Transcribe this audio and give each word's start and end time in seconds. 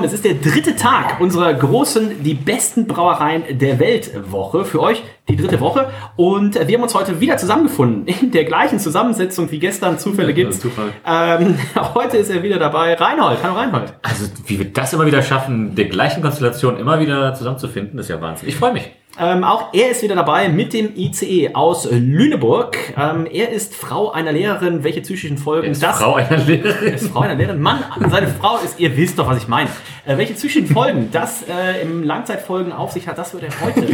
Es 0.00 0.14
ist 0.14 0.24
der 0.24 0.34
dritte 0.34 0.74
Tag 0.74 1.20
unserer 1.20 1.52
großen 1.52 2.22
Die 2.22 2.32
besten 2.32 2.86
Brauereien 2.86 3.58
der 3.58 3.78
Welt 3.78 4.10
Woche. 4.32 4.64
Für 4.64 4.80
euch 4.80 5.02
die 5.28 5.36
dritte 5.36 5.60
Woche. 5.60 5.90
Und 6.16 6.54
wir 6.54 6.76
haben 6.76 6.82
uns 6.82 6.94
heute 6.94 7.20
wieder 7.20 7.36
zusammengefunden. 7.36 8.06
In 8.22 8.30
der 8.30 8.44
gleichen 8.44 8.78
Zusammensetzung 8.78 9.50
wie 9.50 9.58
gestern. 9.58 9.98
Zufälle 9.98 10.32
gibt's. 10.32 10.60
Ähm, 11.06 11.58
heute 11.94 12.16
ist 12.16 12.30
er 12.30 12.42
wieder 12.42 12.58
dabei. 12.58 12.94
Reinhold. 12.94 13.38
Hallo 13.42 13.54
Reinhold. 13.54 13.92
Also, 14.02 14.24
wie 14.46 14.58
wir 14.58 14.72
das 14.72 14.94
immer 14.94 15.04
wieder 15.04 15.22
schaffen, 15.22 15.74
der 15.74 15.84
gleichen 15.84 16.22
Konstellation 16.22 16.78
immer 16.78 16.98
wieder 16.98 17.34
zusammenzufinden, 17.34 17.98
ist 17.98 18.08
ja 18.08 18.20
Wahnsinn. 18.20 18.48
Ich 18.48 18.56
freue 18.56 18.72
mich. 18.72 18.90
Ähm, 19.18 19.44
auch 19.44 19.74
er 19.74 19.90
ist 19.90 20.02
wieder 20.02 20.14
dabei 20.14 20.48
mit 20.48 20.72
dem 20.72 20.96
ICE 20.96 21.54
aus 21.54 21.86
Lüneburg. 21.90 22.76
Ähm, 22.96 23.26
er 23.30 23.50
ist 23.50 23.74
Frau 23.74 24.10
einer 24.10 24.32
Lehrerin. 24.32 24.84
Welche 24.84 25.02
psychischen 25.02 25.36
Folgen 25.36 25.70
Ist 25.72 25.82
das? 25.82 25.98
Frau 25.98 26.14
einer 26.14 26.38
Lehrerin. 26.38 26.94
ist 26.94 27.08
Frau 27.08 27.20
einer 27.20 27.34
Lehrerin. 27.34 27.60
Mann, 27.60 27.84
seine 28.10 28.28
Frau 28.28 28.56
ist, 28.64 28.80
ihr 28.80 28.96
wisst 28.96 29.18
doch, 29.18 29.28
was 29.28 29.36
ich 29.36 29.48
meine. 29.48 29.68
Äh, 30.06 30.16
welche 30.16 30.32
psychischen 30.32 30.66
Folgen 30.66 31.10
das 31.12 31.42
äh, 31.42 31.82
im 31.82 32.02
Langzeitfolgen 32.02 32.72
auf 32.72 32.92
sich 32.92 33.06
hat, 33.06 33.18
das 33.18 33.34
wird 33.34 33.44
er 33.44 33.50
heute. 33.60 33.82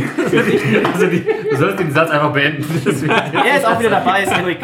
Also, 0.93 1.07
die, 1.07 1.25
du 1.51 1.57
solltest 1.57 1.81
den 1.81 1.93
Satz 1.93 2.11
einfach 2.11 2.33
beenden. 2.33 2.65
Er 3.45 3.57
ist 3.57 3.67
auch 3.67 3.79
wieder 3.79 3.91
dabei, 3.91 4.23
ist 4.23 4.33
Henrik. 4.35 4.59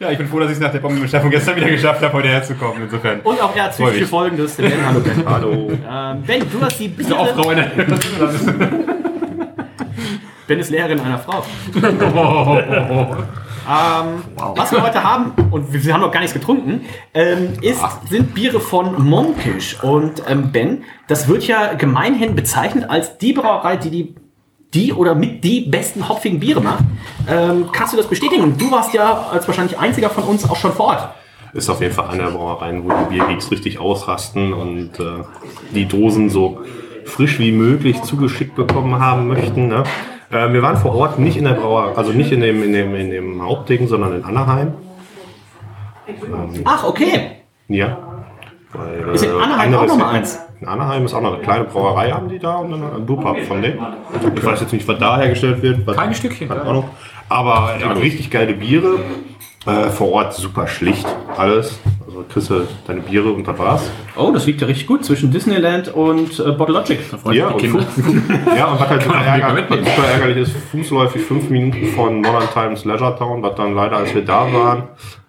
Ja, 0.00 0.10
ich 0.10 0.16
bin 0.16 0.26
froh, 0.26 0.38
dass 0.38 0.48
ich 0.48 0.54
es 0.54 0.60
nach 0.62 0.72
der 0.72 0.78
Bombenbeschaffung 0.78 1.28
gestern 1.28 1.56
wieder 1.56 1.68
geschafft 1.68 2.00
habe, 2.00 2.14
heute 2.14 2.28
herzukommen. 2.28 2.84
Insofern. 2.84 3.20
Und 3.20 3.38
auch 3.38 3.54
er 3.54 3.64
hat 3.64 3.72
psychische 3.72 4.00
mich. 4.00 4.08
Folgen, 4.08 4.38
das 4.38 4.52
ist 4.52 4.58
der 4.58 4.70
Ben. 4.70 4.86
Hallo 4.86 5.00
Ben. 5.00 5.26
Hallo. 5.28 5.70
Ähm, 5.70 6.22
ben, 6.22 6.50
du 6.50 6.58
hast 6.62 6.80
die 6.80 6.88
Bist 6.88 7.10
du 7.10 7.16
auch 7.16 7.48
einer 7.48 7.66
Ben 10.46 10.58
ist 10.58 10.70
Lehrerin 10.70 11.00
einer 11.00 11.18
Frau. 11.18 11.44
Ähm, 13.68 14.22
Was 14.36 14.72
wir 14.72 14.82
heute 14.82 15.04
haben, 15.04 15.32
und 15.50 15.70
wir 15.72 15.84
wir 15.84 15.92
haben 15.92 16.00
noch 16.00 16.10
gar 16.10 16.20
nichts 16.20 16.32
getrunken, 16.32 16.86
ähm, 17.14 17.52
ist, 17.60 17.80
sind 18.08 18.34
Biere 18.34 18.58
von 18.58 19.06
Monkish. 19.06 19.76
Und 19.82 20.22
ähm, 20.26 20.50
Ben, 20.50 20.82
das 21.08 21.28
wird 21.28 21.46
ja 21.46 21.74
gemeinhin 21.74 22.34
bezeichnet 22.34 22.88
als 22.88 23.18
die 23.18 23.34
Brauerei, 23.34 23.76
die 23.76 23.90
die, 23.90 24.14
die 24.74 24.92
oder 24.92 25.14
mit 25.14 25.42
die 25.42 25.62
besten 25.62 26.08
hopfigen 26.08 26.40
Biere 26.40 26.60
macht. 26.60 26.84
Ähm, 27.28 27.68
kannst 27.72 27.92
du 27.92 27.96
das 27.96 28.06
bestätigen? 28.06 28.56
Du 28.56 28.70
warst 28.70 28.94
ja 28.94 29.28
als 29.30 29.46
wahrscheinlich 29.46 29.78
einziger 29.78 30.10
von 30.10 30.24
uns 30.24 30.48
auch 30.48 30.56
schon 30.56 30.72
vor 30.72 30.86
Ort. 30.86 31.08
Ist 31.52 31.68
auf 31.68 31.80
jeden 31.80 31.92
Fall 31.92 32.08
eine 32.08 32.24
der 32.24 32.30
Brauereien, 32.30 32.84
wo 32.84 32.88
die 32.88 33.16
Biergeeks 33.16 33.50
richtig 33.50 33.80
ausrasten 33.80 34.52
und 34.52 35.00
äh, 35.00 35.24
die 35.74 35.86
Dosen 35.86 36.30
so 36.30 36.60
frisch 37.04 37.40
wie 37.40 37.50
möglich 37.50 38.00
zugeschickt 38.02 38.54
bekommen 38.54 39.00
haben 39.00 39.26
möchten. 39.26 39.66
Ne? 39.66 39.82
Äh, 40.30 40.52
wir 40.52 40.62
waren 40.62 40.76
vor 40.76 40.94
Ort 40.94 41.18
nicht 41.18 41.36
in 41.36 41.44
der 41.44 41.54
Brauerei, 41.54 41.96
also 41.96 42.12
nicht 42.12 42.30
in 42.30 42.40
dem, 42.40 42.62
in 42.62 42.72
dem, 42.72 42.94
in 42.94 43.10
dem 43.10 43.42
Hauptding, 43.42 43.88
sondern 43.88 44.14
in 44.14 44.24
Anaheim. 44.24 44.74
Ach, 46.64 46.84
okay. 46.84 47.32
Ja. 47.66 47.98
Weil, 48.72 49.14
Ist 49.14 49.24
in 49.24 49.30
äh, 49.30 49.42
Anaheim 49.42 49.74
auch 49.74 49.86
Nummer 49.86 50.08
eins? 50.10 50.38
In 50.60 50.68
Anaheim 50.68 51.06
ist 51.06 51.14
auch 51.14 51.22
noch 51.22 51.34
eine 51.34 51.42
kleine 51.42 51.64
Brauerei, 51.64 52.10
haben 52.10 52.28
die 52.28 52.38
da 52.38 52.56
und 52.56 52.72
dann 52.72 52.82
ein 52.82 53.06
Brewpub 53.06 53.40
von 53.44 53.62
denen. 53.62 53.78
Ich 54.36 54.44
weiß 54.44 54.60
jetzt 54.60 54.72
nicht, 54.72 54.86
was 54.86 54.98
da 54.98 55.18
hergestellt 55.18 55.62
wird. 55.62 55.86
Was, 55.86 55.96
Keine 55.96 56.14
Stückchen. 56.14 56.48
Keine 56.48 56.62
Ahnung. 56.62 56.90
Aber 57.30 57.76
äh, 57.80 57.86
richtig 57.92 58.30
geile 58.30 58.52
Biere. 58.52 58.98
Äh, 59.66 59.88
vor 59.88 60.12
Ort 60.12 60.34
super 60.34 60.66
schlicht 60.66 61.06
alles. 61.36 61.78
Also 62.20 62.32
kriegst 62.32 62.50
du 62.50 62.66
deine 62.86 63.00
Biere 63.00 63.30
und 63.30 63.46
das 63.46 63.58
war's. 63.58 63.90
Oh, 64.16 64.30
das 64.32 64.46
liegt 64.46 64.60
ja 64.60 64.66
richtig 64.66 64.86
gut 64.86 65.04
zwischen 65.04 65.30
Disneyland 65.30 65.88
und 65.88 66.38
äh, 66.38 66.52
Bottle 66.52 66.74
Logic. 66.74 66.98
Ja, 67.32 67.48
und, 67.48 67.58
Kinder. 67.58 67.84
Ja, 68.56 68.72
und 68.72 68.80
was 68.80 68.88
halt 68.88 69.02
super, 69.02 69.16
ärger, 69.16 69.56
super 69.68 70.08
ärgerlich 70.12 70.36
ist, 70.38 70.52
fußläufig 70.70 71.22
fünf 71.22 71.48
Minuten 71.48 71.86
von 71.88 72.20
Modern 72.20 72.48
Times 72.52 72.84
Leisure 72.84 73.16
Town, 73.16 73.42
was 73.42 73.54
dann 73.54 73.74
leider, 73.74 73.96
als 73.96 74.14
wir 74.14 74.24
da 74.24 74.52
waren, 74.52 74.82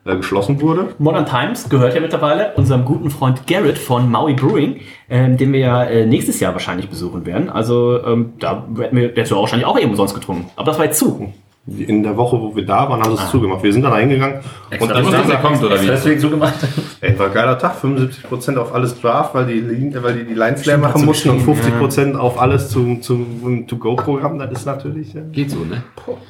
äh, 0.06 0.16
geschlossen 0.16 0.60
wurde. 0.62 0.90
Modern 0.98 1.26
Times 1.26 1.70
gehört 1.70 1.96
ja 1.96 2.02
mittlerweile 2.02 2.54
unserem 2.56 2.84
guten 2.84 3.10
Freund 3.10 3.48
Garrett 3.48 3.78
von 3.78 4.10
Maui 4.10 4.34
Brewing, 4.34 4.82
ähm, 5.10 5.38
den 5.38 5.54
wir 5.54 5.60
ja 5.60 5.84
äh, 5.84 6.06
nächstes 6.06 6.40
Jahr 6.40 6.54
wahrscheinlich 6.54 6.90
besuchen 6.90 7.26
werden. 7.26 7.50
Also 7.50 8.04
ähm, 8.04 8.34
da 8.40 8.66
hätten 8.80 8.98
wir 8.98 9.14
ja 9.16 9.32
wahrscheinlich 9.32 9.66
auch 9.66 9.80
eben 9.80 9.92
umsonst 9.92 10.14
getrunken. 10.14 10.50
Aber 10.56 10.66
das 10.66 10.78
war 10.78 10.86
jetzt 10.86 11.00
zu. 11.00 11.34
In 11.68 12.02
der 12.02 12.18
Woche, 12.18 12.42
wo 12.42 12.56
wir 12.56 12.66
da 12.66 12.90
waren, 12.90 13.04
haben 13.04 13.16
sie 13.16 13.24
es 13.24 13.30
zugemacht. 13.30 13.62
Wir 13.62 13.72
sind 13.72 13.84
dann 13.84 13.96
hingegangen 13.96 14.40
und 14.80 14.90
dann 14.90 15.06
er 15.30 15.38
kommt, 15.38 15.64
oder 15.64 15.80
wie? 15.80 15.86
Deswegen 15.86 16.20
zugemacht. 16.20 16.56
Ey, 17.02 17.18
war 17.20 17.28
ein 17.28 17.34
geiler 17.34 17.58
Tag, 17.60 17.76
75% 17.84 18.58
auf 18.58 18.74
alles 18.74 19.00
Draft, 19.00 19.36
weil 19.36 19.46
die, 19.46 19.60
Lin- 19.60 19.96
weil 20.02 20.16
die 20.16 20.24
die 20.26 20.34
Lines 20.34 20.66
leer 20.66 20.80
machen 20.80 21.06
mussten 21.06 21.30
und 21.30 21.42
50% 21.44 22.16
auf 22.16 22.42
alles 22.42 22.70
zum, 22.70 23.04
zum 23.04 23.68
To-Go-Programm, 23.68 24.40
das 24.40 24.52
ist 24.54 24.66
natürlich... 24.66 25.16
Äh, 25.16 25.22
Geht 25.32 25.52
so, 25.52 25.60
ne? 25.60 25.84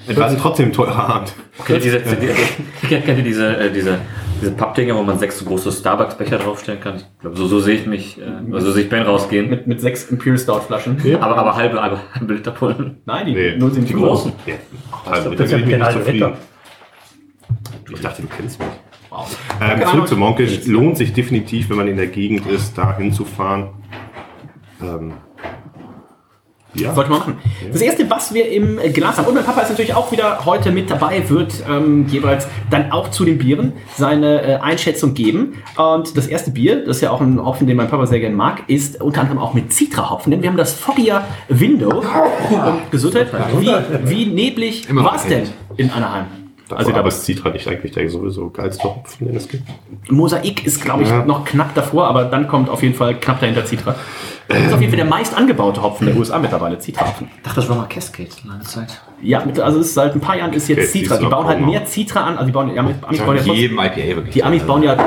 es 0.06 0.18
war 0.18 0.36
trotzdem 0.38 0.74
teurer 0.74 1.08
Abend. 1.16 1.34
Okay, 1.60 1.80
diese, 1.82 2.00
die, 2.02 2.88
kennt 2.88 3.08
ihr 3.20 3.24
diese, 3.24 3.56
äh, 3.58 3.72
diese, 3.72 4.00
diese 4.42 4.52
Pappdinger, 4.52 4.96
wo 4.96 5.04
man 5.04 5.18
sechs 5.20 5.40
so 5.40 5.46
große 5.46 5.72
Starbucks-Becher 5.72 6.40
draufstellen 6.40 6.82
kann? 6.82 6.96
Ich 6.98 7.20
glaube, 7.20 7.38
so, 7.38 7.48
so 7.48 7.60
sehe 7.60 7.76
ich 7.76 7.86
mich, 7.86 8.20
äh, 8.20 8.24
also 8.54 8.68
so 8.68 8.72
sehe 8.74 8.84
ich 8.84 8.90
Ben 8.90 9.04
rausgehen. 9.04 9.50
Mit, 9.50 9.68
mit 9.68 9.80
sechs 9.80 10.10
Imperial 10.10 10.38
Stout 10.40 10.62
Flaschen. 10.62 10.98
Aber, 11.22 11.38
aber 11.38 11.56
halbe, 11.56 11.82
halbe, 11.82 12.00
halbe 12.14 12.34
Liter 12.34 12.52
Pullen. 12.52 12.98
Nein, 13.06 13.28
die 13.28 13.34
Nee. 13.34 13.56
nur 13.58 13.72
sind 13.72 13.88
die 13.88 13.94
großen. 13.94 14.34
Ja, 14.46 14.56
also, 15.10 15.32
ja 15.32 15.36
bin 15.36 15.46
ich 15.46 15.66
nicht 15.78 15.92
zufrieden. 15.92 16.14
Liter. 16.14 16.38
Ich 17.94 18.02
dachte, 18.02 18.22
du 18.22 18.28
kennst 18.28 18.60
mich. 18.60 18.68
Wow. 19.10 19.38
Ähm, 19.62 19.86
zurück 19.86 20.08
zu 20.08 20.16
Monkish. 20.16 20.66
Lohnt 20.68 20.98
sich 20.98 21.14
definitiv, 21.14 21.70
wenn 21.70 21.78
man 21.78 21.88
in 21.88 21.98
der 21.98 22.08
Gegend 22.08 22.48
ist, 22.48 22.78
da 22.78 22.96
hinzufahren. 22.96 23.70
Ähm, 24.82 25.14
ja. 26.74 26.94
Sollte 26.96 27.10
man 27.10 27.20
machen. 27.20 27.38
Das 27.72 27.82
erste, 27.82 28.10
was 28.10 28.34
wir 28.34 28.50
im 28.52 28.80
Glas 28.94 29.18
haben, 29.18 29.28
und 29.28 29.36
mein 29.36 29.44
Papa 29.44 29.62
ist 29.62 29.70
natürlich 29.70 29.94
auch 29.94 30.12
wieder 30.12 30.46
heute 30.46 30.72
mit 30.72 30.90
dabei, 30.90 31.28
wird 31.30 31.54
ähm, 31.70 32.08
jeweils 32.08 32.48
dann 32.70 32.92
auch 32.92 33.12
zu 33.12 33.26
den 33.26 33.38
Bieren 33.38 33.74
seine 33.98 34.42
äh, 34.42 34.56
Einschätzung 34.58 35.14
geben. 35.14 35.56
Und 35.78 36.16
das 36.16 36.28
erste 36.28 36.52
Bier, 36.52 36.86
das 36.86 36.98
ist 36.98 37.02
ja 37.02 37.12
auch 37.12 37.22
ein 37.22 37.44
Hopfen, 37.44 37.68
den 37.68 37.78
mein 37.78 37.90
Papa 37.90 38.06
sehr 38.06 38.20
gerne 38.20 38.36
mag, 38.36 38.64
ist 38.68 39.02
unter 39.02 39.22
anderem 39.22 39.40
auch 39.40 39.54
mit 39.54 39.72
Citra-Hopfen, 39.74 40.32
denn 40.32 40.42
wir 40.42 40.50
haben 40.50 40.58
das 40.58 40.74
Foggier 40.74 41.24
Window. 41.50 41.90
Und 42.50 42.92
Gesundheit. 42.92 43.28
Wie, 43.60 43.72
wie 44.04 44.26
neblig 44.28 44.88
war 44.96 45.16
es 45.16 45.26
denn 45.26 45.44
in 45.78 45.92
Anaheim? 45.92 46.26
Also, 46.70 46.76
Also 46.76 46.92
aber 46.92 47.02
da 47.02 47.08
es 47.10 47.24
zieht 47.24 47.44
halt 47.44 47.54
nicht 47.56 47.68
eigentlich 47.68 47.92
der 47.92 48.10
sowieso 48.10 48.50
geilste 48.50 48.84
Hopfen, 48.86 49.28
den 49.28 49.36
es 49.36 49.48
gibt. 49.50 49.64
Mosaik 50.10 50.66
ist, 50.66 50.82
glaube 50.82 51.04
ich, 51.04 51.10
Ja. 51.10 51.26
noch 51.26 51.44
knapp 51.44 51.76
davor, 51.76 52.08
aber 52.08 52.24
dann 52.26 52.48
kommt 52.48 52.70
auf 52.70 52.82
jeden 52.82 52.96
Fall 52.96 53.16
knapp 53.20 53.42
dahinter 53.42 53.66
Citra. 53.66 53.96
Das 54.54 54.68
ist 54.68 54.74
auf 54.74 54.80
jeden 54.82 54.92
Fall 54.92 54.98
der 54.98 55.06
meist 55.10 55.38
angebaute 55.38 55.82
Hopfen 55.82 56.08
der 56.08 56.16
USA 56.16 56.40
mittlerweile, 56.40 56.78
Citra-Hopfen. 56.80 57.28
Ich 57.38 57.44
dachte, 57.44 57.56
das 57.62 57.70
war 57.70 57.78
mal 57.78 57.88
Cascade 57.88 58.30
lange 58.48 58.62
Zeit. 58.62 59.02
Ja, 59.22 59.44
mit, 59.46 59.60
also 59.60 59.80
es 59.80 59.88
ist 59.88 59.94
seit 59.94 60.14
ein 60.16 60.22
paar 60.22 60.38
Jahren 60.38 60.54
ist 60.54 60.68
jetzt 60.68 60.92
Citra. 60.92 61.18
Die 61.18 61.26
bauen 61.26 61.46
halt 61.48 61.66
mehr 61.66 61.86
Citra 61.86 62.22
an. 62.24 62.34
Also 62.36 62.46
die 62.48 62.52
bauen, 62.52 62.70
die 62.74 62.80
Amis, 62.80 62.96
Amis 63.02 63.20
bauen 63.20 63.36
ja 63.38 63.44
trotzdem- 63.44 63.54
jedem 63.56 63.80
IPA 63.80 63.96
wirklich. 64.16 64.34
die 64.34 64.44
Amis 64.44 64.64
bauen 64.64 64.84
ja 64.84 64.98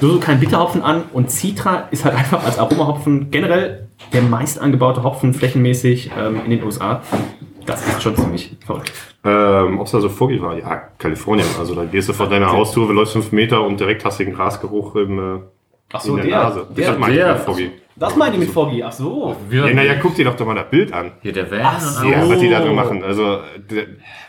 so 0.00 0.18
keinen 0.20 0.38
Bitterhopfen 0.40 0.82
an 0.82 1.02
und 1.12 1.30
Citra 1.30 1.88
ist 1.90 2.04
halt 2.04 2.14
einfach 2.18 2.44
als 2.44 2.58
Aromahopfen 2.58 3.30
generell 3.30 3.88
der 4.12 4.22
meist 4.22 4.60
angebaute 4.60 5.02
Hopfen 5.02 5.34
flächenmäßig 5.34 6.10
ähm, 6.18 6.40
in 6.44 6.50
den 6.52 6.62
USA. 6.62 7.02
Das 7.66 7.86
ist 7.86 8.02
schon 8.02 8.16
ziemlich 8.16 8.56
verrückt. 8.64 8.92
Ähm, 9.24 9.78
Ob 9.78 9.86
es 9.86 9.92
da 9.92 10.00
so 10.00 10.08
vorgeht 10.08 10.40
war? 10.40 10.56
Ja, 10.56 10.76
Kalifornien. 10.98 11.46
Also 11.58 11.74
da 11.74 11.84
gehst 11.84 12.08
du 12.08 12.12
vor 12.14 12.28
deiner 12.28 12.50
Haustür, 12.52 12.90
läufst 12.94 13.12
fünf 13.12 13.32
Meter 13.32 13.62
und 13.62 13.78
direkt 13.78 14.04
hast 14.06 14.20
du 14.20 14.24
den 14.24 14.32
Grasgeruch 14.34 14.94
im, 14.96 15.18
äh, 15.18 15.40
Ach 15.92 16.04
in 16.06 16.16
der, 16.16 16.24
Nase. 16.26 16.66
der, 16.74 16.90
das 16.90 16.98
meine 16.98 17.12
ich 17.14 17.18
der- 17.20 17.32
mit 17.34 17.42
Foggy. 17.42 17.70
Das 17.98 18.16
meinte 18.16 18.36
ich 18.36 18.44
mit 18.44 18.50
Foggy. 18.50 18.82
Ach 18.82 18.92
so. 18.92 19.36
Ja, 19.50 19.72
naja, 19.72 19.94
guck 20.00 20.14
dir 20.14 20.24
doch 20.24 20.36
doch 20.36 20.46
mal 20.46 20.54
das 20.54 20.70
Bild 20.70 20.92
an. 20.92 21.12
Hier 21.20 21.32
der 21.32 21.50
Van 21.50 21.60
Ach 21.62 22.04
und 22.04 22.10
Ja, 22.10 22.28
was 22.28 22.38
die 22.38 22.50
da 22.50 22.60
drin 22.60 22.74
machen. 22.74 23.02
Also, 23.02 23.38
der, 23.70 23.86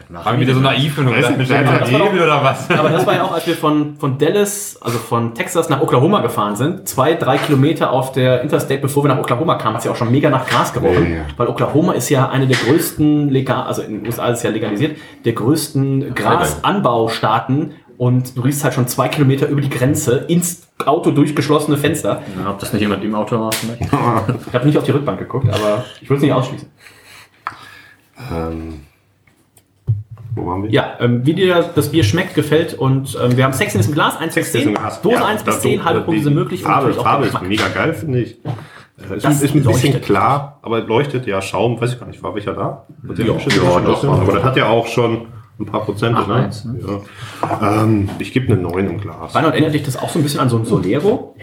War 0.09 0.39
wieder 0.39 0.55
so 0.55 0.59
naiv 0.59 0.97
und 0.97 1.05
nicht, 1.05 1.37
mit 1.37 1.49
das 1.49 1.65
war 1.67 1.85
Hebel 1.85 2.21
oder 2.21 2.43
was? 2.43 2.69
Aber 2.71 2.89
das 2.89 3.05
war 3.05 3.13
ja 3.13 3.23
auch, 3.23 3.33
als 3.33 3.45
wir 3.45 3.55
von, 3.55 3.95
von 3.97 4.17
Dallas, 4.17 4.79
also 4.81 4.97
von 4.97 5.35
Texas 5.35 5.69
nach 5.69 5.81
Oklahoma 5.81 6.21
gefahren 6.21 6.55
sind. 6.55 6.87
Zwei, 6.87 7.13
drei 7.13 7.37
Kilometer 7.37 7.91
auf 7.91 8.11
der 8.11 8.41
Interstate, 8.41 8.81
bevor 8.81 9.03
wir 9.03 9.09
nach 9.09 9.19
Oklahoma 9.19 9.55
kamen, 9.55 9.75
hat 9.75 9.81
es 9.81 9.85
ja 9.85 9.91
auch 9.91 9.95
schon 9.95 10.11
mega 10.11 10.31
nach 10.31 10.47
Gras 10.47 10.73
gerochen. 10.73 11.11
Ja, 11.11 11.17
ja. 11.17 11.25
Weil 11.37 11.47
Oklahoma 11.47 11.93
ist 11.93 12.09
ja 12.09 12.27
eine 12.29 12.47
der 12.47 12.57
größten, 12.57 13.29
legal, 13.29 13.67
also 13.67 13.83
in 13.83 13.99
den 13.99 14.07
USA 14.07 14.29
ist 14.29 14.39
es 14.39 14.43
ja 14.43 14.49
legalisiert, 14.49 14.97
der 15.25 15.33
größten 15.33 16.15
Grasanbaustaaten. 16.15 17.73
Und 17.99 18.37
du 18.37 18.41
riechst 18.43 18.63
halt 18.63 18.73
schon 18.73 18.87
zwei 18.87 19.09
Kilometer 19.09 19.49
über 19.49 19.59
die 19.59 19.69
Grenze 19.69 20.19
ins 20.29 20.69
Auto 20.85 21.11
durchgeschlossene 21.11 21.75
Fenster. 21.75 22.21
Ja, 22.41 22.51
ob 22.51 22.59
das 22.59 22.71
nicht 22.71 22.81
jemand 22.81 23.03
im 23.03 23.13
Auto 23.13 23.37
macht 23.37 23.55
vielleicht? 23.55 23.81
Ich 24.47 24.53
habe 24.53 24.65
nicht 24.65 24.77
auf 24.77 24.85
die 24.85 24.91
Rückbank 24.91 25.19
geguckt, 25.19 25.49
aber 25.49 25.83
ich 25.99 26.09
würde 26.09 26.15
es 26.15 26.21
nicht 26.23 26.31
ausschließen. 26.31 26.69
ähm, 28.31 28.79
Wo 30.33 30.45
waren 30.45 30.63
wir? 30.63 30.69
Ja, 30.69 30.93
ähm, 31.01 31.25
wie 31.25 31.33
dir 31.33 31.71
das 31.75 31.91
Bier 31.91 32.05
schmeckt, 32.05 32.35
gefällt 32.35 32.73
und 32.73 33.17
ähm, 33.21 33.35
wir 33.35 33.43
haben 33.43 33.51
Sex 33.51 33.73
in 33.75 33.81
diesem 33.81 33.93
Glas, 33.95 34.15
1 34.15 34.33
bis 34.33 34.33
Sex 34.33 34.51
10, 34.53 34.61
ist 34.61 34.67
ein 34.67 34.73
Glas. 34.75 35.01
Dose 35.01 35.15
Ja, 35.15 35.25
1 35.25 35.43
bis 35.43 35.53
das 35.55 35.61
10, 35.63 35.79
so, 35.79 35.85
halbe 35.85 36.01
Punkte 36.01 36.23
sind 36.23 36.35
möglich 36.35 36.61
Farbe, 36.63 36.93
Farbe 36.93 37.25
ist 37.25 37.41
mega 37.41 37.67
geil, 37.67 37.93
finde 37.93 38.19
ich. 38.21 38.37
Ist, 38.37 39.25
Das 39.25 39.41
ist 39.41 39.55
ein 39.55 39.61
bisschen 39.61 39.63
leuchtet. 39.65 40.03
klar, 40.03 40.59
aber 40.61 40.79
leuchtet, 40.79 41.27
ja, 41.27 41.41
Schaum, 41.41 41.81
weiß 41.81 41.91
ich 41.93 41.99
gar 41.99 42.07
nicht, 42.07 42.23
war 42.23 42.33
welcher 42.33 42.53
da? 42.53 42.85
Ja, 43.17 43.25
ja, 43.25 43.39
schon 43.41 43.51
doch, 43.83 44.03
war 44.05 44.21
Aber 44.21 44.33
das 44.33 44.43
hat 44.43 44.55
ja 44.55 44.67
auch 44.67 44.87
schon 44.87 45.27
ein 45.59 45.65
paar 45.65 45.81
Prozent, 45.81 46.15
Ach, 46.17 46.27
ne? 46.27 46.35
eins, 46.35 46.65
ne? 46.65 46.79
Ja. 47.41 47.83
Ähm, 47.83 48.09
ich 48.19 48.31
gebe 48.31 48.51
eine 48.51 48.61
9 48.61 48.87
im 48.87 48.99
Glas. 48.99 49.35
Reinhold, 49.35 49.53
erinnert 49.55 49.73
dich 49.73 49.83
das 49.83 49.97
auch 49.97 50.09
so 50.09 50.19
ein 50.19 50.23
bisschen 50.23 50.39
an 50.39 50.49
so 50.49 50.57
ein 50.57 50.65
Solero? 50.65 51.35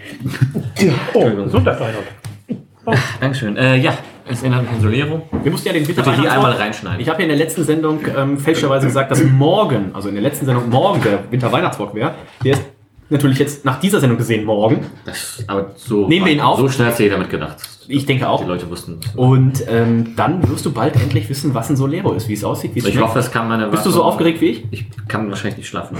Dankeschön. 3.19 3.57
Äh, 3.57 3.77
ja, 3.77 3.97
es 4.27 4.41
erinnert 4.41 4.63
mich 4.63 4.71
an 4.71 4.81
Solero. 4.81 5.21
Wir 5.43 5.51
mussten 5.51 5.67
ja 5.67 5.73
den 5.73 5.87
Winter 5.87 6.03
Bitte 6.03 6.21
hier 6.21 6.31
einmal 6.31 6.53
reinschneiden. 6.53 6.99
Ich 6.99 7.09
habe 7.09 7.19
ja 7.21 7.23
in 7.23 7.29
der 7.29 7.37
letzten 7.37 7.63
Sendung 7.63 7.99
ähm, 8.15 8.37
fälschlicherweise 8.37 8.87
gesagt, 8.87 9.11
dass 9.11 9.23
morgen, 9.23 9.91
also 9.93 10.09
in 10.09 10.15
der 10.15 10.23
letzten 10.23 10.45
Sendung 10.45 10.69
morgen 10.69 11.01
der 11.03 11.29
Winter 11.29 11.51
Weihnachtswalk 11.51 11.93
wäre. 11.93 12.15
Der 12.43 12.53
ist 12.53 12.63
natürlich 13.09 13.39
jetzt 13.39 13.65
nach 13.65 13.79
dieser 13.79 13.99
Sendung 13.99 14.17
gesehen 14.17 14.45
morgen. 14.45 14.85
Das, 15.05 15.43
aber 15.47 15.71
so, 15.75 16.07
Nehmen 16.07 16.25
wir 16.25 16.33
ihn 16.33 16.41
auf? 16.41 16.59
so 16.59 16.69
schnell 16.69 16.87
hat 16.87 16.99
jeder 16.99 17.15
damit 17.15 17.29
gedacht. 17.29 17.57
Ich 17.87 18.05
denke 18.05 18.27
auch. 18.27 18.41
Die 18.41 18.47
Leute 18.47 18.69
wussten. 18.69 18.99
Und 19.15 19.63
ähm, 19.69 20.13
dann 20.15 20.47
wirst 20.49 20.65
du 20.65 20.73
bald 20.73 20.95
endlich 20.95 21.29
wissen, 21.29 21.53
was 21.53 21.69
ein 21.69 21.77
Solero 21.77 22.13
ist, 22.13 22.27
wie 22.27 22.33
es 22.33 22.43
aussieht, 22.43 22.75
wie 22.75 22.79
es 22.79 22.85
Ich 22.85 22.93
schmeckt. 22.93 23.07
hoffe, 23.07 23.19
es 23.19 23.31
kann 23.31 23.47
meine 23.47 23.67
Bist 23.67 23.85
du 23.85 23.91
so 23.91 24.03
aufgeregt 24.03 24.41
wie 24.41 24.47
ich? 24.47 24.65
Ich 24.71 24.85
kann 25.07 25.29
wahrscheinlich 25.29 25.57
nicht 25.57 25.69
schlafen. 25.69 25.95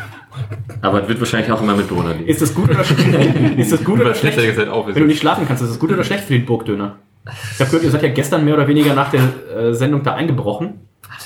aber 0.82 1.02
es 1.02 1.08
wird 1.08 1.18
wahrscheinlich 1.18 1.50
auch 1.50 1.60
immer 1.62 1.74
mit 1.74 1.90
Dona 1.90 2.12
liegen. 2.12 2.26
Ist 2.26 2.40
das 2.40 2.54
gut 2.54 2.70
oder 2.70 2.84
schlecht? 2.84 3.36
ist 3.58 3.72
das 3.72 3.84
gut 3.84 4.00
oder 4.00 4.14
schlecht? 4.14 4.38
Wenn 4.38 4.94
du 4.94 5.06
nicht 5.06 5.20
schlafen 5.20 5.44
kannst, 5.46 5.62
ist 5.62 5.70
das 5.70 5.78
gut 5.78 5.92
oder 5.92 6.04
schlecht 6.04 6.24
für 6.24 6.34
den 6.34 6.46
Burgdöner? 6.46 6.96
Ich 7.54 7.60
habe 7.60 7.70
gehört, 7.70 7.84
ihr 7.84 7.90
seid 7.90 8.02
ja 8.02 8.08
gestern 8.10 8.44
mehr 8.44 8.54
oder 8.54 8.66
weniger 8.66 8.94
nach 8.94 9.10
der 9.10 9.20
äh, 9.56 9.74
Sendung 9.74 10.02
da 10.02 10.14
eingebrochen. 10.14 10.80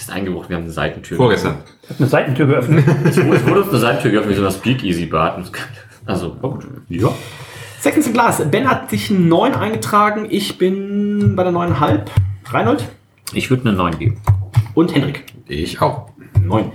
Ist 0.05 0.11
eingebrochen, 0.11 0.51
wir 0.51 0.57
haben 0.57 0.65
eine 0.65 0.73
Seitentür. 0.73 1.17
Vorgestern. 1.17 1.57
Eine 1.99 2.07
Seitentür 2.09 2.47
geöffnet. 2.47 2.85
Es 3.07 3.17
wurde 3.17 3.63
uns 3.63 3.71
eine 3.71 3.79
Seitentür 3.79 4.11
geöffnet, 4.11 4.33
wie 4.35 4.39
so 4.39 4.45
das 4.45 4.57
Speakeasy-Bad. 4.57 5.51
Also, 6.05 6.37
war 6.43 6.51
gut. 6.51 6.67
Ja. 6.91 7.09
Seconds 7.81 8.07
in 8.09 8.13
Glas. 8.13 8.43
Ben 8.51 8.69
hat 8.69 8.91
sich 8.91 9.11
einen 9.11 9.29
9 9.29 9.55
eingetragen. 9.55 10.27
Ich 10.29 10.59
bin 10.59 11.35
bei 11.35 11.43
der 11.43 11.53
9,5. 11.53 12.03
Reinhold 12.51 12.87
Ich 13.33 13.49
würde 13.49 13.67
eine 13.67 13.79
9 13.79 13.99
geben. 13.99 14.21
und 14.75 14.95
Hendrik. 14.95 15.25
Ich 15.49 15.81
auch. 15.81 16.11
9. 16.39 16.71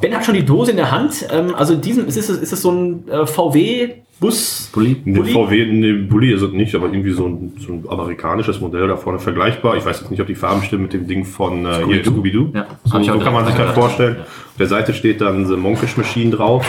Ben 0.00 0.14
hat 0.14 0.24
schon 0.24 0.34
die 0.34 0.44
Dose 0.44 0.70
in 0.70 0.76
der 0.76 0.90
Hand. 0.90 1.26
Ähm, 1.30 1.54
also 1.54 1.74
in 1.74 1.80
diesem, 1.80 2.06
ist 2.06 2.16
es, 2.16 2.28
ist 2.28 2.52
es 2.52 2.62
so 2.62 2.70
ein 2.70 3.08
äh, 3.08 3.26
VW-Bus? 3.26 4.70
Bulli. 4.72 5.02
Ne, 5.04 5.18
Bulli? 5.18 5.32
VW, 5.32 5.66
ne, 5.72 5.92
Bulli 6.04 6.32
ist 6.32 6.42
es 6.42 6.52
nicht, 6.52 6.74
aber 6.74 6.86
irgendwie 6.86 7.12
so 7.12 7.26
ein, 7.26 7.52
so 7.58 7.72
ein 7.72 7.84
amerikanisches 7.88 8.60
Modell 8.60 8.88
da 8.88 8.96
vorne 8.96 9.18
vergleichbar. 9.18 9.76
Ich 9.76 9.84
weiß 9.84 10.00
jetzt 10.00 10.10
nicht, 10.10 10.20
ob 10.20 10.26
die 10.26 10.34
Farben 10.34 10.62
stimmen 10.62 10.84
mit 10.84 10.92
dem 10.92 11.06
Ding 11.06 11.24
von 11.24 11.66
äh, 11.66 11.74
Scooby-Doo? 11.74 12.10
Scooby-Doo. 12.10 12.50
Ja. 12.54 12.66
So, 12.84 13.02
so 13.02 13.18
kann 13.18 13.32
man 13.32 13.46
sich 13.46 13.54
das 13.54 13.74
vorstellen. 13.74 14.16
Ja. 14.18 14.22
Auf 14.22 14.56
der 14.58 14.66
Seite 14.66 14.94
steht 14.94 15.20
dann 15.20 15.46
The 15.46 15.56
Monkish 15.56 15.96
Machine 15.96 16.30
drauf. 16.30 16.66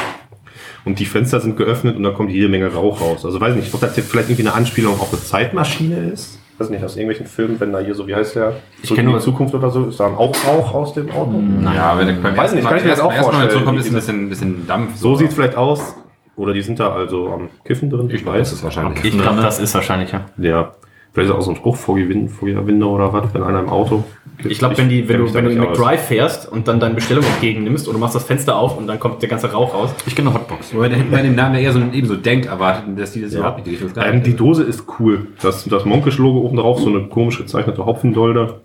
Und 0.85 0.99
die 0.99 1.05
Fenster 1.05 1.39
sind 1.39 1.55
geöffnet 1.55 1.95
und 1.95 2.03
da 2.03 2.11
kommt 2.11 2.29
jede 2.31 2.49
Menge 2.49 2.67
Rauch 2.67 2.99
raus. 2.99 3.23
Also 3.23 3.39
weiß 3.39 3.55
nicht, 3.55 3.73
ob 3.73 3.79
das 3.79 3.95
jetzt 3.95 4.11
vielleicht 4.11 4.29
irgendwie 4.29 4.47
eine 4.47 4.53
Anspielung 4.53 4.99
auf 4.99 5.13
eine 5.13 5.23
Zeitmaschine 5.23 6.09
ist. 6.11 6.39
Weiß 6.63 6.69
nicht, 6.69 6.83
aus 6.83 6.95
irgendwelchen 6.95 7.25
Filmen, 7.27 7.59
wenn 7.59 7.73
da 7.73 7.79
hier 7.79 7.93
so, 7.93 8.07
wie 8.07 8.15
heißt 8.15 8.35
der? 8.37 8.53
Zurück 8.83 8.89
in 8.91 8.95
kenn 8.95 9.05
die 9.07 9.11
nur- 9.11 9.19
Zukunft 9.21 9.53
oder 9.53 9.69
so, 9.69 9.85
ist 9.85 9.99
da 9.99 10.05
auch 10.05 10.33
Rauch 10.47 10.73
aus 10.73 10.93
dem 10.93 11.11
Auto? 11.11 11.33
Ja, 11.75 11.97
wenn 11.99 12.21
beim 12.21 12.37
Weiß 12.37 12.53
nicht, 12.53 12.65
kann 12.65 12.77
ich 12.77 12.83
mir 12.85 12.91
das 12.91 13.01
auch 13.01 13.11
vorstellen. 13.11 13.49
zurückkommt, 13.49 13.79
ist 13.79 13.87
ein 13.87 13.93
bisschen, 13.95 14.29
bisschen 14.29 14.65
Dampf. 14.67 14.95
So 14.95 15.15
sieht 15.15 15.29
es 15.29 15.35
vielleicht 15.35 15.57
aus. 15.57 15.95
Oder 16.37 16.53
die 16.53 16.61
sind 16.61 16.79
da 16.79 16.93
also 16.93 17.27
am 17.31 17.49
Kiffen 17.65 17.89
drin. 17.89 18.09
Ich 18.11 18.25
weiß 18.25 18.53
es 18.53 18.63
wahrscheinlich. 18.63 19.03
Ich 19.03 19.19
glaube, 19.19 19.41
das 19.41 19.59
ist 19.59 19.75
wahrscheinlich, 19.75 20.11
ja. 20.13 20.21
Ja, 20.37 20.71
vielleicht 21.13 21.31
ist 21.31 21.35
auch 21.35 21.41
so 21.41 21.51
ein 21.51 21.57
Spruch 21.57 21.75
vor 21.75 21.97
Feuerwinde 21.97 22.85
oder 22.85 23.13
was, 23.13 23.33
wenn 23.33 23.43
einer 23.43 23.59
im 23.59 23.69
Auto. 23.69 24.03
Ich 24.45 24.57
glaube, 24.59 24.77
wenn, 24.77 24.89
die, 24.89 25.07
wenn 25.07 25.19
du, 25.19 25.33
wenn 25.33 25.45
du 25.45 25.51
mit. 25.51 25.77
Drive 25.77 26.07
fährst 26.07 26.51
und 26.51 26.67
dann 26.67 26.79
deine 26.79 26.95
Bestellung 26.95 27.23
entgegennimmst 27.23 27.87
und 27.87 27.93
du 27.93 27.99
machst 27.99 28.15
das 28.15 28.23
Fenster 28.23 28.57
auf 28.57 28.77
und 28.77 28.87
dann 28.87 28.99
kommt 28.99 29.21
der 29.21 29.29
ganze 29.29 29.51
Rauch 29.51 29.73
raus. 29.73 29.93
Ich 30.07 30.15
kenne 30.15 30.29
eine 30.29 30.39
Hotbox. 30.39 30.73
Wobei, 30.73 30.89
da 30.89 30.95
hätten 30.95 31.11
wir 31.11 31.21
dem 31.21 31.35
Namen 31.35 31.55
ja 31.55 31.61
eher 31.61 31.73
so, 31.73 31.79
eben 31.79 32.07
so 32.07 32.15
denkt 32.15 32.47
erwartet, 32.47 32.85
dass 32.97 33.13
die 33.13 33.21
das 33.21 33.33
überhaupt 33.33 33.65
nicht 33.65 33.81
die 33.81 33.99
Ähm, 33.99 34.23
die 34.23 34.35
Dose 34.35 34.63
ist 34.63 34.85
cool. 34.99 35.27
Das, 35.41 35.63
das 35.65 35.85
Monkish-Logo 35.85 36.39
oben 36.39 36.57
drauf, 36.57 36.79
so 36.79 36.89
eine 36.89 37.03
komisch 37.03 37.37
gezeichnete 37.37 37.85
Hopfendolde. 37.85 38.55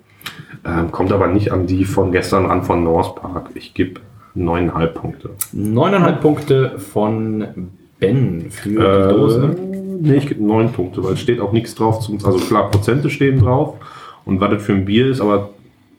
Ähm, 0.64 0.90
kommt 0.90 1.12
aber 1.12 1.28
nicht 1.28 1.52
an 1.52 1.66
die 1.66 1.84
von 1.84 2.12
gestern 2.12 2.46
ran 2.46 2.62
von 2.62 2.82
North 2.82 3.16
Park. 3.16 3.50
Ich 3.54 3.74
gebe 3.74 4.00
neuneinhalb 4.34 4.94
Punkte. 4.94 5.30
9,5 5.54 6.12
Punkte 6.16 6.78
von 6.78 7.46
Ben 8.00 8.50
für 8.50 8.68
die 8.68 8.76
Äh, 8.76 9.08
Dose. 9.08 9.56
Nee, 10.00 10.16
ich 10.16 10.26
gebe 10.26 10.42
neun 10.42 10.72
Punkte, 10.72 11.02
weil 11.02 11.14
es 11.14 11.20
steht 11.20 11.40
auch 11.40 11.52
nichts 11.52 11.74
drauf. 11.74 12.00
Zum, 12.00 12.24
also 12.24 12.38
klar, 12.38 12.70
Prozente 12.70 13.10
stehen 13.10 13.40
drauf. 13.40 13.74
Und 14.24 14.40
was 14.40 14.50
das 14.50 14.62
für 14.62 14.72
ein 14.72 14.84
Bier 14.84 15.06
ist, 15.06 15.20
aber 15.20 15.50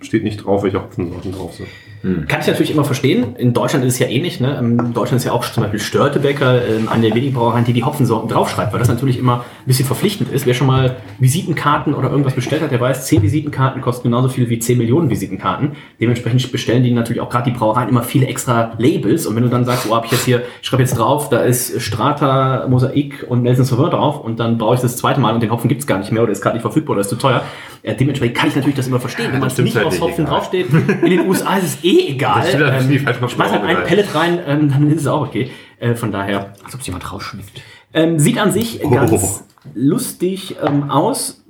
steht 0.01 0.24
nicht 0.24 0.46
drauf, 0.46 0.63
welche 0.63 0.81
Hopfensorten 0.81 1.31
drauf 1.31 1.56
sind. 1.56 1.68
Kann 2.01 2.40
ich 2.40 2.48
natürlich 2.48 2.72
immer 2.72 2.86
verstehen. 2.86 3.36
In 3.38 3.54
Deutschland 3.54 3.84
ist 3.84 3.96
es 3.96 4.00
ja 4.00 4.07
ähnlich. 4.07 4.40
Ne? 4.40 4.57
In 4.57 4.94
Deutschland 4.94 5.19
ist 5.19 5.25
ja 5.25 5.34
auch 5.34 5.44
zum 5.44 5.63
Beispiel 5.63 5.81
Störtebecker 5.81 6.66
ähm, 6.66 6.88
eine 6.88 7.07
der 7.07 7.16
wenigen 7.16 7.34
Brauereien, 7.34 7.66
die 7.66 7.74
die 7.74 7.84
Hopfensorten 7.84 8.30
draufschreibt, 8.30 8.72
weil 8.72 8.80
das 8.80 8.88
natürlich 8.88 9.19
immer 9.19 9.40
ein 9.40 9.66
bisschen 9.66 9.86
verpflichtend 9.86 10.31
ist. 10.31 10.46
Wer 10.46 10.54
schon 10.54 10.68
mal 10.68 10.96
Visitenkarten 11.19 11.94
oder 11.94 12.10
irgendwas 12.10 12.36
bestellt 12.36 12.62
hat, 12.62 12.72
der 12.72 12.80
weiß, 12.80 13.06
10 13.07 13.22
Visitenkarten 13.22 13.81
kosten 13.81 14.04
genauso 14.04 14.30
viel 14.30 14.50
wie 14.50 14.60
10 14.60 14.78
Millionen 14.78 15.10
Visitenkarten. 15.10 15.74
Dementsprechend 16.00 16.50
bestellen 16.54 16.84
die 16.84 16.92
natürlich 16.92 17.22
auch 17.22 17.30
gerade 17.30 17.51
die 17.51 17.57
Brauereien 17.57 17.90
immer 17.90 18.04
viele 18.04 18.28
extra 18.28 18.72
Labels. 18.78 19.25
Und 19.25 19.36
wenn 19.36 19.44
du 19.44 19.50
dann 19.50 19.66
sagst, 19.66 19.88
oh, 19.90 19.95
hab 19.95 20.06
ich 20.06 20.12
jetzt 20.12 20.24
hier, 20.24 20.44
ich 20.62 20.68
schreibe 20.68 20.84
jetzt 20.84 20.98
drauf, 20.98 21.28
da 21.28 21.40
ist 21.40 21.81
Strata, 21.81 22.66
Mosaik 22.69 23.25
und 23.28 23.44
Nelson 23.44 23.66
Sauveur 23.66 23.90
drauf 23.90 24.22
und 24.24 24.40
dann 24.40 24.57
brauche 24.57 24.75
ich 24.75 24.81
das 24.81 24.95
zweite 24.95 25.19
Mal 25.19 25.34
und 25.34 25.44
den 25.44 25.52
Hopfen 25.52 25.68
gibt's 25.68 25.86
gar 25.86 26.00
nicht 26.00 26.13
mehr 26.13 26.24
oder 26.24 26.31
ist 26.31 26.42
gerade 26.42 26.56
nicht 26.56 26.62
verfügbar 26.62 26.94
oder 26.94 27.02
ist 27.02 27.10
zu 27.10 27.18
teuer. 27.18 27.44
Äh, 27.81 27.95
dementsprechend 27.95 28.38
kann 28.38 28.50
ich 28.50 28.56
natürlich 28.56 28.75
das 28.75 28.88
immer 28.88 29.00
verstehen. 29.00 29.31
Wenn 29.31 29.40
man 29.40 29.48
es 29.48 29.57
nicht 29.57 29.75
halt 29.75 29.86
aufs 29.86 29.95
nicht, 29.95 30.04
Hopfen 30.04 30.25
egal. 30.25 30.36
draufsteht, 30.36 30.68
in 31.02 31.10
den 31.10 31.28
USA 31.28 31.57
ist 31.57 31.63
es 31.63 31.78
eh 31.90 32.12
egal. 32.12 32.42
Das 32.42 32.50
stimmt, 32.50 32.92
die 32.92 33.00
falsche 33.00 33.30
schmeiß 33.30 33.52
halt 33.52 33.64
ein. 33.64 33.84
Pellet 33.84 34.14
rein, 34.16 34.40
ähm, 34.46 34.70
dann 34.70 34.92
ist 34.92 35.02
es 35.02 35.08
auch 35.08 35.22
okay. 35.28 35.52
Äh, 35.80 35.96
von 35.96 36.12
daher. 36.12 36.54
Als 36.64 36.74
ob 36.74 36.82
es 36.82 36.88
jemand 36.88 37.12
rausschmeckt. 37.12 37.62
Ähm, 37.94 38.20
sieht 38.20 38.38
an 38.38 38.52
sich 38.52 38.82
ganz 38.82 39.44
lustig 39.74 40.56
ähm, 40.66 40.90
aus. 40.90 41.44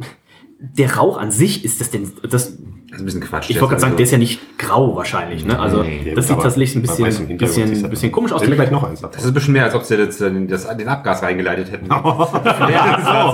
Der 0.61 0.97
Rauch 0.97 1.17
an 1.17 1.31
sich 1.31 1.63
ist 1.63 1.79
das 1.79 1.89
denn. 1.89 2.11
Das, 2.21 2.31
Das 2.31 2.45
ist 2.49 2.59
ein 2.99 3.05
bisschen 3.05 3.21
Quatsch. 3.21 3.49
ich 3.49 3.55
wollte 3.61 3.69
gerade 3.75 3.81
sagen, 3.81 3.95
der 3.95 4.03
ist 4.03 4.11
ja 4.11 4.17
nicht 4.17 4.57
grau 4.57 4.93
wahrscheinlich. 4.95 5.45
Ne? 5.45 5.57
Also 5.57 5.83
Nee, 5.83 6.11
das 6.13 6.27
sieht 6.27 6.35
tatsächlich 6.41 6.75
ein 6.75 6.81
bisschen, 6.81 7.37
bisschen, 7.37 7.81
das- 7.81 7.89
bisschen 7.89 8.11
komisch 8.11 8.33
aus. 8.33 8.41
Gleich 8.41 8.69
noch 8.71 8.83
eins 8.83 9.01
ab. 9.03 9.11
Das 9.13 9.21
ist 9.23 9.29
ein 9.29 9.33
bisschen 9.33 9.53
mehr, 9.53 9.63
als 9.63 9.75
ob 9.75 9.83
sie 9.83 9.95
jetzt 9.95 10.19
äh, 10.21 10.45
das, 10.47 10.67
den 10.75 10.87
Abgas 10.89 11.23
reingeleitet 11.23 11.71
hätten. 11.71 11.87
Ja, 11.89 13.33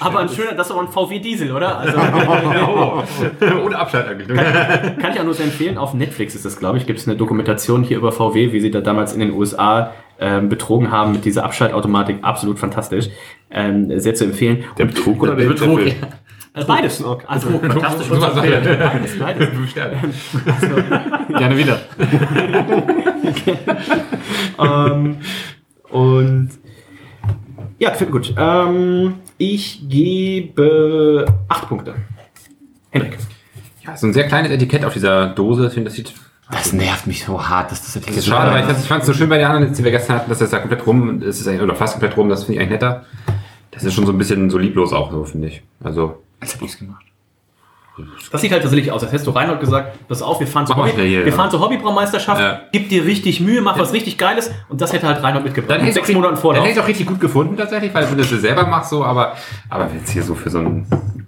aber 0.00 0.18
ein 0.20 0.28
schöner, 0.28 0.52
das 0.54 0.66
ist 0.66 0.72
aber 0.72 0.82
ein 0.82 0.88
VW 0.88 1.18
Diesel, 1.20 1.52
oder? 1.52 1.78
Also, 1.78 1.96
Ohne 3.64 3.78
Abschaltanrichtung. 3.78 4.36
Kann 4.36 5.12
ich 5.14 5.20
auch 5.20 5.24
nur 5.24 5.34
sehr 5.34 5.46
empfehlen. 5.46 5.78
Auf 5.78 5.94
Netflix 5.94 6.34
ist 6.34 6.44
das, 6.44 6.58
glaube 6.58 6.78
ich, 6.78 6.86
gibt 6.86 6.98
es 6.98 7.06
eine 7.08 7.16
Dokumentation 7.16 7.82
hier 7.82 7.96
über 7.96 8.12
VW, 8.12 8.52
wie 8.52 8.60
sie 8.60 8.70
da 8.70 8.80
damals 8.80 9.12
in 9.14 9.20
den 9.20 9.32
USA 9.32 9.92
ähm, 10.18 10.48
betrogen 10.48 10.90
haben 10.90 11.12
mit 11.12 11.24
dieser 11.24 11.44
Abschaltautomatik. 11.44 12.18
Absolut 12.22 12.58
fantastisch. 12.58 13.08
Ähm, 13.50 13.98
sehr 13.98 14.14
zu 14.14 14.24
empfehlen. 14.24 14.64
Der 14.78 14.84
Betrug 14.86 15.22
oder 15.22 15.34
der, 15.34 15.46
Betrug, 15.46 15.78
der 15.78 15.88
ja. 15.88 15.94
Äh, 16.54 16.64
Beides. 16.64 17.02
Also, 17.26 17.48
Fantastisch. 17.60 18.08
Super 18.08 18.32
Sache. 18.32 18.78
beides, 18.78 19.18
beides. 19.18 19.48
Fünf 19.54 19.70
Sterne. 19.70 19.96
Gerne 21.28 21.56
wieder. 21.56 21.80
ähm, 24.58 25.16
und 25.90 26.50
ja, 27.78 27.92
finde 27.92 28.12
gut. 28.12 28.34
Ähm, 28.36 29.14
ich 29.38 29.88
gebe 29.88 31.24
acht 31.48 31.68
Punkte. 31.68 31.94
Henrik. 32.90 33.16
Ja, 33.86 33.96
so 33.96 34.06
ein 34.06 34.12
sehr 34.12 34.26
kleines 34.26 34.50
Etikett 34.50 34.84
auf 34.84 34.92
dieser 34.92 35.28
Dose. 35.28 35.68
Ich 35.68 35.72
finde, 35.72 35.88
das 35.88 35.96
sieht 35.96 36.12
Das 36.50 36.72
nervt 36.72 37.06
mich 37.06 37.24
so 37.24 37.48
hart, 37.48 37.70
dass 37.70 37.82
das 37.82 38.04
Das 38.04 38.16
ist 38.16 38.26
schade, 38.26 38.50
weil 38.52 38.70
ich, 38.70 38.78
ich 38.78 38.88
fand 38.88 39.02
es 39.02 39.06
so 39.06 39.14
schön 39.14 39.28
bei 39.28 39.38
den 39.38 39.46
anderen, 39.46 39.72
die 39.72 39.84
wir 39.84 39.90
gestern 39.92 40.16
hatten, 40.16 40.28
dass 40.28 40.40
das 40.40 40.50
da 40.50 40.58
komplett 40.58 40.86
rum 40.86 41.22
ist, 41.22 41.46
oder 41.46 41.74
fast 41.74 41.94
komplett 41.94 42.16
rum, 42.16 42.28
das 42.28 42.44
finde 42.44 42.54
ich 42.54 42.60
eigentlich 42.60 42.80
netter. 42.80 43.04
Das 43.70 43.84
ist 43.84 43.94
schon 43.94 44.04
so 44.04 44.12
ein 44.12 44.18
bisschen 44.18 44.50
so 44.50 44.58
lieblos 44.58 44.92
auch 44.92 45.10
so, 45.12 45.24
finde 45.24 45.48
ich. 45.48 45.62
Also, 45.82 46.22
Als 46.40 46.54
hätte 46.54 46.64
ich 46.64 46.72
es 46.72 46.78
gemacht. 46.78 47.04
Das 48.32 48.40
sieht 48.40 48.50
halt 48.50 48.62
tatsächlich 48.62 48.90
aus, 48.92 49.02
als 49.02 49.12
hättest 49.12 49.26
du 49.26 49.30
Reinhold 49.32 49.60
gesagt, 49.60 50.08
pass 50.08 50.22
auf, 50.22 50.40
wir 50.40 50.46
fahren 50.46 50.66
zur, 50.66 50.74
Mach 50.76 50.84
Hobby, 50.86 50.92
hier, 51.06 51.20
wir 51.20 51.26
ja. 51.28 51.32
fahren 51.32 51.50
zur 51.50 51.60
Hobbybraumeisterschaft, 51.60 52.40
Ja. 52.40 52.62
gib 52.72 52.88
dir 52.88 53.04
richtig 53.04 53.40
Mühe, 53.40 53.60
mach 53.60 53.78
was 53.78 53.92
richtig 53.92 54.16
Geiles 54.16 54.50
und 54.70 54.80
das 54.80 54.92
hätte 54.94 55.06
halt 55.06 55.22
Reinhold 55.22 55.44
mitgebracht. 55.44 55.72
dann 55.72 55.80
hätte 55.82 55.94
sechs 55.94 56.08
Monaten 56.10 56.34
Dann 56.34 56.40
Vorlauf. 56.40 56.64
hätte 56.64 56.78
ich 56.78 56.80
auch 56.82 56.88
richtig 56.88 57.06
gut 57.06 57.20
gefunden 57.20 57.58
tatsächlich, 57.58 57.92
weil 57.92 58.04
wenn 58.04 58.16
du 58.16 58.22
das 58.24 58.30
selber 58.30 58.66
machst 58.66 58.88
so, 58.90 59.04
aber, 59.04 59.36
aber 59.68 59.90
jetzt 59.92 60.10
hier 60.10 60.22
so 60.22 60.34
für 60.34 60.48
so 60.48 60.60
ein, 60.60 60.86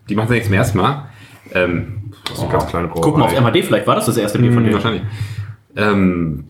die 0.09 0.15
machen 0.15 0.29
ja 0.29 0.35
nicht 0.37 0.45
zum 0.47 0.55
ersten 0.55 0.79
Mal. 0.79 1.09
Ähm, 1.53 2.11
Das 2.25 2.39
ist 2.39 2.43
eine 2.45 2.53
ganz 2.53 2.67
kleine 2.69 2.89
Brauerei. 2.89 3.03
Guck 3.03 3.19
mal 3.19 3.25
auf 3.27 3.39
MAD, 3.39 3.63
vielleicht 3.65 3.87
war 3.87 3.97
das 3.97 4.07
das 4.07 4.17
erste 4.17 4.39
Bier 4.39 4.53
von 4.55 4.65
dir. 4.65 4.73
wahrscheinlich. 4.73 5.03
Ähm, 5.77 6.45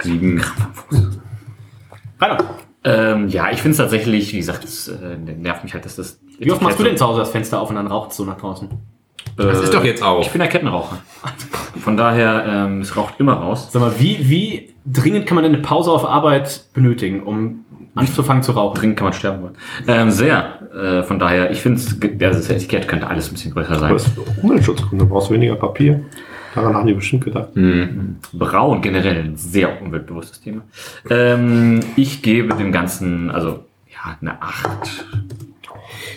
sieben. 0.00 0.42
Reinhold, 2.20 2.44
Ähm, 2.84 3.28
ja, 3.28 3.50
ich 3.50 3.60
finde 3.60 3.72
es 3.72 3.76
tatsächlich, 3.78 4.32
wie 4.32 4.38
gesagt, 4.38 4.64
es 4.64 4.88
äh, 4.88 5.16
nervt 5.16 5.64
mich 5.64 5.74
halt, 5.74 5.84
dass 5.84 5.96
das. 5.96 6.20
wie 6.38 6.50
oft 6.52 6.62
machst 6.62 6.78
du 6.78 6.84
denn 6.84 6.96
zu 6.96 7.06
Hause 7.06 7.20
das 7.20 7.30
Fenster 7.30 7.60
auf 7.60 7.70
und 7.70 7.76
dann 7.76 7.88
raucht 7.88 8.12
es 8.12 8.16
so 8.16 8.24
nach 8.24 8.38
draußen? 8.38 8.68
Das 9.36 9.60
ist 9.60 9.74
doch 9.74 9.84
jetzt 9.84 10.02
auch. 10.02 10.20
Ich 10.20 10.30
bin 10.30 10.40
der 10.40 10.48
Kettenraucher. 10.48 10.98
Von 11.80 11.96
daher, 11.96 12.44
ähm, 12.46 12.80
es 12.80 12.96
raucht 12.96 13.14
immer 13.18 13.34
raus. 13.34 13.68
Sag 13.70 13.80
mal, 13.82 13.92
wie, 13.98 14.28
wie 14.28 14.74
dringend 14.84 15.26
kann 15.26 15.36
man 15.36 15.44
denn 15.44 15.54
eine 15.54 15.62
Pause 15.62 15.92
auf 15.92 16.04
Arbeit 16.04 16.64
benötigen, 16.72 17.22
um 17.22 17.64
anzufangen 17.94 18.42
zu 18.42 18.52
rauchen? 18.52 18.78
Dringend 18.78 18.96
kann 18.96 19.06
man 19.06 19.12
sterben 19.12 19.42
wollen. 19.42 19.54
Ähm, 19.86 20.10
sehr. 20.10 20.58
Äh, 20.74 21.02
von 21.04 21.18
daher, 21.18 21.50
ich 21.50 21.60
finde, 21.60 21.80
das 22.18 22.50
Etikett 22.50 22.88
könnte 22.88 23.06
alles 23.06 23.28
ein 23.28 23.34
bisschen 23.34 23.52
größer 23.52 23.78
sein. 23.78 23.92
Das 23.92 24.06
ist 24.06 24.18
Umweltschutzgründe, 24.42 25.04
du 25.04 25.10
brauchst 25.10 25.30
weniger 25.30 25.54
Papier. 25.54 26.04
Daran 26.60 26.74
haben 26.76 26.86
die 26.86 26.94
bestimmt 26.94 27.24
gedacht. 27.24 27.48
Braun 28.32 28.82
generell 28.82 29.16
ein 29.24 29.36
sehr 29.36 29.80
umweltbewusstes 29.82 30.40
Thema. 30.40 30.62
Ähm, 31.10 31.80
ich 31.96 32.22
gebe 32.22 32.54
dem 32.54 32.72
Ganzen, 32.72 33.30
also 33.30 33.64
ja, 33.90 34.16
eine 34.20 34.40
8. 34.42 35.04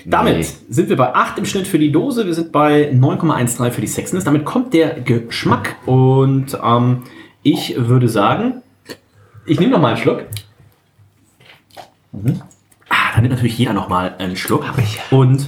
Damit 0.05 0.37
Nee. 0.37 0.45
sind 0.69 0.89
wir 0.89 0.95
bei 0.97 1.13
8 1.13 1.37
im 1.37 1.45
Schnitt 1.45 1.67
für 1.67 1.77
die 1.79 1.91
Dose. 1.91 2.25
Wir 2.25 2.33
sind 2.33 2.51
bei 2.51 2.91
9,13 2.91 3.69
für 3.71 3.81
die 3.81 3.87
Sexiness. 3.87 4.23
Damit 4.23 4.45
kommt 4.45 4.73
der 4.73 4.99
Geschmack. 5.01 5.75
Und 5.85 6.57
ähm, 6.63 7.03
ich 7.43 7.75
würde 7.77 8.09
sagen, 8.09 8.61
ich 9.45 9.59
nehme 9.59 9.71
noch 9.71 9.81
mal 9.81 9.89
einen 9.89 9.97
Schluck. 9.97 10.23
Ah, 12.89 13.13
dann 13.13 13.21
nimmt 13.23 13.35
natürlich 13.35 13.57
jeder 13.57 13.73
noch 13.73 13.89
mal 13.89 14.15
einen 14.17 14.35
Schluck. 14.35 14.65
Und 15.11 15.47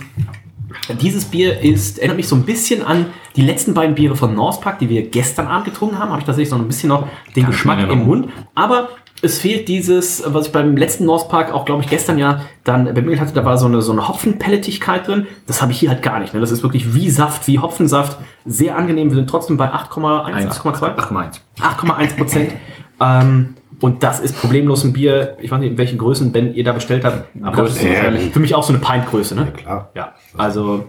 dieses 1.01 1.25
Bier 1.25 1.59
ist, 1.59 1.97
erinnert 1.99 2.17
mich 2.17 2.27
so 2.27 2.35
ein 2.35 2.43
bisschen 2.43 2.83
an 2.83 3.07
die 3.35 3.41
letzten 3.41 3.73
beiden 3.73 3.95
Biere 3.95 4.15
von 4.15 4.33
Norsepark, 4.35 4.79
die 4.79 4.89
wir 4.89 5.09
gestern 5.09 5.47
Abend 5.47 5.65
getrunken 5.65 5.99
haben. 5.99 6.09
Habe 6.09 6.19
ich 6.19 6.25
tatsächlich 6.25 6.49
so 6.49 6.55
ein 6.55 6.67
bisschen 6.67 6.89
noch 6.89 7.07
den 7.35 7.45
Geschmack 7.47 7.79
in 7.79 7.89
im. 7.89 8.05
Mund. 8.05 8.29
Aber 8.55 8.89
es 9.21 9.39
fehlt 9.39 9.67
dieses, 9.69 10.23
was 10.27 10.47
ich 10.47 10.51
beim 10.51 10.75
letzten 10.75 11.05
Norsepark 11.05 11.53
auch, 11.53 11.63
glaube 11.65 11.81
ich, 11.81 11.89
gestern 11.89 12.17
ja 12.17 12.41
dann 12.65 12.85
bemittelt 12.85 13.21
hatte, 13.21 13.33
da 13.33 13.45
war 13.45 13.57
so 13.57 13.65
eine, 13.67 13.81
so 13.81 13.91
eine 13.93 14.07
Hopfenpelletigkeit 14.07 15.07
drin. 15.07 15.27
Das 15.47 15.61
habe 15.61 15.71
ich 15.71 15.79
hier 15.79 15.89
halt 15.89 16.01
gar 16.01 16.19
nicht. 16.19 16.33
Ne? 16.33 16.41
Das 16.41 16.51
ist 16.51 16.61
wirklich 16.61 16.93
wie 16.93 17.09
Saft, 17.09 17.47
wie 17.47 17.59
Hopfensaft. 17.59 18.17
Sehr 18.45 18.75
angenehm. 18.77 19.09
Wir 19.09 19.15
sind 19.15 19.29
trotzdem 19.29 19.55
bei 19.57 19.71
8,1, 19.71 20.61
8,2? 20.61 20.95
8,1. 20.97 21.39
8,1 21.59 22.17
Prozent. 22.17 22.51
ähm, 22.99 23.55
und 23.79 24.03
das 24.03 24.19
ist 24.19 24.39
problemlos 24.39 24.83
ein 24.83 24.93
Bier. 24.93 25.35
Ich 25.41 25.51
weiß 25.51 25.59
nicht, 25.59 25.71
in 25.71 25.77
welchen 25.77 25.97
Größen 25.97 26.31
Ben 26.31 26.53
ihr 26.53 26.63
da 26.63 26.71
bestellt 26.73 27.03
habt. 27.03 27.25
Aber 27.43 27.63
das 27.63 27.75
ist 27.77 27.83
Ja. 27.83 28.11
für 28.31 28.39
mich 28.39 28.55
auch 28.55 28.63
so 28.63 28.71
eine 28.73 28.81
Pintgröße, 28.81 29.35
ne? 29.35 29.47
Klar. 29.51 29.89
Ja. 29.95 30.13
Also 30.37 30.85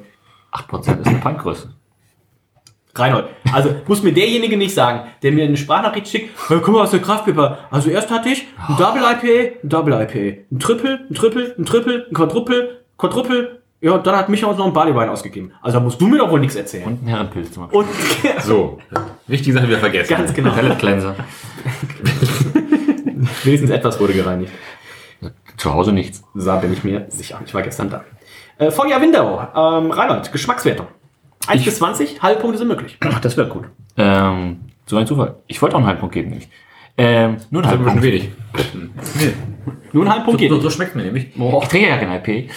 8% 0.53 1.01
ist 1.01 1.07
eine 1.07 1.19
Pintgröße. 1.19 1.71
Reinhold. 2.95 3.27
Also 3.53 3.75
muss 3.87 4.03
mir 4.03 4.13
derjenige 4.13 4.57
nicht 4.57 4.75
sagen, 4.75 5.09
der 5.23 5.33
mir 5.33 5.45
eine 5.45 5.57
Sprachnachricht 5.57 6.09
schickt, 6.09 6.31
hey, 6.49 6.59
guck 6.63 6.75
mal, 6.75 6.83
was 6.83 6.91
für 6.91 7.01
Kraftpipper. 7.01 7.59
Also 7.71 7.91
erst 7.91 8.11
hatte 8.11 8.29
ich 8.29 8.47
ein 8.69 8.77
Double 8.77 9.03
IPA, 9.03 9.57
ein 9.63 9.69
Double 9.69 9.93
IPA, 9.95 10.43
ein 10.53 10.59
Triple, 10.61 11.01
ein 11.11 11.15
Triple, 11.15 11.55
ein 11.59 11.65
Triple, 11.65 12.07
ein 12.09 12.15
Quadruple, 12.15 12.81
Quadruple. 12.99 13.61
Ja, 13.81 13.93
und 13.93 14.07
dann 14.07 14.17
hat 14.17 14.29
Micha 14.31 14.47
uns 14.47 14.57
noch 14.57 14.67
ein 14.67 14.73
Barleywein 14.73 15.11
ausgegeben. 15.11 15.53
Also 15.61 15.79
da 15.79 15.85
musst 15.85 16.01
du 16.01 16.07
mir 16.07 16.17
doch 16.19 16.31
wohl 16.31 16.41
nichts 16.41 16.57
erzählen. 16.57 16.85
Und 16.87 17.03
ein 17.05 17.09
Herrenpilz 17.09 17.53
zum 17.53 17.65
Beispiel. 17.65 17.81
Und 17.81 17.89
So, 18.43 18.79
wichtige 19.27 19.53
Sache 19.55 19.69
wieder 19.69 19.79
vergessen. 19.79 20.17
ganz 20.17 20.33
genau. 20.33 20.53
Pellet 20.53 20.79
Cleanser. 20.79 21.15
Wenigstens 23.45 23.71
etwas 23.71 24.01
wurde 24.01 24.13
gereinigt. 24.15 24.53
Zu 25.57 25.73
Hause 25.73 25.93
nichts. 25.93 26.23
Da 26.35 26.57
bin 26.57 26.73
ich 26.73 26.83
mir 26.85 27.07
sicher. 27.09 27.41
Ich 27.45 27.53
war 27.55 27.63
gestern 27.63 27.91
da. 27.91 28.05
Äh, 28.59 28.71
Foggia 28.71 29.01
Window. 29.01 29.41
Ähm, 29.55 29.91
Reinhold, 29.91 30.33
Geschmackswertung. 30.33 30.87
1 31.47 31.65
bis 31.65 31.77
20, 31.77 32.23
halbe 32.23 32.41
Punkte 32.41 32.59
sind 32.59 32.69
möglich. 32.69 32.97
Ach, 33.01 33.21
das 33.21 33.37
wäre 33.37 33.49
gut. 33.49 33.65
Ähm, 33.97 34.61
so 34.87 34.97
ein 34.97 35.07
Zufall. 35.07 35.37
Ich 35.47 35.61
wollte 35.63 35.75
auch 35.77 35.81
einen 35.81 35.89
Halbpunkt 35.89 36.15
geben, 36.15 36.31
nämlich. 36.31 36.49
Ähm, 36.97 37.37
nur 37.51 37.63
einen 37.65 37.71
Das 37.71 37.73
ist 37.73 37.79
ein 37.81 37.87
Halbpunkt. 37.91 38.01
bisschen 38.03 39.03
wenig. 39.23 39.35
Nur 39.93 40.03
einen 40.05 40.13
halben 40.13 40.25
Punkt 40.25 40.41
So, 40.41 40.49
geht. 40.49 40.63
so 40.63 40.71
schmeckt 40.71 40.97
mir 40.97 41.03
nämlich. 41.05 41.29
Ich 41.37 41.69
trinke 41.69 41.89
ja 41.89 41.97
kein 41.99 42.13
IP. 42.13 42.51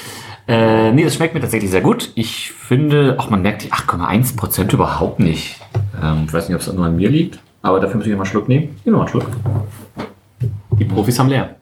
Äh, 0.48 0.92
nee, 0.92 1.04
das 1.04 1.16
schmeckt 1.16 1.34
mir 1.36 1.40
tatsächlich 1.42 1.70
sehr 1.70 1.82
gut. 1.82 2.12
Ich 2.16 2.52
finde, 2.52 3.16
auch 3.20 3.30
man 3.30 3.42
merkt 3.42 3.64
die 3.64 3.72
8,1% 3.72 4.74
überhaupt 4.74 5.20
nicht. 5.20 5.60
Ähm, 6.02 6.24
ich 6.28 6.34
weiß 6.34 6.48
nicht, 6.50 6.56
ob 6.56 6.62
es 6.62 6.72
nur 6.74 6.86
an 6.86 6.96
mir 6.96 7.10
liegt, 7.10 7.40
aber 7.62 7.80
dafür 7.80 7.98
muss 7.98 8.06
ich 8.08 8.12
mal 8.14 8.20
einen 8.20 8.26
Schluck 8.26 8.48
nehmen. 8.48 8.76
Hier 8.84 8.92
noch 8.92 9.00
mal 9.00 9.06
einen 9.06 9.10
Schluck. 9.12 9.26
Die 10.80 10.86
Profis 10.86 11.20
haben 11.20 11.30
leer. 11.30 11.56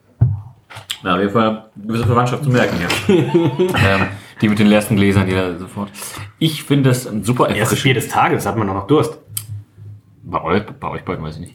Na, 1.02 1.14
auf 1.14 1.20
jeden 1.20 1.32
Fall 1.32 1.48
eine 1.76 1.86
gewisse 1.86 2.06
Verwandtschaft 2.06 2.44
zu 2.44 2.50
merken, 2.50 2.76
ja. 2.80 3.14
ähm, 3.14 4.06
die 4.40 4.48
mit 4.48 4.58
den 4.58 4.66
leersten 4.66 4.96
Gläsern, 4.96 5.26
die 5.26 5.34
da 5.34 5.58
sofort. 5.58 5.90
Ich 6.38 6.62
finde 6.62 6.90
ein 6.90 7.24
super 7.24 7.44
Erstes 7.44 7.60
erfrischend. 7.60 7.78
Spiel 7.78 7.94
des 7.94 8.08
Tages, 8.08 8.46
hat 8.46 8.56
man 8.56 8.66
doch 8.66 8.74
noch 8.74 8.86
Durst. 8.86 9.18
Bei 10.22 10.42
euch, 10.42 10.64
bei 10.64 10.88
euch 10.88 11.04
beiden 11.04 11.24
weiß 11.24 11.36
ich 11.36 11.54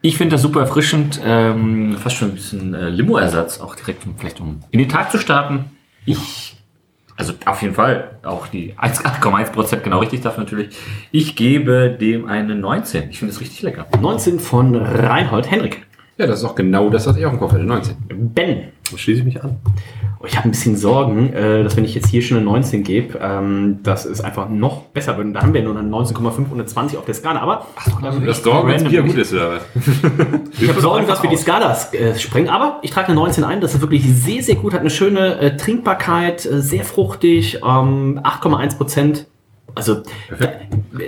Ich 0.00 0.16
finde 0.16 0.36
das 0.36 0.42
super 0.42 0.60
erfrischend, 0.60 1.20
ähm, 1.24 1.96
fast 1.98 2.16
schon 2.16 2.28
ein 2.28 2.34
bisschen 2.34 2.72
äh, 2.72 2.88
Limo-Ersatz, 2.88 3.60
auch 3.60 3.74
direkt 3.74 4.06
um, 4.06 4.14
vielleicht 4.16 4.40
um 4.40 4.60
in 4.70 4.78
den 4.78 4.88
Tag 4.88 5.10
zu 5.10 5.18
starten. 5.18 5.64
Ich, 6.06 6.56
also 7.16 7.32
auf 7.44 7.60
jeden 7.60 7.74
Fall, 7.74 8.18
auch 8.22 8.46
die 8.46 8.74
1 8.76 9.04
8,1% 9.04 9.78
genau 9.78 9.98
richtig 9.98 10.20
dafür 10.20 10.44
natürlich. 10.44 10.76
Ich 11.10 11.34
gebe 11.34 11.90
dem 11.90 12.26
eine 12.26 12.54
19. 12.54 13.10
Ich 13.10 13.18
finde 13.18 13.34
es 13.34 13.40
richtig 13.40 13.62
lecker. 13.62 13.86
19 14.00 14.38
von 14.38 14.76
Reinhold 14.76 15.50
Henrik. 15.50 15.84
Ja, 16.16 16.26
das 16.26 16.38
ist 16.40 16.44
auch 16.44 16.54
genau 16.54 16.90
das, 16.90 17.06
was 17.06 17.16
ich 17.16 17.26
auch 17.26 17.32
im 17.32 17.38
Kopf 17.40 17.52
hatte. 17.52 17.64
19. 17.64 17.96
Ben. 18.08 18.68
Da 18.90 18.98
schließe 18.98 19.20
ich 19.20 19.24
mich 19.24 19.42
an. 19.42 19.56
Oh, 20.20 20.24
Ich 20.26 20.36
habe 20.36 20.48
ein 20.48 20.50
bisschen 20.50 20.76
Sorgen, 20.76 21.32
äh, 21.32 21.62
dass 21.62 21.76
wenn 21.76 21.84
ich 21.84 21.94
jetzt 21.94 22.08
hier 22.08 22.22
schon 22.22 22.38
eine 22.38 22.46
19 22.46 22.82
gebe, 22.82 23.18
ähm, 23.22 23.78
dass 23.82 24.04
es 24.04 24.20
einfach 24.20 24.48
noch 24.48 24.82
besser 24.86 25.16
wird. 25.16 25.26
Und 25.28 25.34
da 25.34 25.42
haben 25.42 25.54
wir 25.54 25.62
nur 25.62 25.76
eine 25.76 25.88
19,5 25.88 26.36
und 26.38 26.52
eine 26.54 26.66
20 26.66 26.98
auf 26.98 27.04
der 27.04 27.14
Skala. 27.14 27.40
Aber 27.40 27.66
ähm, 28.02 28.24
Das 28.26 28.42
Sorgen, 28.42 28.68
wenn 28.68 28.88
Bier 28.88 29.02
gut 29.02 29.16
ist, 29.16 29.32
oder 29.32 29.56
was? 29.56 29.62
ich 30.60 30.68
habe 30.68 30.80
Sorgen, 30.80 31.06
dass 31.06 31.22
wir 31.22 31.30
die 31.30 31.36
Skala 31.36 31.76
äh, 31.92 32.14
sprengen. 32.18 32.48
Aber 32.48 32.78
ich 32.82 32.90
trage 32.90 33.08
eine 33.08 33.16
19 33.16 33.44
ein. 33.44 33.60
Das 33.60 33.74
ist 33.74 33.80
wirklich 33.80 34.04
sehr, 34.04 34.42
sehr 34.42 34.56
gut. 34.56 34.72
Hat 34.72 34.80
eine 34.80 34.90
schöne 34.90 35.38
äh, 35.38 35.56
Trinkbarkeit, 35.56 36.40
sehr 36.40 36.84
fruchtig, 36.84 37.60
ähm, 37.64 38.20
8,1 38.22 38.76
Prozent. 38.76 39.26
Also 39.78 40.02
da, 40.38 40.48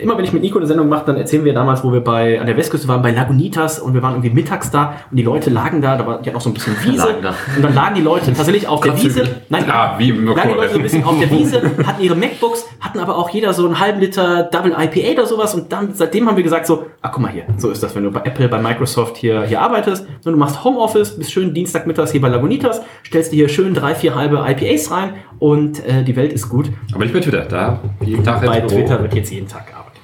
immer 0.00 0.16
wenn 0.16 0.24
ich 0.24 0.32
mit 0.32 0.42
Nico 0.42 0.58
eine 0.58 0.66
Sendung 0.66 0.88
mache, 0.88 1.04
dann 1.06 1.16
erzählen 1.16 1.44
wir 1.44 1.52
damals, 1.52 1.84
wo 1.84 1.92
wir 1.92 2.00
bei 2.00 2.40
an 2.40 2.46
der 2.46 2.56
Westküste 2.56 2.88
waren, 2.88 3.02
bei 3.02 3.10
Lagunitas 3.10 3.78
und 3.80 3.94
wir 3.94 4.02
waren 4.02 4.12
irgendwie 4.14 4.30
mittags 4.30 4.70
da 4.70 4.94
und 5.10 5.16
die 5.16 5.22
Leute 5.22 5.50
lagen 5.50 5.82
da, 5.82 5.96
da 5.96 6.06
war 6.06 6.24
ja 6.24 6.32
noch 6.32 6.40
so 6.40 6.50
ein 6.50 6.54
bisschen 6.54 6.76
Wiese 6.84 7.08
und 7.56 7.62
dann 7.62 7.74
lagen 7.74 7.94
die 7.96 8.00
Leute 8.02 8.32
tatsächlich 8.32 8.66
auf 8.66 8.80
der 8.80 8.96
Wiese. 8.96 9.24
Nein, 9.48 9.64
Ah, 9.68 9.98
wie 9.98 10.10
im 10.10 10.26
lagen 10.26 10.48
die 10.50 10.54
Leute 10.54 10.70
so 10.72 10.76
ein 10.78 10.82
bisschen 10.82 11.04
auf 11.04 11.18
der. 11.18 11.30
Wiese, 11.30 11.62
hatten 11.86 12.02
ihre 12.02 12.14
MacBooks, 12.14 12.66
hatten 12.80 12.98
aber 12.98 13.16
auch 13.18 13.30
jeder 13.30 13.52
so 13.52 13.66
einen 13.66 13.78
halben 13.78 14.00
Liter 14.00 14.44
Double 14.44 14.72
IPA 14.72 15.12
oder 15.12 15.26
sowas 15.26 15.54
und 15.54 15.72
dann 15.72 15.94
seitdem 15.94 16.26
haben 16.28 16.36
wir 16.36 16.44
gesagt 16.44 16.66
so, 16.66 16.86
ah 17.02 17.08
guck 17.08 17.20
mal 17.22 17.30
hier, 17.30 17.44
so 17.58 17.70
ist 17.70 17.82
das, 17.82 17.94
wenn 17.94 18.04
du 18.04 18.10
bei 18.10 18.20
Apple, 18.20 18.48
bei 18.48 18.58
Microsoft 18.58 19.16
hier, 19.16 19.42
hier 19.42 19.60
arbeitest 19.60 20.06
und 20.24 20.32
du 20.32 20.38
machst 20.38 20.62
Homeoffice, 20.64 21.16
bist 21.16 21.32
schön 21.32 21.52
Dienstagmittags 21.54 22.12
hier 22.12 22.20
bei 22.20 22.28
Lagunitas, 22.28 22.80
stellst 23.06 23.32
dir 23.32 23.36
hier 23.36 23.48
schön 23.48 23.74
drei, 23.74 23.94
vier 23.94 24.14
halbe 24.14 24.44
IPAs 24.46 24.90
rein 24.90 25.14
und 25.38 25.84
äh, 25.86 26.04
die 26.04 26.14
Welt 26.16 26.32
ist 26.32 26.48
gut. 26.48 26.70
Aber 26.92 27.02
nicht 27.04 27.14
bei 27.14 27.20
Twitter. 27.20 27.42
Da 27.42 27.80
jeden 28.04 28.22
Tag 28.24 28.44
Bei 28.44 28.59
Büro. 28.62 28.74
Twitter 28.74 29.02
wird 29.02 29.14
jetzt 29.14 29.30
jeden 29.30 29.48
Tag 29.48 29.66
gearbeitet. 29.66 30.00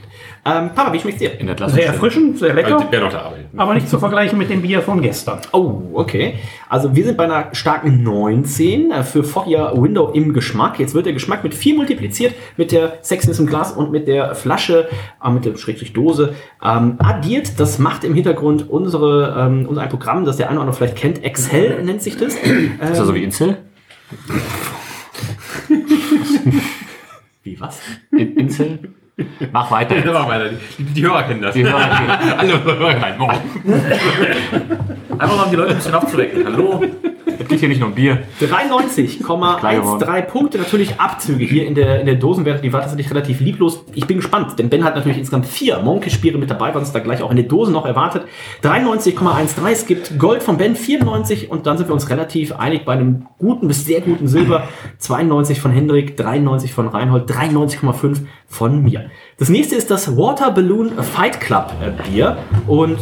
Ähm, 0.47 0.71
Papa, 0.77 0.93
wie 0.93 1.01
schmeckt's 1.01 1.19
dir? 1.19 1.41
In 1.41 1.49
der 1.49 1.69
Sehr 1.69 1.87
erfrischend, 1.87 2.39
sehr 2.39 2.55
lecker, 2.55 2.77
Also, 2.77 3.01
noch 3.01 3.11
da 3.11 3.33
aber 3.57 3.75
nicht 3.75 3.89
zu 3.89 3.99
vergleichen 3.99 4.39
mit 4.39 4.49
dem 4.49 4.63
Bier 4.63 4.81
von 4.81 5.03
gestern. 5.03 5.41
Oh, 5.53 5.81
okay. 5.95 6.35
Also 6.69 6.95
wir 6.95 7.05
sind 7.05 7.17
bei 7.17 7.25
einer 7.25 7.49
starken 7.53 8.05
19 8.05 8.93
äh, 8.93 9.03
für 9.03 9.25
Foggia 9.25 9.73
Window 9.75 10.13
im 10.13 10.33
Geschmack. 10.33 10.79
Jetzt 10.79 10.95
wird 10.95 11.07
der 11.07 11.15
Geschmack 11.15 11.43
mit 11.43 11.53
4 11.53 11.75
multipliziert, 11.75 12.35
mit 12.57 12.71
der 12.71 12.99
Sexiness 13.03 13.41
im 13.41 13.47
Glas 13.47 13.73
und 13.73 13.91
mit 13.91 14.07
der 14.07 14.37
Flasche, 14.37 14.89
äh, 15.25 15.31
mit 15.31 15.45
der 15.45 15.57
Schrägstrich 15.57 15.93
Dose 15.93 16.35
ähm, 16.63 16.95
addiert. 16.99 17.59
Das 17.59 17.81
macht 17.81 18.05
im 18.05 18.15
Hintergrund 18.15 18.71
unsere, 18.71 19.35
ähm, 19.37 19.67
unser 19.69 19.83
ein 19.83 19.89
Programm, 19.89 20.25
das 20.25 20.37
der 20.37 20.47
eine 20.49 20.59
oder 20.59 20.69
andere 20.69 20.77
vielleicht 20.77 20.97
kennt. 20.97 21.25
Excel 21.25 21.83
nennt 21.83 22.03
sich 22.03 22.17
das. 22.19 22.37
Ähm, 22.45 22.79
Ist 22.81 23.01
das 23.01 23.07
so 23.07 23.15
wie 23.15 23.25
Insel? 23.25 23.57
wie 27.47 27.59
was? 27.61 27.81
In 28.11 28.37
Insel? 28.37 28.79
Mach 29.53 29.71
weiter. 29.71 30.05
Ja, 30.05 30.13
mach 30.21 30.29
weiter. 30.29 30.51
Die, 30.79 30.83
die 30.85 31.03
Hörer 31.03 31.23
kennen 31.23 31.41
das. 31.43 31.55
Die 31.55 31.65
Hörer 31.65 31.89
kennen- 31.89 32.33
Alle 32.39 32.65
Hörer 32.65 32.95
kennen 32.95 33.19
das. 33.19 33.41
Einfach 35.19 35.37
mal 35.37 35.45
um 35.45 35.51
die 35.51 35.57
Leute 35.57 35.71
ein 35.71 35.77
bisschen 35.77 35.95
aufzuwecken. 35.95 36.45
Hallo? 36.45 36.85
Es 37.47 37.51
geht 37.51 37.61
hier 37.61 37.69
nicht 37.69 37.79
nur 37.79 37.91
um 37.91 37.95
Bier. 37.95 38.25
93,13 38.41 40.23
Punkte. 40.23 40.59
Natürlich 40.59 40.99
Abzüge 40.99 41.45
hier 41.45 41.65
in 41.65 41.77
der, 41.77 42.01
in 42.01 42.07
der 42.07 42.17
Dosenwerte. 42.17 42.61
Die 42.61 42.73
war 42.73 42.81
tatsächlich 42.81 43.09
relativ 43.09 43.39
lieblos. 43.39 43.85
Ich 43.95 44.05
bin 44.05 44.17
gespannt, 44.17 44.59
denn 44.59 44.69
Ben 44.69 44.83
hat 44.83 44.97
natürlich 44.97 45.17
insgesamt 45.17 45.47
vier 45.47 45.79
Monkey-Spiele 45.79 46.39
mit 46.39 46.51
dabei, 46.51 46.75
was 46.75 46.83
uns 46.83 46.93
da 46.93 46.99
gleich 46.99 47.23
auch 47.23 47.31
in 47.31 47.37
der 47.37 47.47
Dose 47.47 47.71
noch 47.71 47.87
erwartet. 47.87 48.25
93,13. 48.65 49.71
Es 49.71 49.87
gibt 49.87 50.19
Gold 50.19 50.43
von 50.43 50.57
Ben 50.57 50.75
94 50.75 51.49
und 51.49 51.69
dann 51.69 51.79
sind 51.79 51.89
wir 51.89 51.95
uns 51.95 52.11
relativ 52.11 52.51
einig 52.51 52.85
bei 52.85 52.95
einem 52.95 53.29
guten 53.39 53.69
bis 53.69 53.85
sehr 53.85 54.01
guten 54.01 54.27
Silber. 54.27 54.67
92 54.99 55.61
von 55.61 55.71
Hendrik, 55.71 56.17
93 56.17 56.73
von 56.73 56.89
Reinhold, 56.89 57.31
93,5 57.31 58.23
von 58.49 58.83
mir. 58.83 59.09
Das 59.39 59.51
nächste 59.51 59.77
ist 59.77 59.89
das 59.93 60.17
Water 60.17 60.51
Balloon 60.51 60.91
Fight 61.01 61.41
Club 61.41 61.73
äh, 61.81 62.11
Bier 62.11 62.39
und 62.67 62.99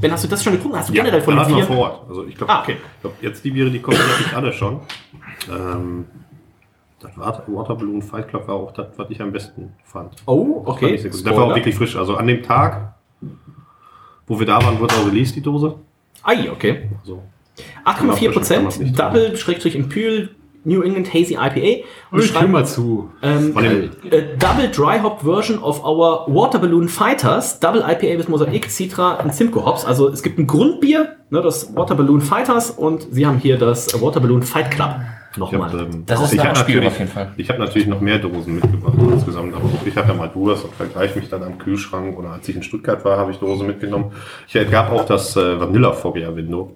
Ben, 0.00 0.12
hast 0.12 0.24
du 0.24 0.28
das 0.28 0.42
schon 0.42 0.54
getrunken? 0.54 0.78
Hast 0.78 0.88
du 0.88 0.92
generell 0.92 1.20
von 1.20 1.36
den 1.36 1.44
vier? 1.46 1.64
vor 1.64 1.76
Ort. 1.78 2.08
Also 2.08 2.24
ich 2.26 2.34
glaube, 2.34 2.52
Ah, 2.52 2.60
okay. 2.62 2.76
glaub, 3.00 3.22
jetzt 3.22 3.44
die 3.44 3.50
Biere, 3.50 3.70
die 3.70 3.80
kommen 3.80 3.98
natürlich 3.98 4.34
alle 4.34 4.52
schon. 4.52 4.80
Ähm, 5.50 6.06
das 7.00 7.16
Water, 7.16 7.42
Water 7.46 7.74
Balloon 7.74 8.02
Fight 8.02 8.28
Club 8.28 8.46
war 8.48 8.54
auch 8.56 8.72
das, 8.72 8.86
was 8.96 9.10
ich 9.10 9.20
am 9.20 9.32
besten 9.32 9.72
fand. 9.84 10.14
Oh, 10.26 10.62
okay. 10.66 10.96
gut. 10.96 11.12
Das 11.12 11.24
war 11.24 11.44
auch 11.44 11.54
wirklich 11.54 11.74
frisch. 11.74 11.96
Also 11.96 12.16
an 12.16 12.26
dem 12.26 12.42
Tag, 12.42 12.94
wo 14.26 14.38
wir 14.38 14.46
da 14.46 14.62
waren, 14.62 14.78
wurde 14.78 14.94
auch 14.94 15.06
released, 15.06 15.36
die 15.36 15.40
Dose. 15.42 15.76
Ai, 16.22 16.50
okay. 16.50 16.90
Also, 17.00 17.22
8,4 17.84 17.94
Kann 17.96 18.06
man 18.06 18.32
Prozent, 18.32 18.80
nicht 18.80 18.98
Double, 18.98 19.36
Schrägstrich 19.36 19.74
Impül, 19.76 20.30
New 20.64 20.82
England 20.82 21.12
Hazy 21.14 21.34
IPA. 21.34 21.84
Und 22.10 22.22
Ich 22.24 22.32
mal 22.48 22.66
zu. 22.66 23.10
ähm, 23.22 23.54
dem, 23.54 23.90
äh, 24.10 24.22
Double 24.38 24.68
Dry 24.74 24.98
Hop 25.02 25.22
Version 25.22 25.58
of 25.58 25.84
our 25.84 26.26
Water 26.28 26.58
Balloon 26.58 26.88
Fighters, 26.88 27.60
Double 27.60 27.80
IPA 27.86 28.18
mit 28.18 28.28
Mosaik, 28.28 28.70
Citra 28.70 29.14
und 29.22 29.34
Simcoe 29.34 29.64
Hops. 29.64 29.84
Also 29.84 30.08
es 30.08 30.22
gibt 30.22 30.38
ein 30.38 30.46
Grundbier, 30.46 31.16
ne, 31.30 31.40
das 31.40 31.74
Water 31.74 31.94
Balloon 31.94 32.20
Fighters 32.20 32.70
und 32.70 33.06
sie 33.10 33.26
haben 33.26 33.38
hier 33.38 33.56
das 33.58 34.00
Water 34.00 34.20
Balloon 34.20 34.42
Fight 34.42 34.70
Club. 34.70 34.96
ich 35.32 35.38
Nochmal. 35.38 35.70
hab, 35.72 35.80
ähm, 35.80 36.02
Das 36.06 36.20
ist 36.22 36.34
ich 36.34 36.40
Anspielung 36.40 36.82
natürlich- 36.84 36.86
auf 36.88 36.98
jeden 36.98 37.10
Fall. 37.12 37.32
Ich 37.36 37.48
habe 37.48 37.60
natürlich 37.60 37.86
noch 37.86 38.00
mehr 38.00 38.18
Dosen 38.18 38.56
mitgebracht 38.56 38.94
insgesamt, 39.12 39.54
aber 39.54 39.62
ich 39.86 39.94
habe 39.96 40.08
ja 40.08 40.14
mal 40.14 40.26
Duras 40.28 40.62
und 40.64 40.74
vergleiche 40.74 41.18
mich 41.20 41.28
dann 41.28 41.44
am 41.44 41.56
Kühlschrank 41.56 42.18
oder 42.18 42.30
als 42.32 42.48
ich 42.48 42.56
in 42.56 42.62
Stuttgart 42.64 43.04
war, 43.04 43.16
habe 43.16 43.30
ich 43.30 43.38
Dose 43.38 43.62
mitgenommen. 43.62 44.10
Ich 44.48 44.56
äh, 44.56 44.64
gab 44.64 44.90
auch 44.90 45.04
das 45.04 45.36
äh, 45.36 45.60
Vanilla 45.60 45.92
Phobia 45.92 46.34
Window, 46.34 46.72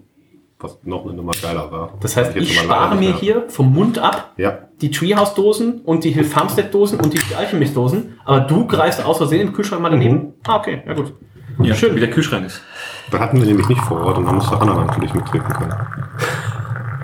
was 0.64 0.78
noch 0.82 1.04
eine 1.04 1.14
Nummer 1.14 1.32
geiler 1.40 1.70
war. 1.70 1.90
Das 2.00 2.16
heißt, 2.16 2.34
ich 2.36 2.56
leider 2.56 2.64
spare 2.68 2.94
mir 2.96 3.12
hier 3.14 3.44
vom 3.48 3.72
Mund 3.72 3.98
ab 4.00 4.32
Ja, 4.36 4.58
die 4.80 4.90
Treehouse-Dosen 4.90 5.82
und 5.82 6.02
die 6.02 6.10
Hill 6.10 6.24
Farmstead-Dosen 6.24 6.98
und 6.98 7.12
die 7.14 7.20
Alchemist-Dosen, 7.36 8.18
aber 8.24 8.40
du 8.40 8.66
greifst 8.66 9.04
aus 9.04 9.18
Versehen 9.18 9.48
im 9.48 9.52
Kühlschrank 9.52 9.80
mal 9.82 9.90
daneben. 9.90 10.32
Ah, 10.46 10.56
okay, 10.56 10.82
ja 10.86 10.94
gut. 10.94 11.12
Ja, 11.60 11.74
schön, 11.76 11.94
wie 11.94 12.00
der 12.00 12.10
Kühlschrank 12.10 12.46
ist. 12.46 12.60
da 13.12 13.20
hatten 13.20 13.38
wir 13.38 13.46
nämlich 13.46 13.68
nicht 13.68 13.80
vor 13.82 14.00
Ort 14.00 14.18
und 14.18 14.24
da 14.26 14.32
musste 14.32 14.60
Anna 14.60 14.74
natürlich 14.74 15.14
mittrinken 15.14 15.52
können. 15.52 15.74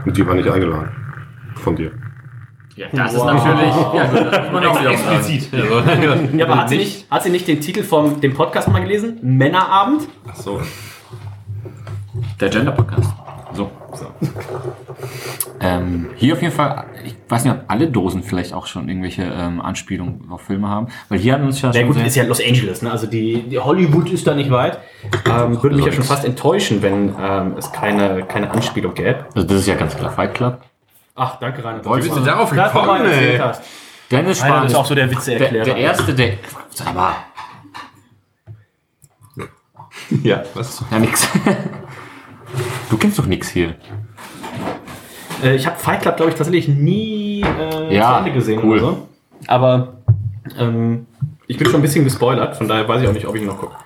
Und 0.05 0.17
die 0.17 0.27
war 0.27 0.35
nicht 0.35 0.49
eingeladen. 0.49 0.89
Von 1.55 1.77
dir. 1.77 1.93
Ja, 2.75 2.87
das 2.93 3.13
ist 3.15 3.25
natürlich, 3.25 3.75
ja 3.95 4.07
gut, 4.07 4.33
das 4.33 4.51
muss 4.51 4.53
man 4.53 4.67
auch. 4.67 4.81
Explizit. 4.91 5.49
Also, 5.53 5.81
Ja, 6.37 6.47
aber 6.47 6.57
hat 6.59 6.69
sie, 6.71 6.79
nicht, 6.79 7.11
hat 7.11 7.23
sie 7.23 7.31
nicht 7.31 7.47
den 7.47 7.61
Titel 7.61 7.83
vom 7.83 8.21
dem 8.21 8.33
Podcast 8.35 8.69
mal 8.69 8.81
gelesen? 8.81 9.19
Männerabend? 9.23 10.09
Ach 10.29 10.35
so. 10.35 10.61
Der 12.41 12.49
Gender-Podcast. 12.49 13.13
So. 13.53 13.71
Ähm, 15.61 16.09
hier 16.17 16.35
auf 16.35 16.43
jeden 16.43 16.55
Fall, 16.55 16.85
ich 17.05 17.17
weiß 17.29 17.45
nicht, 17.45 17.53
ob 17.55 17.65
alle 17.69 17.89
Dosen 17.91 18.23
vielleicht 18.23 18.53
auch 18.55 18.67
schon 18.67 18.89
irgendwelche 18.89 19.23
ähm, 19.25 19.61
Anspielungen 19.61 20.31
auf 20.31 20.43
Filme 20.43 20.69
haben. 20.69 20.89
Weil 21.09 21.19
hier 21.19 21.33
hatten 21.35 21.43
wir 21.43 21.49
uns 21.49 21.61
ja 21.61 21.71
Ja 21.71 21.81
schon 21.81 21.89
gut, 21.89 21.97
sehr- 21.97 22.07
ist 22.07 22.17
ja 22.17 22.25
Los 22.25 22.41
Angeles, 22.41 22.83
ne? 22.83 22.91
Also 22.91 23.07
die, 23.07 23.43
die 23.43 23.59
Hollywood 23.59 24.11
ist 24.11 24.27
da 24.27 24.35
nicht 24.35 24.51
weit. 24.51 24.79
Ähm, 25.29 25.63
würde 25.63 25.77
mich 25.77 25.85
ja 25.85 25.93
schon 25.93 26.05
fast 26.05 26.25
enttäuschen, 26.25 26.81
wenn 26.83 27.15
ähm, 27.21 27.55
es 27.59 27.71
keine, 27.73 28.23
keine 28.25 28.51
Anspielung 28.51 28.95
gäbe. 28.95 29.27
Also 29.35 29.47
das 29.47 29.59
ist 29.61 29.67
ja 29.67 29.75
ganz 29.75 29.97
klar 29.97 30.11
Fight 30.13 30.35
Club. 30.35 30.61
Ach, 31.17 31.39
danke, 31.41 31.63
Rainer. 31.65 31.85
Wie 31.85 32.01
bist 32.01 32.17
du 32.17 32.21
darauf 32.21 32.51
gekommen, 32.51 33.05
ey? 33.05 33.37
hast. 33.39 33.63
Dennis 34.11 34.43
Rainer 34.43 34.53
Spahn 34.55 34.67
ist 34.67 34.73
ist 34.73 34.79
auch 34.79 34.87
so 34.87 34.95
der 34.95 35.07
der, 35.07 35.17
Witzeerklärer. 35.17 35.65
der 35.65 35.77
erste, 35.77 36.15
der... 36.15 36.33
Sag 36.71 36.95
mal, 36.95 37.13
Ja, 40.23 40.43
was? 40.55 40.83
ja 40.91 40.99
nix. 40.99 41.29
Du 42.91 42.97
kennst 42.97 43.19
doch 43.19 43.27
nix 43.27 43.49
hier. 43.49 43.75
Äh, 45.43 45.57
ich 45.57 45.67
habe 45.67 45.77
Fight 45.79 46.03
Club, 46.03 46.17
glaube 46.17 46.31
ich, 46.31 46.37
tatsächlich 46.37 46.69
nie 46.69 47.43
äh, 47.43 47.95
Ja, 47.95 48.13
zu 48.13 48.19
Ende 48.19 48.33
gesehen 48.33 48.61
cool. 48.63 48.79
oder 48.79 48.81
so. 48.81 49.09
Aber 49.47 49.95
ähm, 50.59 51.07
ich 51.47 51.57
bin 51.57 51.67
schon 51.67 51.77
ein 51.81 51.83
bisschen 51.83 52.05
gespoilert, 52.05 52.57
von 52.57 52.69
daher 52.69 52.87
weiß 52.89 53.03
ich 53.03 53.09
auch 53.09 53.13
nicht, 53.13 53.27
ob 53.27 53.35
ich 53.37 53.43
ihn 53.43 53.49
noch 53.49 53.59
gucke. 53.59 53.77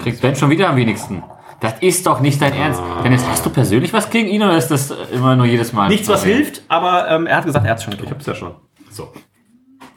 Kriegst 0.00 0.22
Ben 0.22 0.34
schon 0.36 0.50
wieder 0.50 0.68
am 0.68 0.76
wenigsten. 0.76 1.22
Das 1.60 1.74
ist 1.80 2.06
doch 2.06 2.20
nicht 2.20 2.40
dein 2.40 2.54
Ernst. 2.54 2.80
Dennis, 3.04 3.22
hast 3.28 3.44
du 3.44 3.50
persönlich 3.50 3.92
was 3.92 4.08
gegen 4.08 4.28
ihn 4.28 4.42
oder 4.42 4.56
ist 4.56 4.68
das 4.70 4.90
immer 5.12 5.36
nur 5.36 5.44
jedes 5.44 5.72
Mal? 5.74 5.88
Nichts, 5.88 6.08
was 6.08 6.24
hilft, 6.24 6.62
aber 6.68 7.08
ähm, 7.10 7.26
er 7.26 7.36
hat 7.36 7.44
gesagt, 7.44 7.66
er 7.66 7.72
hat 7.72 7.78
es 7.78 7.84
schon 7.84 7.92
Ich 8.02 8.10
hab's 8.10 8.24
ja 8.24 8.34
schon. 8.34 8.54
So. 8.90 9.08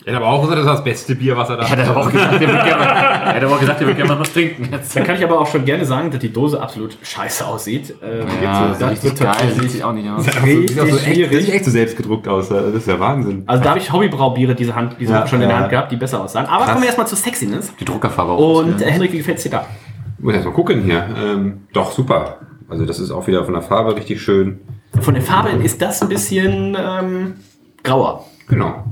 Er 0.06 0.16
hat 0.16 0.22
aber 0.22 0.32
auch 0.32 0.42
gesagt, 0.42 0.58
das 0.60 0.66
ist 0.66 0.72
das 0.74 0.84
beste 0.84 1.16
Bier, 1.16 1.38
was 1.38 1.50
er 1.50 1.58
da 1.58 1.64
Er 1.64 1.70
hat 1.70 1.80
aber 1.88 2.02
auch 2.02 2.12
gesagt, 2.12 2.34
er 2.34 2.40
würde 2.42 2.52
gerne, 2.64 2.84
er 2.84 3.36
hat 3.36 3.44
aber 3.44 3.54
auch 3.56 3.60
gesagt, 3.60 3.80
er 3.82 3.88
würde 3.88 3.96
gerne 3.98 4.14
mal 4.14 4.20
was 4.20 4.34
trinken. 4.34 4.68
Jetzt. 4.72 4.96
Dann 4.96 5.04
kann 5.06 5.16
ich 5.16 5.24
aber 5.24 5.40
auch 5.40 5.48
schon 5.48 5.64
gerne 5.64 5.86
sagen, 5.86 6.12
dass 6.12 6.20
die 6.20 6.34
Dose 6.34 6.62
absolut 6.62 6.98
scheiße 7.02 7.46
aussieht. 7.46 7.96
Ähm, 8.04 8.28
Ja, 8.44 8.76
das 8.78 8.92
richtig 8.92 9.18
geil, 9.18 9.34
sieht 9.58 9.72
sich 9.72 9.84
auch 9.84 9.94
nicht 9.94 10.10
aus. 10.10 10.26
Richtig 10.28 10.70
Sieht 10.72 10.80
auch 10.80 10.88
so 10.88 10.98
echt, 10.98 11.32
sieht 11.32 11.54
echt 11.54 11.66
so 11.66 11.72
selbst 11.72 11.96
gedruckt 11.96 12.28
aus. 12.28 12.50
Das 12.50 12.74
ist 12.74 12.88
ja 12.88 13.00
Wahnsinn. 13.00 13.44
Also 13.46 13.64
da 13.64 13.70
habe 13.70 13.80
ich 13.80 13.92
Hobbybraubiere 13.92 14.56
diese 14.56 14.76
Hand, 14.76 14.98
diese 15.00 15.14
Ja, 15.14 15.28
schon 15.28 15.42
in 15.42 15.48
der. 15.48 15.58
Hand 15.58 15.70
gehabt, 15.70 15.92
die 15.92 15.96
besser 15.96 16.22
aussahen. 16.22 16.48
Aber 16.48 16.66
kommen 16.66 16.82
wir 16.82 16.88
erstmal 16.88 17.08
zur 17.08 17.18
Sexiness. 17.18 17.74
Die 17.80 17.86
Druckerfarbe 17.86 18.34
auch. 18.34 18.60
Und 18.60 18.82
äh, 18.82 18.92
Henrik, 18.92 19.14
wie 19.14 19.18
gefällt 19.20 19.38
es 19.38 19.44
dir 19.44 19.52
da? 19.52 19.66
Muss 20.20 20.34
erst 20.34 20.46
mal 20.46 20.52
gucken 20.54 20.82
hier. 20.84 21.06
Ähm, 21.18 21.62
doch, 21.74 21.92
super. 21.92 22.38
Also 22.68 22.86
das 22.86 23.00
ist 23.00 23.12
auch 23.12 23.28
wieder 23.28 23.46
von 23.46 23.54
der 23.54 23.62
Farbe 23.64 23.96
richtig 23.96 24.22
schön. 24.22 24.60
Von 25.00 25.14
der 25.14 25.24
Farbe 25.24 25.50
ist 25.64 25.82
das 25.82 26.02
ein 26.02 26.10
bisschen 26.10 26.76
ähm, 26.80 27.34
grauer. 27.84 28.26
Genau. 28.48 28.84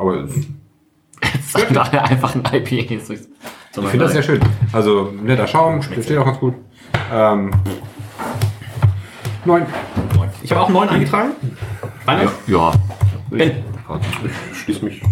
Aber 0.00 0.14
es- 0.24 1.54
er 1.92 2.04
einfach 2.04 2.34
ein 2.34 2.40
IPA. 2.40 2.94
Ich 2.94 2.94
finde 2.96 3.98
das 3.98 4.12
sehr 4.12 4.22
schön. 4.22 4.40
Also 4.72 5.12
netter 5.22 5.46
Schaum, 5.46 5.82
steht 5.82 6.16
auch 6.18 6.24
ganz 6.24 6.38
gut. 6.38 6.54
Ähm, 7.12 7.50
neun. 9.44 9.66
Ich 10.42 10.50
habe 10.50 10.62
auch 10.62 10.68
neun 10.70 10.88
eingetragen. 10.88 11.32
Rainer? 12.06 12.30
Ja. 12.46 12.72
Ben. 13.30 13.52
Ich 14.52 14.58
schließe 14.58 14.84
mich 14.84 15.02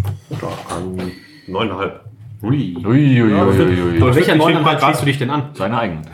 da 0.41 0.47
an 0.75 1.11
neuneinhalb. 1.47 2.05
Ui. 2.41 2.77
Ui, 2.85 3.21
ui, 3.21 3.33
ui, 3.33 4.01
ui, 4.01 4.15
welcher 4.15 4.35
neuneinhalb 4.35 4.81
schließt 4.81 5.01
du 5.01 5.05
dich 5.05 5.17
denn 5.19 5.29
an? 5.29 5.49
Seine 5.53 5.77
eigenen. 5.77 6.07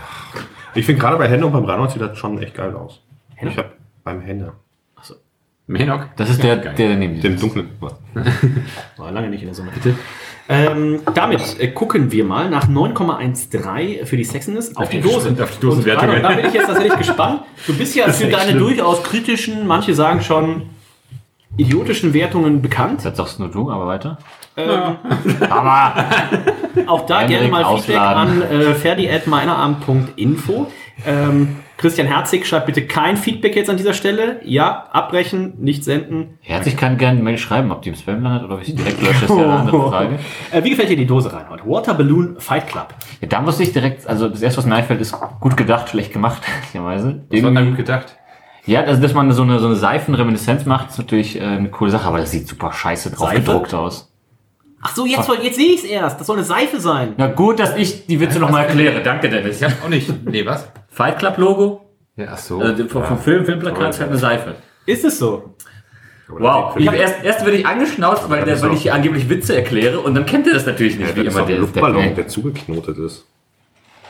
Ich 0.73 0.85
finde 0.85 0.99
gerade 1.01 1.17
bei 1.17 1.27
Henne 1.29 1.45
und 1.45 1.53
beim 1.53 1.63
Reinhold 1.65 1.91
sieht 1.91 2.01
das 2.01 2.17
schon 2.17 2.41
echt 2.41 2.55
geil 2.55 2.75
aus. 2.75 3.01
Henne? 3.35 3.51
Ich 3.51 3.57
habe 3.57 3.69
beim 4.03 4.21
Henne, 4.21 4.53
Menok. 5.67 6.09
Das 6.15 6.29
ist 6.29 6.43
der, 6.43 6.57
der 6.57 6.89
daneben 6.89 7.19
dem 7.21 7.39
dunklen. 7.39 7.69
War 8.97 9.11
lange 9.11 9.29
nicht 9.29 9.41
in 9.41 9.47
der 9.47 9.55
Sonne, 9.55 9.71
bitte. 9.73 9.95
Ähm, 10.47 10.99
damit 11.15 11.59
äh, 11.59 11.69
gucken 11.69 12.11
wir 12.11 12.23
mal 12.23 12.49
nach 12.51 12.67
9,13 12.69 14.05
für 14.05 14.15
die 14.15 14.23
Sexiness 14.23 14.75
auf 14.77 14.89
die 14.89 15.01
Dose. 15.01 15.35
auf 15.41 15.51
die 15.55 15.59
Dosenwertung. 15.59 16.09
Und 16.09 16.21
da 16.21 16.33
bin 16.33 16.45
ich 16.45 16.53
jetzt 16.53 16.67
tatsächlich 16.67 16.97
gespannt. 16.99 17.41
Du 17.65 17.75
bist 17.75 17.95
ja 17.95 18.07
für 18.09 18.27
deine 18.27 18.51
schlimm. 18.51 18.59
durchaus 18.59 19.01
kritischen, 19.01 19.65
manche 19.65 19.95
sagen 19.95 20.21
schon 20.21 20.69
idiotischen 21.57 22.13
Wertungen 22.13 22.61
bekannt. 22.61 23.03
Das 23.03 23.17
sagst 23.17 23.39
nur 23.39 23.49
du, 23.49 23.71
aber 23.71 23.87
weiter. 23.87 24.19
Ähm, 24.57 24.97
Aber 25.49 26.05
Auch 26.87 27.05
da 27.07 27.21
Henrik 27.21 27.37
gerne 27.39 27.47
mal 27.49 27.65
Feedback 27.77 27.97
ausladen. 27.97 28.43
an 28.43 28.51
äh, 28.51 28.73
ferdi.meinerabend.info. 28.75 30.67
Ähm, 31.05 31.57
Christian 31.77 32.07
Herzig 32.07 32.47
schreibt 32.47 32.67
bitte 32.67 32.87
kein 32.87 33.17
Feedback 33.17 33.55
jetzt 33.55 33.69
an 33.69 33.75
dieser 33.77 33.93
Stelle. 33.93 34.39
Ja, 34.45 34.87
abbrechen, 34.93 35.55
nicht 35.59 35.83
senden. 35.83 36.37
Herzlich 36.41 36.77
kann 36.77 36.97
gerne 36.97 37.15
eine 37.17 37.23
Mail 37.23 37.37
schreiben, 37.37 37.71
ob 37.71 37.81
die 37.81 37.89
im 37.89 37.95
Spam 37.95 38.23
landet 38.23 38.43
oder 38.45 38.55
ob 38.55 38.61
ich 38.61 38.67
sie 38.67 38.75
direkt 38.75 39.01
lösche, 39.01 39.25
ist 39.25 39.29
ja 39.29 39.35
eine 39.35 39.53
andere 39.59 39.89
Frage. 39.89 40.19
Äh, 40.51 40.63
wie 40.63 40.69
gefällt 40.69 40.89
dir 40.89 40.95
die 40.95 41.05
Dose 41.05 41.33
rein 41.33 41.49
heute? 41.49 41.65
Water 41.65 41.93
Balloon 41.95 42.37
Fight 42.39 42.67
Club. 42.67 42.93
Ja, 43.21 43.27
da 43.27 43.41
muss 43.41 43.59
ich 43.59 43.73
direkt, 43.73 44.07
also 44.07 44.29
das 44.29 44.41
erste, 44.41 44.59
was 44.59 44.65
mir 44.65 44.75
einfällt, 44.75 45.01
ist 45.01 45.15
gut 45.41 45.57
gedacht, 45.57 45.89
schlecht 45.89 46.13
gemacht, 46.13 46.41
ehrlicherweise. 46.73 47.23
War 47.29 47.51
dann 47.51 47.67
gut 47.67 47.77
gedacht. 47.77 48.15
Ja, 48.65 48.81
also, 48.81 49.01
dass 49.01 49.13
man 49.13 49.31
so 49.33 49.43
eine, 49.43 49.59
so 49.59 49.67
eine 49.67 49.75
Seifenreminiszenz 49.75 50.65
macht, 50.65 50.89
ist 50.89 50.97
natürlich 50.97 51.39
äh, 51.39 51.43
eine 51.43 51.69
coole 51.69 51.91
Sache, 51.91 52.07
aber 52.07 52.17
das 52.19 52.31
sieht 52.31 52.47
super 52.47 52.71
scheiße 52.71 53.11
drauf 53.11 53.29
Seife? 53.29 53.41
gedruckt 53.41 53.73
aus. 53.75 54.11
Ach 54.81 54.95
so, 54.95 55.05
jetzt, 55.05 55.25
soll- 55.25 55.39
jetzt 55.41 55.55
sehe 55.55 55.67
ich 55.73 55.79
es 55.79 55.83
erst. 55.83 56.19
Das 56.19 56.27
soll 56.27 56.37
eine 56.37 56.45
Seife 56.45 56.79
sein. 56.79 57.13
Na 57.17 57.27
gut, 57.27 57.59
dass 57.59 57.75
ich 57.75 58.05
die 58.05 58.19
Witze 58.19 58.39
nochmal 58.39 58.65
erkläre. 58.65 59.01
Danke, 59.01 59.29
Dennis. 59.29 59.57
Ich 59.59 59.63
hab 59.63 59.83
auch 59.83 59.89
nicht. 59.89 60.09
Nee, 60.25 60.45
was? 60.45 60.71
Fight 60.95 61.19
Club 61.19 61.37
Logo, 61.37 61.81
Ja, 62.15 62.27
ach 62.31 62.37
so. 62.37 62.61
äh, 62.61 62.87
vom, 62.87 63.03
vom 63.03 63.19
Film, 63.19 63.45
Filmplakat 63.45 63.89
ist 63.89 63.99
halt 63.99 64.09
eine 64.11 64.17
Seife. 64.19 64.55
Ist 64.85 65.03
es 65.03 65.19
so? 65.19 65.55
Wow. 66.29 66.75
Ich 66.77 66.87
hab 66.87 66.95
erst, 66.95 67.21
erst 67.23 67.41
werde 67.45 67.57
ich 67.57 67.67
angeschnauzt, 67.67 68.29
weil, 68.29 68.45
der, 68.45 68.59
weil 68.61 68.73
ich 68.73 68.81
hier 68.83 68.93
angeblich 68.95 69.29
Witze 69.29 69.55
erkläre 69.55 69.99
und 69.99 70.15
dann 70.15 70.25
kennt 70.25 70.47
er 70.47 70.53
das 70.53 70.65
natürlich 70.65 70.97
nicht, 70.97 71.09
Ja, 71.09 71.15
wie 71.15 71.23
das 71.25 71.33
ist 71.33 71.37
immer 71.39 71.47
der, 71.47 71.57
Luftballon, 71.59 72.01
der, 72.01 72.11
der 72.13 72.27
zugeknotet 72.29 72.97
ist. 72.97 73.25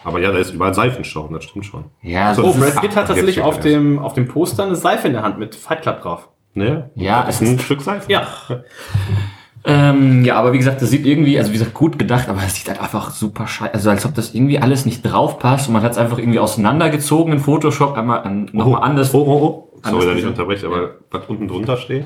Aber 0.03 0.19
ja, 0.19 0.31
da 0.31 0.37
ist 0.37 0.51
überall 0.53 0.75
Seifenschaum, 0.75 1.33
das 1.33 1.45
stimmt 1.45 1.65
schon. 1.65 1.85
Ja, 2.03 2.35
So, 2.35 2.43
so, 2.43 2.49
Oh, 2.49 2.53
Brad 2.53 2.79
Pitt 2.81 2.95
hat 2.95 3.07
tatsächlich 3.07 3.41
auf 3.41 3.59
dem, 3.59 3.97
auf 3.97 4.13
dem 4.13 4.27
Poster 4.27 4.63
eine 4.63 4.75
Seife 4.75 5.07
in 5.07 5.13
der 5.13 5.23
Hand 5.23 5.39
mit 5.39 5.55
Fight 5.55 5.81
Club 5.81 6.03
drauf. 6.03 6.29
Ne? 6.53 6.91
Ja, 6.93 7.23
das 7.23 7.41
es 7.41 7.41
ist 7.41 7.49
ein 7.49 7.59
Stück 7.59 7.81
Seife. 7.81 8.09
Ja. 8.11 8.27
Ähm, 9.67 10.23
ja, 10.23 10.35
aber 10.35 10.53
wie 10.53 10.59
gesagt, 10.59 10.81
das 10.81 10.91
sieht 10.91 11.05
irgendwie, 11.07 11.39
also 11.39 11.49
wie 11.49 11.57
gesagt, 11.57 11.73
gut 11.73 11.97
gedacht, 11.97 12.29
aber 12.29 12.41
es 12.45 12.55
sieht 12.55 12.67
halt 12.69 12.79
einfach 12.79 13.09
super 13.09 13.47
scheiße. 13.47 13.73
Also 13.73 13.89
als 13.89 14.05
ob 14.05 14.13
das 14.13 14.35
irgendwie 14.35 14.59
alles 14.59 14.85
nicht 14.85 15.01
drauf 15.01 15.39
passt 15.39 15.67
und 15.67 15.73
man 15.73 15.81
hat 15.81 15.93
es 15.93 15.97
einfach 15.97 16.19
irgendwie 16.19 16.37
auseinandergezogen 16.37 17.33
in 17.33 17.39
Photoshop, 17.39 17.97
einmal 17.97 18.19
an, 18.19 18.49
nochmal 18.53 18.83
anders. 18.83 19.13
Oh, 19.15 19.23
oh, 19.25 19.31
oh. 19.31 19.79
Sorry, 19.83 19.95
Anders 19.95 20.05
dass 20.05 20.17
ich 20.17 20.25
unterbreche, 20.25 20.67
aber 20.67 20.95
was 21.09 21.25
unten 21.27 21.47
drunter 21.47 21.77
steht? 21.77 22.05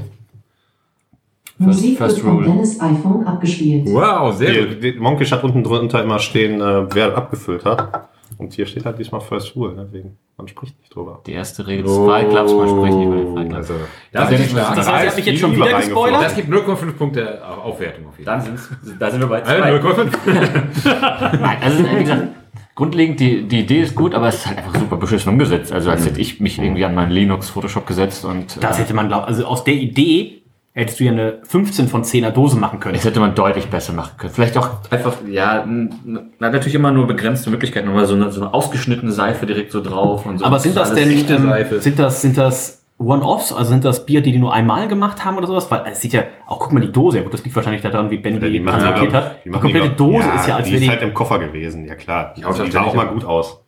Musik 1.57 1.97
First 1.97 2.17
wird 2.17 2.25
von 2.25 2.35
Rule. 2.37 2.47
Dennis 2.47 2.79
iPhone 2.79 3.27
abgespielt. 3.27 3.87
Wow, 3.89 4.33
sehr 4.33 4.65
gut. 4.65 4.99
Monkish 4.99 5.31
hat 5.31 5.43
unten 5.43 5.63
drunter 5.63 6.01
immer 6.01 6.19
stehen, 6.19 6.61
äh, 6.61 6.87
wer 6.93 7.17
abgefüllt 7.17 7.65
hat. 7.65 8.08
Und 8.39 8.53
hier 8.53 8.65
steht 8.65 8.85
halt 8.85 8.97
diesmal 8.97 9.19
First 9.21 9.55
Rule, 9.55 9.75
deswegen, 9.77 10.17
man 10.37 10.47
spricht 10.47 10.79
nicht 10.79 10.95
drüber. 10.95 11.21
Die 11.27 11.33
erste 11.33 11.67
Regel 11.67 11.83
des 11.83 11.97
Fight 11.97 12.29
Clubs, 12.29 12.53
man 12.53 12.69
spricht 12.69 12.95
nicht 12.97 13.05
über 13.07 13.15
den 13.17 13.33
Fight 13.35 13.45
Club. 13.49 13.57
Also, 13.57 13.73
Das 14.13 14.31
ist 14.31 14.39
ist 14.39 14.51
stark. 14.51 14.75
Das 14.75 14.87
heißt, 14.89 15.03
er 15.03 15.09
hat 15.09 15.15
mich 15.17 15.25
jetzt 15.25 15.39
schon 15.41 15.55
wieder 15.55 15.73
gespoilert. 15.77 16.23
Das 16.23 16.35
gibt 16.35 16.49
0,5 16.49 16.91
Punkte 16.93 17.45
Aufwertung 17.45 18.07
auf 18.07 18.13
jeden 18.17 18.25
Dann 18.25 18.41
Fall. 18.41 18.57
sind's, 18.57 18.97
da 18.97 19.11
sind 19.11 19.19
wir 19.19 19.27
bei 19.27 19.39
Äh, 19.41 19.43
zwei. 19.43 19.73
0,5. 19.75 21.39
Nein, 21.41 21.57
also 21.61 21.83
wie 21.83 21.99
gesagt, 21.99 22.27
grundlegend, 22.75 23.19
die, 23.19 23.43
die 23.45 23.59
Idee 23.59 23.81
ist 23.81 23.93
gut, 23.93 24.15
aber 24.15 24.29
es 24.29 24.35
ist 24.35 24.47
halt 24.47 24.57
einfach 24.59 24.75
super 24.75 24.95
beschissen 24.95 25.33
umgesetzt. 25.33 25.73
Also 25.73 25.89
als 25.91 26.05
hätte 26.05 26.21
ich 26.21 26.39
mich 26.39 26.57
irgendwie 26.57 26.85
an 26.85 26.95
meinen 26.95 27.11
Linux 27.11 27.49
Photoshop 27.49 27.85
gesetzt 27.85 28.23
und 28.23 28.63
Das 28.63 28.77
äh, 28.77 28.83
hätte 28.83 28.93
man 28.93 29.09
glaubt. 29.09 29.27
Also 29.27 29.45
aus 29.45 29.65
der 29.65 29.73
Idee 29.73 30.38
hättest 30.73 30.99
du 30.99 31.03
ja 31.03 31.11
eine 31.11 31.39
15 31.43 31.87
von 31.87 32.03
10er 32.03 32.29
Dose 32.31 32.57
machen 32.57 32.79
können. 32.79 32.95
das 32.95 33.03
hätte 33.03 33.19
man 33.19 33.35
deutlich 33.35 33.67
besser 33.67 33.91
machen 33.93 34.11
können. 34.17 34.33
Vielleicht 34.33 34.55
auch 34.57 34.69
einfach, 34.91 35.15
ja, 35.29 35.65
na, 35.65 36.21
natürlich 36.39 36.75
immer 36.75 36.91
nur 36.91 37.07
begrenzte 37.07 37.49
Möglichkeiten, 37.49 37.87
nochmal 37.87 38.05
so 38.05 38.15
eine, 38.15 38.31
so 38.31 38.41
eine 38.41 38.53
ausgeschnittene 38.53 39.11
Seife 39.11 39.45
direkt 39.45 39.71
so 39.71 39.81
drauf 39.83 40.25
und 40.25 40.37
so. 40.39 40.45
Aber 40.45 40.59
sind 40.59 40.77
das 40.77 40.93
denn 40.93 41.09
echte 41.11 41.35
ähm, 41.35 41.43
Seife. 41.49 41.81
sind 41.81 41.99
das 41.99 42.21
sind 42.21 42.37
das 42.37 42.83
One-Offs? 42.97 43.51
Also 43.53 43.71
sind 43.71 43.83
das 43.85 44.05
Bier, 44.05 44.21
die 44.21 44.31
die 44.31 44.39
nur 44.39 44.53
einmal 44.53 44.87
gemacht 44.87 45.25
haben 45.25 45.37
oder 45.37 45.47
sowas? 45.47 45.69
Weil 45.71 45.83
es 45.91 46.01
sieht 46.01 46.13
ja, 46.13 46.23
auch 46.47 46.59
guck 46.59 46.71
mal 46.73 46.81
die 46.81 46.91
Dose, 46.91 47.17
ja 47.17 47.23
gut, 47.23 47.33
das 47.33 47.43
liegt 47.43 47.55
wahrscheinlich 47.55 47.81
daran, 47.81 48.09
wie 48.11 48.17
Ben 48.17 48.39
die, 48.39 48.49
Die 48.51 48.63
ja- 48.63 48.71
hat. 49.13 49.43
die 49.45 49.49
Die, 49.49 49.57
komplette 49.57 49.89
die- 49.89 49.95
Dose 49.95 50.27
ja, 50.27 50.35
ist 50.35 50.47
ja, 50.47 50.55
als 50.57 50.67
die 50.67 50.75
ist 50.75 50.83
die 50.83 50.89
halt 50.89 51.01
im 51.01 51.13
Koffer 51.13 51.39
gewesen, 51.39 51.85
ja 51.85 51.95
klar. 51.95 52.33
Die, 52.37 52.41
Ja, 52.41 52.51
die 52.51 52.71
sah 52.71 52.83
auch 52.83 52.93
mal 52.93 53.07
gut 53.07 53.25
aus. 53.25 53.59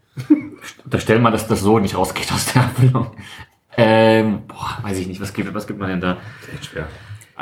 Unterstellen 0.84 1.22
wir, 1.24 1.32
dass 1.32 1.48
das 1.48 1.62
so 1.62 1.80
nicht 1.80 1.98
rausgeht 1.98 2.32
aus 2.32 2.54
der 2.54 2.64
Abfüllung. 2.64 3.08
Ähm, 3.78 4.44
boah, 4.48 4.80
weiß 4.84 4.98
ich 5.00 5.08
nicht, 5.08 5.22
was 5.22 5.34
gibt, 5.34 5.54
was 5.54 5.66
gibt 5.68 5.80
man 5.80 5.90
denn 5.90 6.02
da? 6.02 6.18
Echt 6.54 6.66
schwer. 6.66 6.88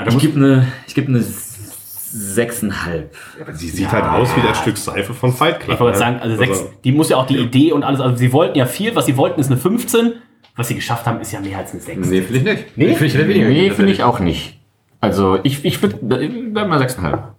Ich 0.07 0.17
gebe 0.17 0.37
eine, 0.37 0.67
ich 0.87 0.95
gebe 0.95 1.07
eine 1.09 1.21
sechseinhalb. 1.21 3.15
Sie 3.53 3.69
sieht 3.69 3.91
halt 3.91 4.05
aus 4.05 4.35
wie 4.35 4.41
das 4.41 4.57
Stück 4.59 4.77
Seife 4.77 5.13
von 5.13 5.33
Fight 5.33 5.59
Club. 5.59 5.75
Ich 5.75 5.79
wollte 5.79 5.97
ne? 5.97 6.05
sagen, 6.05 6.19
also 6.19 6.35
sechs, 6.37 6.65
die 6.83 6.91
muss 6.91 7.09
ja 7.09 7.17
auch 7.17 7.27
die 7.27 7.37
Idee 7.37 7.71
und 7.71 7.83
alles, 7.83 7.99
also 7.99 8.15
sie 8.15 8.31
wollten 8.33 8.57
ja 8.57 8.65
viel, 8.65 8.95
was 8.95 9.05
sie 9.05 9.17
wollten 9.17 9.39
ist 9.39 9.47
eine 9.47 9.57
15, 9.57 10.13
was 10.55 10.67
sie 10.67 10.75
geschafft 10.75 11.05
haben 11.05 11.21
ist 11.21 11.31
ja 11.31 11.39
mehr 11.39 11.57
als 11.57 11.71
eine 11.71 11.81
6. 11.81 12.07
Nee, 12.07 12.21
finde 12.21 12.37
ich 12.37 12.43
nicht. 12.43 12.77
Nee? 12.77 12.95
Finde 12.95 13.31
ich 13.33 13.47
Nee, 13.47 13.71
finde 13.71 13.91
ich 13.91 14.03
auch 14.03 14.19
nicht. 14.19 14.59
Also 15.01 15.39
ich, 15.43 15.63
ich 15.63 15.81
würde 15.81 15.97
bleib 16.01 16.67
mal 16.67 16.79
sechseinhalb. 16.79 17.35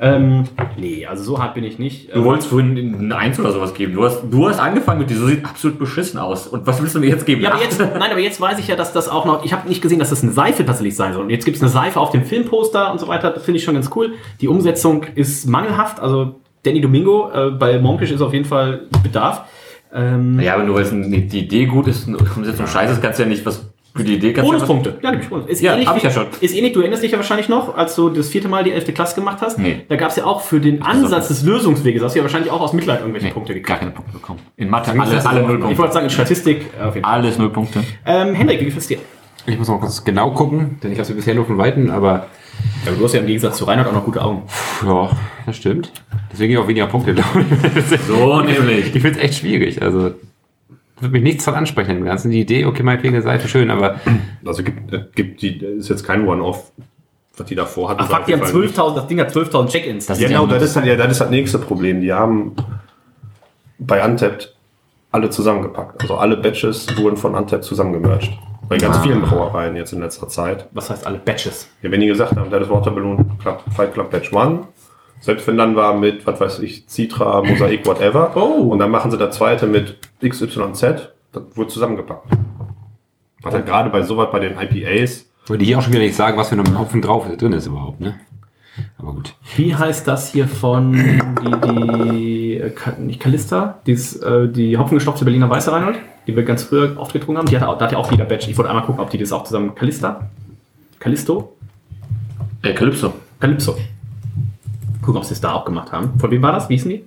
Ähm, 0.00 0.44
nee, 0.78 1.06
also 1.06 1.22
so 1.22 1.38
hart 1.38 1.54
bin 1.54 1.64
ich 1.64 1.78
nicht. 1.78 2.14
Du 2.14 2.24
wolltest 2.24 2.48
vorhin 2.48 2.96
eine 2.98 3.16
Eins 3.16 3.38
oder 3.38 3.52
sowas 3.52 3.74
geben. 3.74 3.94
Du 3.94 4.04
hast, 4.04 4.22
du 4.30 4.48
hast 4.48 4.58
angefangen 4.58 5.00
mit 5.00 5.10
dir, 5.10 5.16
so 5.16 5.26
sieht 5.26 5.44
absolut 5.44 5.78
beschissen 5.78 6.18
aus. 6.18 6.46
Und 6.46 6.66
was 6.66 6.80
willst 6.80 6.94
du 6.94 7.00
mir 7.00 7.08
jetzt 7.08 7.26
geben? 7.26 7.42
Ja, 7.42 7.52
aber 7.52 7.62
jetzt, 7.62 7.78
nein, 7.98 8.10
aber 8.10 8.18
jetzt 8.20 8.40
weiß 8.40 8.58
ich 8.58 8.68
ja, 8.68 8.76
dass 8.76 8.92
das 8.92 9.08
auch 9.08 9.26
noch, 9.26 9.44
ich 9.44 9.52
habe 9.52 9.68
nicht 9.68 9.82
gesehen, 9.82 9.98
dass 9.98 10.10
das 10.10 10.22
eine 10.22 10.32
Seife 10.32 10.64
tatsächlich 10.64 10.96
sein 10.96 11.12
soll. 11.12 11.24
Und 11.24 11.30
jetzt 11.30 11.44
gibt 11.44 11.56
es 11.56 11.62
eine 11.62 11.70
Seife 11.70 12.00
auf 12.00 12.10
dem 12.10 12.24
Filmposter 12.24 12.90
und 12.90 12.98
so 12.98 13.08
weiter, 13.08 13.30
das 13.30 13.44
finde 13.44 13.58
ich 13.58 13.64
schon 13.64 13.74
ganz 13.74 13.90
cool. 13.94 14.14
Die 14.40 14.48
Umsetzung 14.48 15.04
ist 15.14 15.46
mangelhaft, 15.46 16.00
also 16.00 16.40
Danny 16.62 16.80
Domingo 16.80 17.30
äh, 17.32 17.50
bei 17.50 17.78
Monkish 17.78 18.10
ist 18.10 18.20
auf 18.22 18.32
jeden 18.32 18.44
Fall 18.46 18.82
Bedarf. 19.02 19.44
Ähm, 19.92 20.38
Ja, 20.40 20.54
aber 20.54 20.64
nur 20.64 20.76
weil 20.76 20.84
die 20.84 21.40
Idee 21.40 21.66
gut 21.66 21.88
ist 21.88 22.06
und 22.06 22.16
Umsetzung 22.36 22.66
scheiße 22.66 22.92
ist, 22.94 23.02
kannst 23.02 23.18
du 23.18 23.24
ja 23.24 23.28
nicht 23.28 23.44
was 23.44 23.69
für 23.94 24.04
die 24.04 24.14
Idee 24.14 24.32
kannst 24.32 24.50
Bonuspunkte. 24.50 24.98
Ja, 25.02 25.10
gebe 25.10 25.22
ich 25.22 25.28
Bonus. 25.28 25.46
Ist 25.48 25.60
Ja, 25.62 25.72
ähnlich 25.72 25.88
hab 25.88 25.96
ich 25.96 26.02
ja 26.02 26.10
schon. 26.10 26.26
Ist 26.40 26.54
ähnlich, 26.54 26.72
du 26.72 26.80
erinnerst 26.80 27.02
dich 27.02 27.10
ja 27.12 27.18
wahrscheinlich 27.18 27.48
noch, 27.48 27.76
als 27.76 27.94
du 27.96 28.08
das 28.10 28.28
vierte 28.28 28.48
Mal 28.48 28.62
die 28.64 28.72
elfte 28.72 28.92
Klasse 28.92 29.14
gemacht 29.16 29.38
hast. 29.40 29.58
Nee. 29.58 29.82
Da 29.88 29.96
gab 29.96 30.10
es 30.10 30.16
ja 30.16 30.24
auch 30.24 30.40
für 30.42 30.60
den 30.60 30.82
Ansatz 30.82 31.28
des 31.28 31.42
Lösungsweges, 31.42 32.02
hast 32.02 32.14
du 32.14 32.18
ja 32.18 32.24
wahrscheinlich 32.24 32.50
auch 32.52 32.60
aus 32.60 32.72
Mitleid 32.72 33.00
irgendwelche 33.00 33.26
Nee, 33.28 33.32
Punkte 33.32 33.52
gekriegt. 33.54 33.68
gar 33.68 33.78
keine 33.78 33.90
Punkte 33.90 34.12
bekommen. 34.12 34.38
In 34.56 34.70
Mathe 34.70 34.92
alle, 34.92 35.00
alle 35.26 35.42
null 35.42 35.54
Ich 35.56 35.60
Punkte. 35.60 35.78
wollte 35.78 35.92
sagen, 35.94 36.04
in 36.06 36.10
Statistik 36.10 36.66
äh, 36.78 36.84
auf 36.84 36.94
jeden 36.94 37.04
Fall. 37.04 37.14
Alles 37.14 37.38
null 37.38 37.50
Punkte. 37.50 37.82
Ähm, 38.06 38.34
Henrik, 38.34 38.60
wie 38.60 38.64
gefällt 38.66 38.82
es 38.82 38.88
dir? 38.88 38.98
Ich 39.46 39.58
muss 39.58 39.68
mal 39.68 39.78
kurz 39.80 40.04
genau 40.04 40.30
gucken, 40.32 40.78
denn 40.82 40.92
ich 40.92 40.98
habe 40.98 41.06
sie 41.06 41.14
bisher 41.14 41.34
nur 41.34 41.46
von 41.46 41.58
Weitem, 41.58 41.90
aber 41.90 42.26
Ja, 42.84 42.92
du 42.96 43.02
hast 43.04 43.14
ja 43.14 43.20
im 43.20 43.26
Gegensatz 43.26 43.56
zu 43.56 43.64
Reinhard 43.64 43.88
auch 43.88 43.92
noch 43.92 44.04
gute 44.04 44.22
Augen. 44.22 44.42
ja, 44.86 45.10
das 45.46 45.56
stimmt. 45.56 45.90
Deswegen 46.30 46.56
auch 46.58 46.68
weniger 46.68 46.86
Punkte, 46.86 47.14
glaube 47.14 47.44
ich. 47.94 48.00
So 48.02 48.40
nämlich. 48.42 48.94
Ich 48.94 49.02
finde 49.02 49.18
es 49.18 49.24
echt 49.24 49.34
schwierig. 49.40 49.82
Also, 49.82 50.12
würde 51.00 51.12
mich 51.12 51.22
nichts 51.22 51.44
von 51.44 51.54
ansprechen 51.54 51.96
im 51.98 52.04
Ganzen. 52.04 52.30
Die 52.30 52.40
Idee, 52.40 52.64
okay, 52.66 52.82
meinetwegen 52.82 53.14
eine 53.14 53.22
Seite 53.22 53.48
schön, 53.48 53.70
aber 53.70 53.96
Also 54.44 54.62
gibt, 54.62 54.92
äh, 54.92 55.04
gibt 55.14 55.42
die, 55.42 55.56
ist 55.58 55.88
jetzt 55.88 56.04
kein 56.04 56.26
One-Off, 56.26 56.70
was 57.36 57.46
die 57.46 57.54
davor 57.54 57.90
hatten. 57.90 58.00
Ach 58.02 58.08
fuck, 58.10 58.26
die 58.26 58.32
haben 58.34 58.42
12.000, 58.42 58.94
das 58.94 59.06
Ding 59.06 59.20
hat 59.20 59.30
12.000 59.30 59.68
Check-ins. 59.68 60.06
Das 60.06 60.18
Ja, 60.18 60.26
ist 60.26 60.30
genau, 60.32 60.46
ja 60.46 60.54
das 60.54 60.62
ist, 60.62 60.76
halt, 60.76 60.86
ja, 60.86 60.96
das 60.96 61.12
ist 61.12 61.20
das 61.20 61.30
nächste 61.30 61.58
Problem. 61.58 62.00
Die 62.00 62.12
haben 62.12 62.54
bei 63.78 64.04
Untapped 64.04 64.54
alle 65.12 65.30
zusammengepackt. 65.30 66.02
Also 66.02 66.16
alle 66.16 66.36
Batches 66.36 66.86
wurden 66.96 67.16
von 67.16 67.34
Untapped 67.34 67.64
zusammengemerged. 67.64 68.30
Bei 68.68 68.76
ganz 68.76 68.98
Ah. 68.98 69.02
vielen 69.02 69.22
Brauereien 69.22 69.74
jetzt 69.74 69.92
in 69.92 70.00
letzter 70.00 70.28
Zeit. 70.28 70.66
Was 70.72 70.90
heißt 70.90 71.04
alle 71.06 71.18
Batches? 71.18 71.68
Ja, 71.82 71.90
wenn 71.90 72.00
die 72.00 72.06
gesagt 72.06 72.36
haben, 72.36 72.50
das 72.50 72.62
ist 72.62 72.70
Waterballoon 72.70 73.38
Club, 73.38 73.64
Fight 73.74 73.92
Club 73.94 74.10
Batch 74.12 74.32
1, 74.32 74.60
selbst 75.20 75.46
wenn 75.46 75.56
dann 75.58 75.76
war 75.76 75.94
mit, 75.96 76.26
was 76.26 76.40
weiß 76.40 76.58
ich, 76.60 76.86
Citra, 76.88 77.42
Mosaik, 77.42 77.86
whatever, 77.86 78.32
Oh. 78.36 78.70
und 78.70 78.78
dann 78.78 78.90
machen 78.90 79.10
sie 79.10 79.18
das 79.18 79.36
zweite 79.36 79.66
mit 79.66 79.96
XYZ, 80.26 80.82
das 81.32 81.42
wurde 81.54 81.68
zusammengepackt. 81.68 82.26
Was 83.42 83.54
halt 83.54 83.66
gerade 83.66 83.90
bei 83.90 84.02
sowas, 84.02 84.28
bei 84.32 84.38
den 84.40 84.52
IPAs, 84.58 85.26
würde 85.46 85.64
ich 85.64 85.74
auch 85.76 85.82
schon 85.82 85.92
wieder 85.92 86.02
nicht 86.02 86.14
sagen, 86.16 86.36
was 86.36 86.48
für 86.50 86.56
ein 86.56 86.78
Hopfen 86.78 87.00
drauf 87.02 87.26
drin 87.36 87.52
ist 87.52 87.66
überhaupt, 87.66 88.00
ne? 88.00 88.14
Aber 88.98 89.12
gut. 89.14 89.34
Wie 89.56 89.74
heißt 89.74 90.06
das 90.06 90.30
hier 90.32 90.46
von 90.48 90.92
die, 90.92 91.70
die 91.74 92.54
äh, 92.56 92.72
nicht 92.98 93.20
Kalista, 93.20 93.78
dieses, 93.86 94.16
äh, 94.16 94.48
die 94.48 94.76
hopfengestopfte 94.78 95.24
Berliner 95.24 95.50
Weiße 95.50 95.72
Reinhold, 95.72 95.96
die 96.26 96.36
wir 96.36 96.44
ganz 96.44 96.62
früher 96.64 96.96
oft 96.98 97.12
getrunken 97.12 97.38
haben, 97.38 97.46
die 97.48 97.56
hatte, 97.56 97.68
auch- 97.68 97.78
da 97.78 97.86
hat 97.86 97.92
ja 97.92 97.98
auch 97.98 98.10
jeder 98.10 98.24
Batch. 98.26 98.48
Ich 98.48 98.56
wollte 98.56 98.70
einmal 98.70 98.84
gucken, 98.86 99.00
ob 99.02 99.10
die 99.10 99.18
das 99.18 99.32
auch 99.32 99.44
zusammen. 99.44 99.74
Kalista? 99.74 100.30
Kalisto? 100.98 101.56
Äh, 102.62 102.74
Calypso. 102.74 103.12
Calypso. 103.40 103.76
Gucken, 105.02 105.16
ob 105.18 105.24
sie 105.24 105.34
es 105.34 105.40
da 105.40 105.52
auch 105.52 105.64
gemacht 105.64 105.92
haben. 105.92 106.18
Von 106.18 106.30
wem 106.30 106.42
war 106.42 106.52
das? 106.52 106.68
Wie 106.68 106.74
hießen 106.74 106.90
die? 106.90 107.04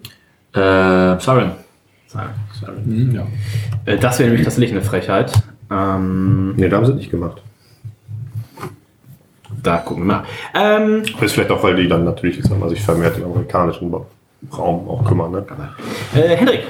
Äh, 0.57 1.19
Siren. 1.19 1.51
Sorry. 2.07 2.25
Sorry. 2.59 3.09
Ja. 3.13 3.25
Äh, 3.85 3.97
das 3.97 4.19
wäre 4.19 4.29
nämlich 4.29 4.43
tatsächlich 4.45 4.71
eine 4.71 4.81
Frechheit. 4.81 5.31
Ähm, 5.71 6.55
nee, 6.55 6.69
da 6.69 6.77
haben 6.77 6.85
sie 6.85 6.93
nicht 6.93 7.09
gemacht. 7.11 7.41
da 9.63 9.77
gucken 9.77 10.03
wir 10.07 10.13
mal. 10.15 10.23
Ähm, 10.53 11.03
Das 11.13 11.23
ist 11.23 11.33
vielleicht 11.33 11.51
auch, 11.51 11.63
weil 11.63 11.75
die 11.75 11.87
dann 11.87 12.03
natürlich, 12.03 12.39
ich 12.39 12.45
sag 12.45 12.59
mal, 12.59 12.69
sich 12.69 12.81
vermehrt 12.81 13.17
im 13.17 13.25
amerikanischen 13.25 13.93
Raum 14.55 14.87
auch 14.89 15.05
kümmern, 15.07 15.31
ne? 15.31 15.45
äh, 16.15 16.35
Hendrik 16.35 16.63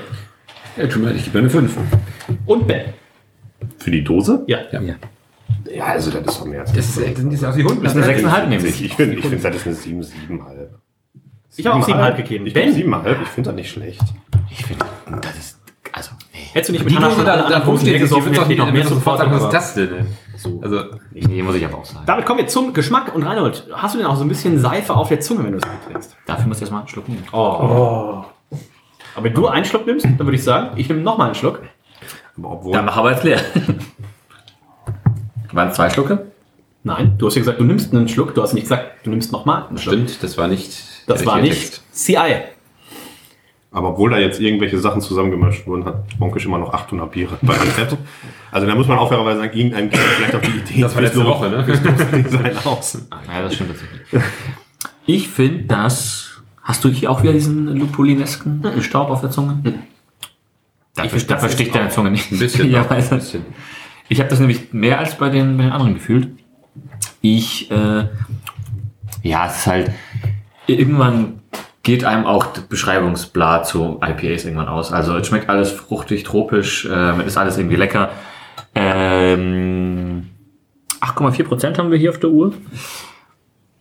Ja, 0.78 0.88
tut 0.88 1.02
mir 1.02 1.08
leid, 1.10 1.16
ich 1.18 1.26
gebe 1.26 1.40
eine 1.40 1.50
5. 1.50 1.76
und 2.46 2.68
Ben. 2.68 2.94
Für 3.80 3.92
die 3.92 4.04
Dose? 4.04 4.44
Ja. 4.48 4.60
Ja. 4.72 4.80
Ja, 5.74 5.86
also 5.86 6.12
das 6.12 6.22
ist 6.28 6.40
doch 6.42 6.46
mehr 6.46 6.62
als 6.62 6.74
Das 6.74 6.96
das 6.96 7.16
sind 7.16 7.46
aus 7.46 7.56
wie 7.58 7.64
Hunde. 7.64 7.84
Das 7.84 7.96
ist 7.96 8.04
eine 8.04 8.14
6,5 8.14 8.44
Ich, 8.44 8.50
nämlich. 8.50 8.84
ich 8.86 8.94
finde, 8.96 9.16
ich 9.16 9.26
find, 9.26 9.44
das 9.44 9.56
ist 9.56 9.66
eine 9.66 9.76
7, 9.76 10.02
7,5. 10.02 10.40
Ich 11.56 11.66
habe 11.68 11.80
auch 11.80 11.88
7,5 11.88 12.16
gegeben. 12.16 12.46
Ich 12.48 12.54
Ben? 12.54 12.74
bin 12.74 12.92
7,5, 12.94 13.22
ich 13.22 13.28
finde 13.30 13.50
das 13.50 13.56
nicht 13.56 13.72
schlecht. 13.72 14.02
Ich 14.50 14.66
finde, 14.66 14.86
das 15.22 15.38
ist, 15.38 15.60
also, 15.92 16.12
nee. 16.34 16.40
Hättest 16.54 16.70
du 16.70 16.74
nicht 16.74 16.86
mit 16.86 16.94
Die 16.94 17.00
Dose 17.00 17.24
da, 17.24 17.50
da 17.50 17.60
rumsteht, 17.60 18.00
gesoffen, 18.00 18.34
hätte 18.34 18.48
nicht 18.48 18.52
ich 18.52 18.58
noch 18.58 18.72
mehr 18.72 18.88
sofort 18.88 19.20
sagen, 19.20 19.32
was 19.32 19.44
ist 19.44 19.54
das 19.54 19.74
denn? 19.76 20.08
So. 20.36 20.60
Also, 20.62 20.84
Nee, 21.12 21.42
muss 21.44 21.56
ich 21.56 21.66
aber 21.66 21.78
auch 21.78 21.86
sagen. 21.86 22.06
Damit 22.06 22.26
kommen 22.26 22.40
wir 22.40 22.48
zum 22.48 22.74
Geschmack. 22.74 23.14
Und 23.16 23.24
Reinhold, 23.24 23.68
hast 23.72 23.94
du 23.94 24.00
denn 24.00 24.08
auch 24.08 24.16
so 24.16 24.24
ein 24.24 24.28
bisschen 24.30 24.60
Seife 24.60 24.96
auf 24.96 25.10
der 25.10 25.20
Zunge, 25.20 25.44
wenn 25.44 25.52
du 25.52 25.60
es 25.60 25.64
trinkst? 25.88 26.16
Dafür 26.26 26.48
muss 26.48 26.58
ich 26.58 26.62
erstmal 26.64 26.82
einen 26.82 26.90
Schluck 26.90 27.08
nehmen. 27.08 27.24
Oh. 27.32 27.38
Aber 29.16 29.24
wenn 29.24 29.34
du 29.34 29.48
einen 29.48 29.66
Schluck 29.66 29.86
nimmst, 29.86 30.06
dann 30.06 30.18
würde 30.20 30.36
ich 30.36 30.44
sagen, 30.44 30.72
ich 30.76 30.90
nehme 30.90 31.02
nochmal 31.02 31.28
einen 31.28 31.36
Schluck. 31.36 31.62
Aber 32.38 32.52
obwohl, 32.52 32.74
Dann 32.74 32.86
mach 32.86 32.98
aber 32.98 33.12
jetzt 33.12 33.24
leer. 33.24 33.40
Waren 35.52 35.70
es 35.70 35.76
zwei 35.76 35.90
Schlucke? 35.92 36.32
Nein, 36.84 37.16
du 37.18 37.28
hast 37.28 37.36
ja 37.36 37.42
gesagt, 37.42 37.60
du 37.60 37.64
nimmst 37.64 37.94
einen 37.94 38.08
Schluck. 38.08 38.34
Du 38.34 38.42
hast 38.42 38.54
nicht 38.54 38.64
gesagt, 38.64 39.06
du 39.06 39.12
nimmst 39.12 39.32
nochmal 39.32 39.68
einen 39.68 39.78
Schluck. 39.78 39.94
stimmt, 39.94 40.24
das 40.24 40.38
war 40.38 40.48
nicht. 40.48 40.84
Das 41.08 41.26
war 41.26 41.40
nicht 41.42 41.54
Text. 41.54 41.84
CI. 41.94 42.36
aber 43.72 43.90
obwohl 43.90 44.12
da 44.12 44.18
jetzt 44.20 44.40
irgendwelche 44.40 44.78
Sachen 44.80 45.02
zusammengemischt 45.02 45.66
wurden, 45.68 45.86
hat 45.86 46.18
Bonkisch 46.20 46.46
immer 46.46 46.58
noch 46.60 46.74
800 46.74 47.12
Biere 47.12 47.38
bei 47.42 47.54
Rezept. 47.56 47.98
Also 48.52 48.68
da 48.68 48.76
muss 48.76 48.88
man 48.88 48.98
auch 49.00 49.10
fairerweise 49.10 49.40
sagen, 49.40 49.58
irgendeinem 49.58 49.90
geht 49.90 50.00
vielleicht 50.00 50.36
auch 50.36 50.42
die 50.42 50.52
Idee 50.72 50.82
Das 50.82 50.96
war 50.96 51.02
letzte 51.02 51.20
Lo- 51.20 51.26
Woche, 51.30 51.50
ne? 51.50 51.64
Design 52.24 52.58
aus. 52.66 52.98
Ja, 53.28 53.42
das 53.42 53.56
stimmt 53.56 53.72
tatsächlich. 53.72 54.02
Ich 55.06 55.28
finde, 55.30 55.64
dass. 55.66 56.30
Hast 56.62 56.82
du 56.86 56.90
hier 56.90 57.12
auch 57.12 57.22
wieder 57.24 57.34
diesen 57.34 57.68
lupulinesken 57.76 58.64
Staub 58.82 59.10
auf 59.10 59.20
der 59.20 59.32
Zunge? 59.32 59.62
Da, 60.96 61.04
Ich 61.04 61.28
da 61.28 61.38
versticht 61.38 61.76
deine 61.76 61.90
Zunge 61.90 62.10
nicht. 62.12 62.32
Ein 62.32 62.40
bisschen. 62.40 62.72
ja, 62.72 62.88
ein 62.90 63.00
ich. 63.00 63.10
bisschen. 63.10 63.46
Ich 64.08 64.20
habe 64.20 64.30
das 64.30 64.40
nämlich 64.40 64.72
mehr 64.72 65.00
als 65.00 65.18
bei 65.18 65.28
den, 65.30 65.58
bei 65.58 65.64
den 65.64 65.72
anderen 65.74 65.96
gefühlt. 65.96 66.30
Ich, 67.20 67.70
äh, 67.70 68.06
ja, 69.24 69.48
es 69.48 69.58
ist 69.58 69.68
halt, 69.68 69.92
irgendwann 70.68 71.42
geht 71.84 72.06
einem 72.06 72.26
auch 72.26 72.46
das 72.46 72.64
Beschreibungsblatt 72.64 73.68
zu 73.68 74.00
IPAs 74.02 74.46
irgendwann 74.46 74.70
aus. 74.70 74.94
Also 74.94 75.18
es 75.18 75.28
schmeckt 75.28 75.50
alles 75.50 75.72
fruchtig, 75.72 76.24
tropisch, 76.24 76.86
äh, 76.86 77.26
ist 77.26 77.38
alles 77.38 77.58
irgendwie 77.58 77.76
lecker. 77.76 78.10
Ähm, 78.74 80.30
8,4 81.02 81.44
Prozent 81.44 81.78
haben 81.78 81.92
wir 81.92 81.98
hier 81.98 82.10
auf 82.10 82.20
der 82.20 82.30
Uhr. 82.30 82.54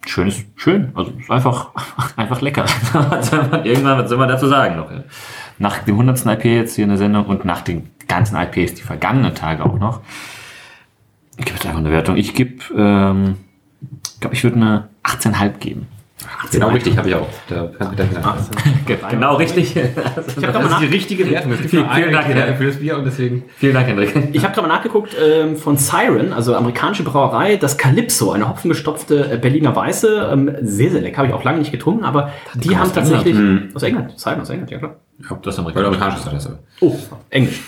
Schön 0.04 0.26
ist 0.26 0.44
schön. 0.56 0.90
Also 0.94 1.12
ist 1.12 1.30
einfach, 1.30 1.70
einfach 2.16 2.40
lecker. 2.40 2.64
Irgendwann, 3.64 3.98
was 3.98 4.08
soll 4.08 4.18
man 4.18 4.28
dazu 4.28 4.48
sagen 4.48 4.76
noch? 4.76 4.90
Nach 5.58 5.78
dem 5.78 5.94
100. 5.94 6.26
IP 6.26 6.44
jetzt 6.46 6.74
hier 6.74 6.84
in 6.84 6.90
der 6.90 6.98
Sendung 6.98 7.26
und 7.26 7.44
nach 7.44 7.60
den 7.60 7.90
ganzen 8.08 8.36
IPs, 8.36 8.74
die 8.74 8.82
vergangenen 8.82 9.36
Tage 9.36 9.64
auch 9.64 9.78
noch. 9.78 10.00
Ich 11.38 11.44
gebe 11.44 11.56
jetzt 11.56 11.66
einfach 11.66 11.78
eine 11.78 11.92
Wertung. 11.92 12.16
Ich 12.16 12.34
gebe, 12.34 12.62
ähm, 12.76 13.36
ich 14.04 14.20
glaube, 14.20 14.34
ich 14.34 14.42
würde 14.42 14.56
eine 14.56 14.88
18,5 15.04 15.58
geben. 15.58 15.86
Genau 16.50 16.68
richtig, 16.68 16.96
habe 16.96 17.08
ich 17.08 17.14
auch. 17.14 17.28
Da 17.48 17.70
kann 17.78 17.90
ich 17.90 17.96
gleich 17.96 18.12
sagen. 18.12 19.10
Genau 19.10 19.36
richtig. 19.36 19.76
Ich 19.76 19.82
habe 19.82 19.92
gerade 20.36 20.58
mal, 20.64 20.68
nach, 20.70 20.82
richtige 20.82 21.28
Wertung. 21.30 21.52
Es 21.52 21.58
gibt 21.60 21.70
Vielen- 21.70 22.12
Dank, 22.12 22.28
ja. 22.34 22.54
Für 22.54 22.66
das 22.66 22.76
Bier 22.76 22.98
und 22.98 23.04
deswegen. 23.04 23.44
Vielen 23.56 23.74
Dank, 23.74 23.86
Hendrik. 23.86 24.14
ich 24.32 24.44
hab 24.44 24.54
gerade 24.54 24.68
mal 24.68 24.74
nachgeguckt 24.74 25.16
ähm, 25.22 25.56
von 25.56 25.76
Siren, 25.76 26.32
also 26.32 26.54
amerikanische 26.54 27.02
Brauerei, 27.04 27.56
das 27.56 27.78
Calypso, 27.78 28.32
eine 28.32 28.48
hopfengestopfte 28.48 29.32
äh, 29.32 29.36
Berliner 29.38 29.74
Weiße. 29.74 30.30
Ähm, 30.32 30.50
sehr, 30.62 30.90
sehr 30.90 31.00
lecker. 31.00 31.18
Habe 31.18 31.28
ich 31.28 31.34
auch 31.34 31.44
lange 31.44 31.58
nicht 31.58 31.72
getrunken, 31.72 32.04
aber 32.04 32.32
die 32.54 32.68
kommt 32.68 32.80
haben 32.80 32.90
aus 32.90 32.96
England. 32.96 33.24
tatsächlich. 33.24 33.74
Aus 33.76 33.82
England. 33.82 34.12
Siren 34.20 34.40
aus 34.40 34.50
England, 34.50 34.70
ja 34.70 34.78
klar. 34.78 34.96
Das 35.42 35.54
ist 35.54 35.58
amerikanisch 35.60 36.16
ist 36.16 36.32
das. 36.32 36.50
Oh, 36.80 36.96
Englisch. 37.30 37.60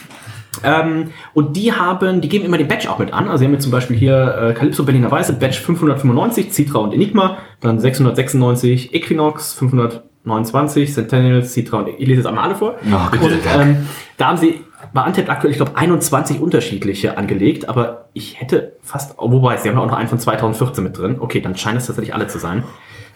Ähm, 0.63 1.11
und 1.33 1.57
die 1.57 1.73
haben, 1.73 2.21
die 2.21 2.29
geben 2.29 2.45
immer 2.45 2.59
den 2.59 2.69
Batch 2.69 2.87
auch 2.87 2.99
mit 2.99 3.13
an. 3.13 3.27
Also 3.27 3.39
sie 3.39 3.45
haben 3.47 3.53
jetzt 3.53 3.63
zum 3.63 3.73
Beispiel 3.73 3.97
hier 3.97 4.37
äh, 4.51 4.55
Calypso 4.55 4.85
Berliner 4.85 5.11
Weiße, 5.11 5.35
Batch 5.35 5.61
595, 5.61 6.53
Citra 6.53 6.79
und 6.81 6.95
Enigma, 6.95 7.39
dann 7.61 7.79
696 7.79 8.95
Equinox, 8.95 9.55
529 9.55 10.93
Centennial, 10.93 11.43
Citra 11.45 11.79
und 11.79 11.89
ich 11.89 12.07
lese 12.07 12.21
jetzt 12.21 12.27
einmal 12.27 12.45
alle 12.45 12.55
vor. 12.55 12.77
Oh, 12.85 13.11
Gott. 13.11 13.23
und 13.23 13.41
ähm, 13.59 13.89
da 14.17 14.29
haben 14.29 14.37
sie 14.37 14.61
bei 14.93 15.03
Antep 15.03 15.29
aktuell, 15.31 15.51
ich 15.51 15.57
glaube, 15.57 15.77
21 15.77 16.41
unterschiedliche 16.41 17.17
angelegt, 17.17 17.69
aber 17.69 18.09
ich 18.13 18.41
hätte 18.41 18.77
fast, 18.83 19.15
oh, 19.19 19.31
wobei, 19.31 19.57
sie 19.57 19.69
haben 19.69 19.79
auch 19.79 19.87
noch 19.87 19.97
einen 19.97 20.09
von 20.09 20.19
2014 20.19 20.85
mit 20.85 20.97
drin. 20.97 21.17
Okay, 21.19 21.41
dann 21.41 21.57
scheinen 21.57 21.79
es 21.79 21.87
tatsächlich 21.87 22.15
alle 22.15 22.27
zu 22.29 22.39
sein. 22.39 22.65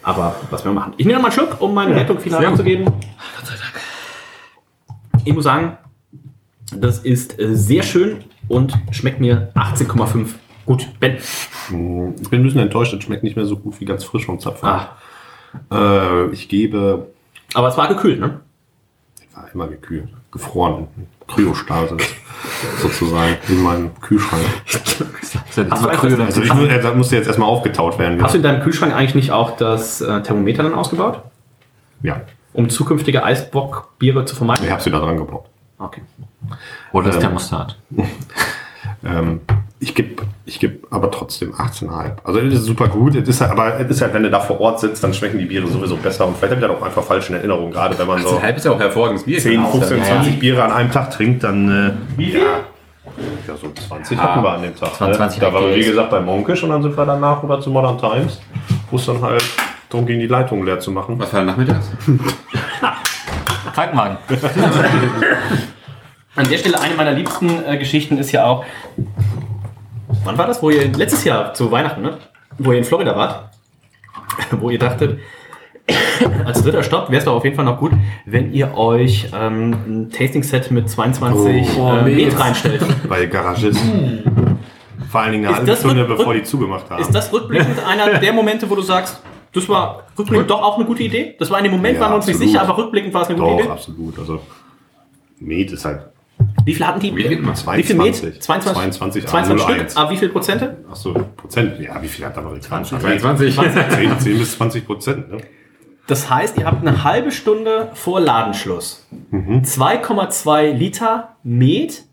Aber 0.03 0.37
was 0.51 0.65
wir 0.65 0.73
machen. 0.73 0.95
Ich 0.97 1.07
nehme 1.07 1.19
noch 1.19 1.23
mal 1.23 1.29
einen 1.29 1.39
Schluck, 1.49 1.61
um 1.61 1.75
meine 1.75 1.95
Rettung 1.95 2.19
final 2.19 2.41
gut. 2.41 2.49
abzugeben. 2.49 2.85
Gott 2.85 2.95
sei 3.45 3.55
Dank. 3.55 3.69
Ich 5.25 5.35
muss 5.35 5.45
sagen, 5.45 5.77
das 6.77 6.99
ist 7.01 7.39
äh, 7.39 7.55
sehr 7.55 7.83
schön 7.83 8.25
und 8.49 8.73
schmeckt 8.91 9.21
mir 9.21 9.51
18,5. 9.55 10.29
Gut, 10.67 10.87
Ben. 11.01 11.17
Ich 11.17 11.71
bin 11.71 12.41
ein 12.41 12.43
bisschen 12.43 12.61
enttäuscht, 12.61 12.93
das 12.93 13.03
schmeckt 13.03 13.23
nicht 13.23 13.37
mehr 13.37 13.47
so 13.47 13.57
gut 13.57 13.81
wie 13.81 13.85
ganz 13.87 14.05
frisch 14.05 14.27
vom 14.27 14.39
Zapfen. 14.39 14.69
Ah. 14.69 14.97
Äh, 15.73 16.27
ich 16.33 16.49
gebe, 16.49 17.09
Aber 17.55 17.69
es 17.69 17.77
war 17.79 17.89
gekühlt, 17.89 18.21
ne? 18.21 18.41
war 19.35 19.49
immer 19.55 19.69
gekühlt, 19.69 20.09
gefroren, 20.33 20.89
Kryostasis 21.27 22.03
sozusagen 22.83 23.37
in 23.49 23.63
meinem 23.63 23.91
Kühlschrank. 24.01 24.43
Aber 25.71 25.93
Kryo- 25.95 26.23
Also 26.25 26.43
ich 26.43 26.53
muss, 26.53 26.69
er 26.69 26.95
musste 26.95 27.17
jetzt 27.17 27.27
erstmal 27.29 27.49
aufgetaut 27.49 27.99
werden. 27.99 28.21
Hast 28.23 28.35
du 28.35 28.39
in 28.39 28.43
deinem 28.43 28.63
Kühlschrank 28.63 28.95
eigentlich 28.95 29.15
nicht 29.15 29.31
auch 29.31 29.57
das 29.57 30.01
äh, 30.01 30.23
Thermometer 30.23 30.65
dann 30.65 30.75
ausgebaut? 30.75 31.23
Ja, 32.03 32.23
Um 32.53 32.69
zukünftige 32.69 33.25
Eisbockbiere 33.25 34.25
zu 34.25 34.35
vermeiden? 34.37 34.65
ich 34.65 34.71
habe 34.71 34.83
sie 34.83 34.91
da 34.91 34.99
dran 34.99 35.17
gebaut. 35.17 35.47
Okay. 35.79 36.03
Oder 36.93 37.09
das 37.09 37.19
Thermostat. 37.19 37.79
Ähm, 39.05 39.41
ich 39.81 39.95
gebe 39.95 40.23
ich 40.45 40.59
geb 40.59 40.87
aber 40.91 41.11
trotzdem 41.11 41.53
18,5. 41.53 42.17
Also 42.25 42.41
es 42.41 42.55
ist 42.55 42.65
super 42.65 42.89
gut. 42.89 43.15
Es 43.15 43.29
ist 43.29 43.41
halt, 43.41 43.53
aber 43.53 43.79
es 43.79 43.89
ist 43.89 44.03
halt, 44.03 44.13
wenn 44.15 44.25
du 44.25 44.31
da 44.31 44.41
vor 44.41 44.61
Ort 44.61 44.81
sitzt, 44.81 45.05
dann 45.05 45.15
schmecken 45.15 45.39
die 45.39 45.45
Biere 45.45 45.67
sowieso 45.69 45.97
besser. 45.97 46.27
Und 46.27 46.37
vielleicht 46.37 46.57
habe 46.57 46.65
ich 46.65 46.69
das 46.73 46.81
auch 46.81 46.85
einfach 46.85 47.03
falsch 47.05 47.29
in 47.31 47.37
Erinnerung. 47.37 47.71
Gerade 47.71 47.97
wenn 47.99 48.07
man 48.07 48.21
so 48.23 48.43
halb 48.43 48.57
ist 48.57 48.65
ja 48.65 48.73
auch 48.73 48.81
hervorragendes 48.81 49.25
Bier. 49.25 49.39
10, 49.39 49.65
15, 49.67 49.99
Ja. 49.99 50.05
20 50.05 50.39
Biere 50.41 50.65
an 50.65 50.73
einem 50.73 50.91
Tag 50.91 51.11
trinkt, 51.11 51.45
dann 51.45 51.97
äh, 52.19 52.23
ja, 52.23 52.39
ja, 53.47 53.57
so 53.57 53.71
20 53.89 54.19
hatten 54.19 54.43
wir 54.43 54.51
an 54.51 54.63
dem 54.63 54.75
Tag. 54.75 54.95
20 54.95 55.41
ne? 55.41 55.47
Da 55.47 55.53
waren 55.53 55.65
wir, 55.67 55.77
wie 55.77 55.85
gesagt, 55.85 56.11
bei 56.11 56.21
Monkisch 56.21 56.63
und 56.63 56.71
dann 56.71 56.83
sind 56.83 56.97
wir 56.97 57.07
danach 57.07 57.43
rüber 57.43 57.61
zu 57.61 57.71
Modern 57.71 57.99
Times, 57.99 58.41
wo 58.91 58.97
es 58.97 59.07
dann 59.07 59.21
halt 59.23 59.45
darum 59.89 60.07
ging, 60.07 60.19
die 60.19 60.27
Leitung 60.27 60.65
leer 60.65 60.81
zu 60.81 60.91
machen. 60.91 61.19
Was 61.19 61.33
war 61.33 61.45
nachmittags? 61.45 61.91
Krankenwagen. 63.79 64.19
An 66.35 66.49
der 66.49 66.59
Stelle 66.59 66.81
eine 66.81 66.95
meiner 66.97 67.13
liebsten 67.13 67.65
äh, 67.65 67.77
Geschichten 67.79 68.19
ist 68.19 68.33
ja 68.33 68.45
auch. 68.45 68.65
Wann 70.25 70.37
war 70.37 70.49
das? 70.49 70.61
Wo 70.63 70.71
ihr 70.71 70.89
letztes 70.89 71.23
Jahr 71.25 71.55
zu 71.55 71.71
Weihnachten, 71.71 72.03
ne? 72.03 72.19
Wo 72.59 72.73
ihr 72.73 72.79
in 72.79 72.85
Florida 72.85 73.17
wart, 73.17 73.51
wo 74.51 74.71
ihr 74.71 74.81
dachtet, 74.81 75.21
als 76.45 76.63
dritter 76.63 76.83
Stopp 76.83 77.11
wäre 77.11 77.19
es 77.19 77.25
doch 77.25 77.37
auf 77.37 77.45
jeden 77.45 77.55
Fall 77.55 77.65
noch 77.65 77.79
gut, 77.79 77.93
wenn 78.27 78.53
ihr 78.53 78.77
euch 78.77 79.29
ähm, 79.33 79.71
ein 79.87 80.11
Tasting-Set 80.11 80.73
mit 80.73 80.91
22 80.91 81.79
Oh, 81.79 81.99
äh. 81.99 82.03
Met 82.03 82.39
reinstellt. 82.39 82.85
Bei 83.09 83.27
Garagisten. 83.27 84.59
Vor 85.09 85.21
allen 85.21 85.33
Dingen 85.33 85.47
eine 85.47 85.57
halbe 85.57 85.77
Stunde, 85.77 86.05
bevor 86.05 86.35
die 86.35 86.43
zugemacht 86.43 86.91
haben. 86.91 87.01
Ist 87.01 87.15
das 87.15 87.33
rückblickend 87.33 87.79
einer 87.87 88.19
der 88.19 88.33
Momente, 88.33 88.69
wo 88.69 88.75
du 88.75 88.83
sagst, 88.83 89.23
das 89.53 89.69
war 89.69 90.05
rückblickend 90.19 90.51
doch 90.51 90.63
auch 90.63 90.77
eine 90.77 90.85
gute 90.85 91.03
Idee? 91.03 91.35
Das 91.39 91.51
war 91.51 91.59
in 91.59 91.65
dem 91.65 91.73
Moment, 91.73 91.95
Ja, 91.97 92.03
waren 92.03 92.13
wir 92.13 92.17
uns 92.17 92.27
nicht 92.27 92.37
absolut. 92.37 92.53
sicher, 92.53 92.63
aber 92.69 92.79
rückblickend 92.79 93.15
war 93.15 93.23
es 93.23 93.29
eine 93.29 93.39
gute 93.39 93.51
Doch, 93.51 93.61
Idee. 93.61 93.69
absolut. 93.71 94.19
Also, 94.19 94.41
Met 95.41 95.71
ist 95.73 95.85
halt 95.85 96.03
Wie 96.65 96.75
viel 96.75 96.87
hatten 96.87 97.01
die? 97.01 97.15
Wie 97.17 97.23
viel? 97.25 97.43
Wie 97.43 97.83
viel 97.83 97.97
Met? 97.97 98.15
22. 98.17 98.41
22, 98.41 99.27
22, 99.27 99.27
22 99.27 99.63
Stück. 99.63 99.77
01. 99.79 99.97
Aber 99.97 100.11
wie 100.11 100.17
viel 100.17 100.29
Prozente? 100.29 100.77
Achso, 100.91 101.13
Prozent. 101.37 101.81
Ja, 101.81 102.01
wie 102.03 102.09
viel 102.09 102.25
hat 102.25 102.37
Amerikaner? 102.39 102.85
22. 102.85 103.57
10, 103.57 104.19
10 104.21 104.39
bis 104.39 104.57
20 104.57 104.87
Prozent. 104.87 105.31
Ne? 105.33 105.39
Das 106.07 106.31
heißt, 106.31 106.57
ihr 106.59 106.65
habt 106.67 106.87
eine 106.87 107.05
halbe 107.05 107.31
Stunde 107.33 107.91
vor 107.95 108.21
Ladenschluss 108.21 109.07
Mhm. 109.31 109.63
2,2 109.65 110.73
Liter 110.73 111.37
Met 111.43 112.05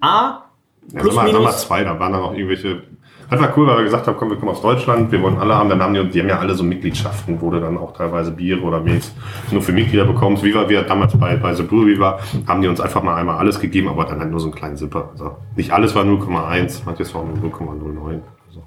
A 0.00 0.44
Ja, 0.92 1.00
plus 1.00 1.14
sag 1.14 1.24
mal, 1.24 1.26
sag 1.26 1.32
mal 1.34 1.40
minus. 1.40 1.60
zwei, 1.62 1.84
da 1.84 1.98
waren 2.00 2.12
dann 2.12 2.20
noch 2.22 2.32
irgendwelche. 2.32 2.82
War 3.30 3.52
cool, 3.56 3.66
weil 3.66 3.76
wir 3.78 3.84
gesagt 3.84 4.06
haben, 4.06 4.16
komm, 4.16 4.30
wir 4.30 4.36
kommen 4.38 4.52
aus 4.52 4.62
Deutschland, 4.62 5.12
wir 5.12 5.20
wollen 5.20 5.38
alle 5.38 5.54
haben, 5.54 5.68
dann 5.68 5.82
haben 5.82 5.92
die, 5.92 6.02
die 6.08 6.20
haben 6.20 6.28
ja 6.30 6.38
alle 6.38 6.54
so 6.54 6.64
Mitgliedschaften, 6.64 7.38
wo 7.40 7.50
du 7.50 7.60
dann 7.60 7.76
auch 7.76 7.92
teilweise 7.92 8.30
Bier 8.30 8.62
oder 8.64 8.80
Met 8.80 9.10
nur 9.50 9.60
für 9.60 9.72
Mitglieder 9.72 10.06
bekommst. 10.06 10.42
Wie 10.42 10.54
wir, 10.54 10.68
wir 10.68 10.82
damals 10.82 11.16
bei, 11.18 11.36
bei 11.36 11.52
The 11.52 11.62
Brewery 11.62 11.98
war, 12.00 12.20
haben 12.46 12.62
die 12.62 12.68
uns 12.68 12.80
einfach 12.80 13.02
mal 13.02 13.16
einmal 13.16 13.36
alles 13.36 13.60
gegeben, 13.60 13.88
aber 13.88 14.06
dann 14.06 14.20
halt 14.20 14.30
nur 14.30 14.40
so 14.40 14.46
einen 14.46 14.54
kleinen 14.54 14.76
Zipper. 14.78 15.10
Also 15.12 15.36
nicht 15.56 15.72
alles 15.72 15.94
war 15.94 16.04
0,1, 16.04 16.82
manches 16.86 17.14
war 17.14 17.22
nur 17.22 17.36
0,09. 17.36 18.20
Also 18.48 18.62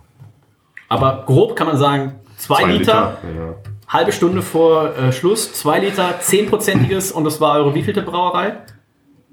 Aber 0.90 1.24
grob 1.26 1.56
kann 1.56 1.66
man 1.66 1.78
sagen, 1.78 2.20
2 2.38 2.56
zwei 2.56 2.72
Liter, 2.72 3.18
ja. 3.24 3.56
halbe 3.88 4.12
Stunde 4.12 4.44
vor 4.44 4.96
äh, 4.96 5.12
Schluss, 5.12 5.54
2 5.54 5.80
Liter, 5.80 6.20
10%iges 6.22 7.12
und 7.12 7.24
das 7.24 7.42
war 7.42 7.56
eure 7.58 7.74
wievielte 7.74 8.04
Brauerei? 8.04 8.58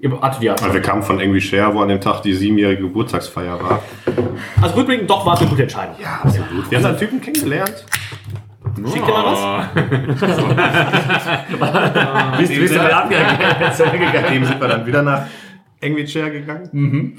Ihr 0.01 0.21
hattet 0.21 0.41
ja. 0.43 0.53
Also 0.53 0.73
wir 0.73 0.81
kamen 0.81 1.03
von 1.03 1.19
Angry 1.19 1.41
Share, 1.41 1.73
wo 1.73 1.81
an 1.81 1.89
dem 1.89 1.99
Tag 1.99 2.21
die 2.21 2.33
siebenjährige 2.33 2.83
Geburtstagsfeier 2.83 3.61
war. 3.61 3.81
Also 4.61 4.75
rückblickend 4.75 5.09
doch 5.09 5.25
war 5.25 5.33
es 5.33 5.41
eine 5.41 5.49
gute 5.49 5.63
Entscheidung. 5.63 5.95
Ja, 6.01 6.21
absolut. 6.23 6.71
Wir 6.71 6.77
haben 6.77 6.85
einen 6.85 6.97
Typen 6.97 7.19
kennengelernt. 7.19 7.85
Schickt 8.93 9.07
ihr 9.07 9.13
mal 9.13 9.25
was? 9.25 9.39
Wie 12.39 12.43
ist- 12.43 12.49
wie 12.51 12.55
ist 12.55 12.73
denn 12.75 12.81
der 12.83 12.97
abgegangen? 12.97 13.37
Dem 14.31 14.45
sind 14.45 14.61
wir 14.61 14.67
dann 14.69 14.85
wieder 14.85 15.01
nach 15.01 15.23
Angry 15.83 16.05
Chair 16.05 16.29
gegangen. 16.29 16.69
Mhm. 16.71 17.13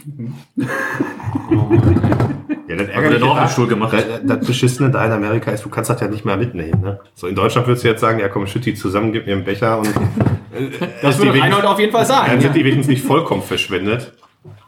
Ja, 2.70 2.76
das 2.76 2.86
der 2.86 2.94
ärgerliche 2.94 3.24
Nordstuhl 3.24 3.66
gemacht. 3.66 3.92
Das, 3.92 4.04
das 4.38 4.46
Beschissene 4.46 4.90
da 4.90 5.04
in 5.04 5.12
Amerika 5.12 5.50
ist, 5.50 5.64
du 5.64 5.68
kannst 5.68 5.90
das 5.90 6.00
ja 6.00 6.08
nicht 6.08 6.24
mehr 6.24 6.36
mitnehmen. 6.36 6.80
Ne? 6.80 7.00
So 7.14 7.26
in 7.26 7.34
Deutschland 7.34 7.66
würdest 7.66 7.84
du 7.84 7.88
jetzt 7.88 8.00
sagen, 8.00 8.18
ja 8.20 8.28
komm, 8.28 8.46
schütt 8.46 8.64
die 8.64 8.74
zusammen, 8.74 9.12
gib 9.12 9.26
mir 9.26 9.32
einen 9.34 9.44
Becher 9.44 9.78
und 9.78 9.88
Das 11.02 11.14
ist 11.16 11.22
die 11.22 11.26
würde 11.26 11.40
Reinhold 11.40 11.42
wenigstens- 11.42 11.64
auf 11.64 11.78
jeden 11.80 11.92
Fall 11.92 12.00
dann 12.06 12.08
sagen. 12.08 12.40
sind 12.40 12.54
die 12.56 12.64
wenigstens 12.64 12.86
nicht 12.88 13.04
vollkommen 13.04 13.42
verschwendet. 13.42 14.12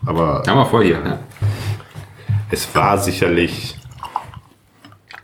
Aber 0.04 0.42
Haben 0.46 0.58
wir 0.58 0.66
voll 0.66 0.84
hier. 0.84 1.00
Ja. 1.04 1.18
es 2.50 2.74
war 2.74 2.98
sicherlich 2.98 3.78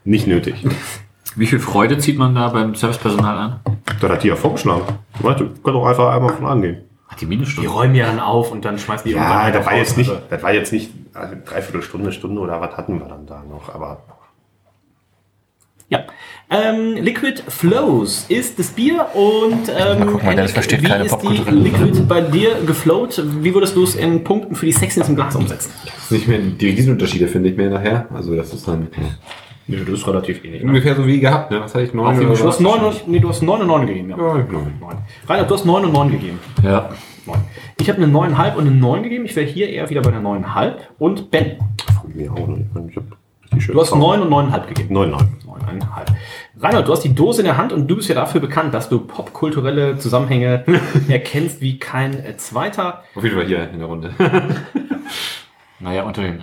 nicht 0.04 0.26
nötig. 0.26 0.64
Wie 1.36 1.46
viel 1.46 1.58
Freude 1.60 1.98
zieht 1.98 2.18
man 2.18 2.34
da 2.34 2.48
beim 2.48 2.74
Servicepersonal 2.74 3.36
an? 3.38 3.60
Das 4.00 4.10
hat 4.10 4.22
die 4.22 4.28
ja 4.28 4.36
vorgeschlagen. 4.36 4.82
Du, 5.20 5.24
kannst 5.28 5.42
doch 5.66 5.86
einfach 5.86 6.14
einmal 6.14 6.32
von 6.34 6.46
angehen. 6.46 6.82
Hat 7.08 7.20
die 7.20 7.24
Die 7.24 7.26
Minustunde. 7.26 7.70
räumen 7.70 7.94
ja 7.94 8.06
dann 8.06 8.20
auf 8.20 8.52
und 8.52 8.64
dann 8.64 8.78
schmeißen 8.78 9.08
die 9.08 9.14
Ja, 9.16 9.50
das 9.50 9.64
war 9.66 9.72
raus. 9.72 9.78
jetzt 9.80 9.96
nicht, 9.98 10.10
Also, 10.10 10.22
das 10.28 10.42
war 10.42 10.52
jetzt 10.52 10.72
nicht 10.72 10.90
also 11.14 11.34
dreiviertel 11.44 11.82
Stunde, 11.82 12.12
Stunde 12.12 12.40
oder 12.40 12.60
was 12.60 12.76
hatten 12.76 12.98
wir 13.00 13.06
dann 13.06 13.26
da 13.26 13.42
noch. 13.48 13.74
Aber 13.74 14.02
Ja. 15.88 16.00
Ähm, 16.50 16.94
Liquid 17.02 17.42
Flows 17.48 18.24
ist 18.28 18.58
das 18.58 18.68
Bier 18.68 19.06
und 19.14 19.68
ähm, 19.68 20.06
guck 20.10 20.22
mal, 20.22 20.34
Dennis 20.34 20.52
versteht 20.52 20.82
wie 20.82 20.86
keine 20.86 21.04
ist 21.04 21.16
die 21.22 21.28
Liquid 21.50 22.02
bei 22.08 22.20
dir 22.22 22.54
geflowt? 22.66 23.22
Wie 23.42 23.52
würdest 23.54 23.76
du 23.76 23.84
es 23.84 23.94
in 23.94 24.24
Punkten 24.24 24.54
für 24.54 24.64
die 24.66 24.72
Sexiness 24.72 25.08
im 25.10 25.16
Glas 25.16 25.34
umsetzen? 25.36 25.70
Das 25.84 26.04
ist 26.04 26.10
nicht 26.10 26.28
mehr 26.28 26.38
die 26.38 26.68
Riesenunterschiede, 26.70 27.28
finde 27.28 27.50
ich 27.50 27.56
mehr 27.56 27.68
nachher. 27.70 28.06
Also 28.14 28.34
das 28.34 28.52
ist 28.54 28.66
dann 28.68 28.88
Nee, 29.68 29.76
das 29.84 30.00
ist 30.00 30.06
relativ 30.08 30.42
ähnlich. 30.44 30.64
ungefähr 30.64 30.96
so 30.96 31.06
wie 31.06 31.20
gehabt, 31.20 31.50
ne? 31.50 31.60
Was 31.60 31.74
hatte 31.74 31.84
ich? 31.84 31.92
Neun 31.92 32.06
Auf 32.06 32.14
jeden 32.18 32.30
oder. 32.30 32.38
Du 32.40 32.48
hast 32.48 32.56
was? 32.56 32.60
9 32.60 32.80
und, 32.84 33.08
nee, 33.08 33.18
du 33.20 33.28
hast 33.28 33.42
9 33.42 33.60
und 33.60 33.66
9 33.66 33.86
gegeben, 33.86 34.10
ja. 34.10 34.16
Ja, 34.16 34.34
neun. 34.34 34.72
Neun. 34.80 34.96
Reinhard, 35.28 35.50
du 35.50 35.54
hast 35.54 35.66
9 35.66 35.84
und 35.84 35.92
9 35.92 36.10
gegeben. 36.10 36.38
Ja. 36.62 36.88
Neun. 37.26 37.38
Ich 37.78 37.88
habe 37.90 38.02
eine 38.02 38.10
9,5 38.10 38.54
und 38.54 38.66
eine 38.66 38.70
9 38.70 39.02
gegeben. 39.02 39.24
Ich 39.26 39.36
wäre 39.36 39.46
hier 39.46 39.68
eher 39.68 39.88
wieder 39.90 40.00
bei 40.00 40.10
einer 40.10 40.26
9,5. 40.26 40.74
Und 40.98 41.30
Ben, 41.30 41.58
von 42.00 42.16
mir 42.16 42.32
auch 42.32 42.46
nicht. 42.48 42.66
Ich 42.88 42.96
hab 42.96 43.04
du 43.74 43.80
hast 43.80 43.90
Sound. 43.90 44.02
9 44.02 44.22
und 44.22 44.30
9,5 44.52 44.66
gegeben. 44.68 44.94
9, 44.94 45.10
9. 45.10 45.20
9,5. 45.20 46.62
Reinhard, 46.62 46.88
du 46.88 46.92
hast 46.92 47.04
die 47.04 47.14
Dose 47.14 47.42
in 47.42 47.44
der 47.44 47.58
Hand 47.58 47.72
und 47.74 47.86
du 47.88 47.96
bist 47.96 48.08
ja 48.08 48.14
dafür 48.14 48.40
bekannt, 48.40 48.72
dass 48.72 48.88
du 48.88 49.00
popkulturelle 49.00 49.98
Zusammenhänge 49.98 50.64
erkennst 51.08 51.60
wie 51.60 51.78
kein 51.78 52.14
äh, 52.24 52.36
zweiter. 52.38 53.02
Auf 53.14 53.22
jeden 53.22 53.36
Fall 53.36 53.46
hier 53.46 53.68
in 53.70 53.78
der 53.78 53.88
Runde. 53.88 54.10
Naja, 55.80 56.02
unter 56.02 56.22
den. 56.22 56.42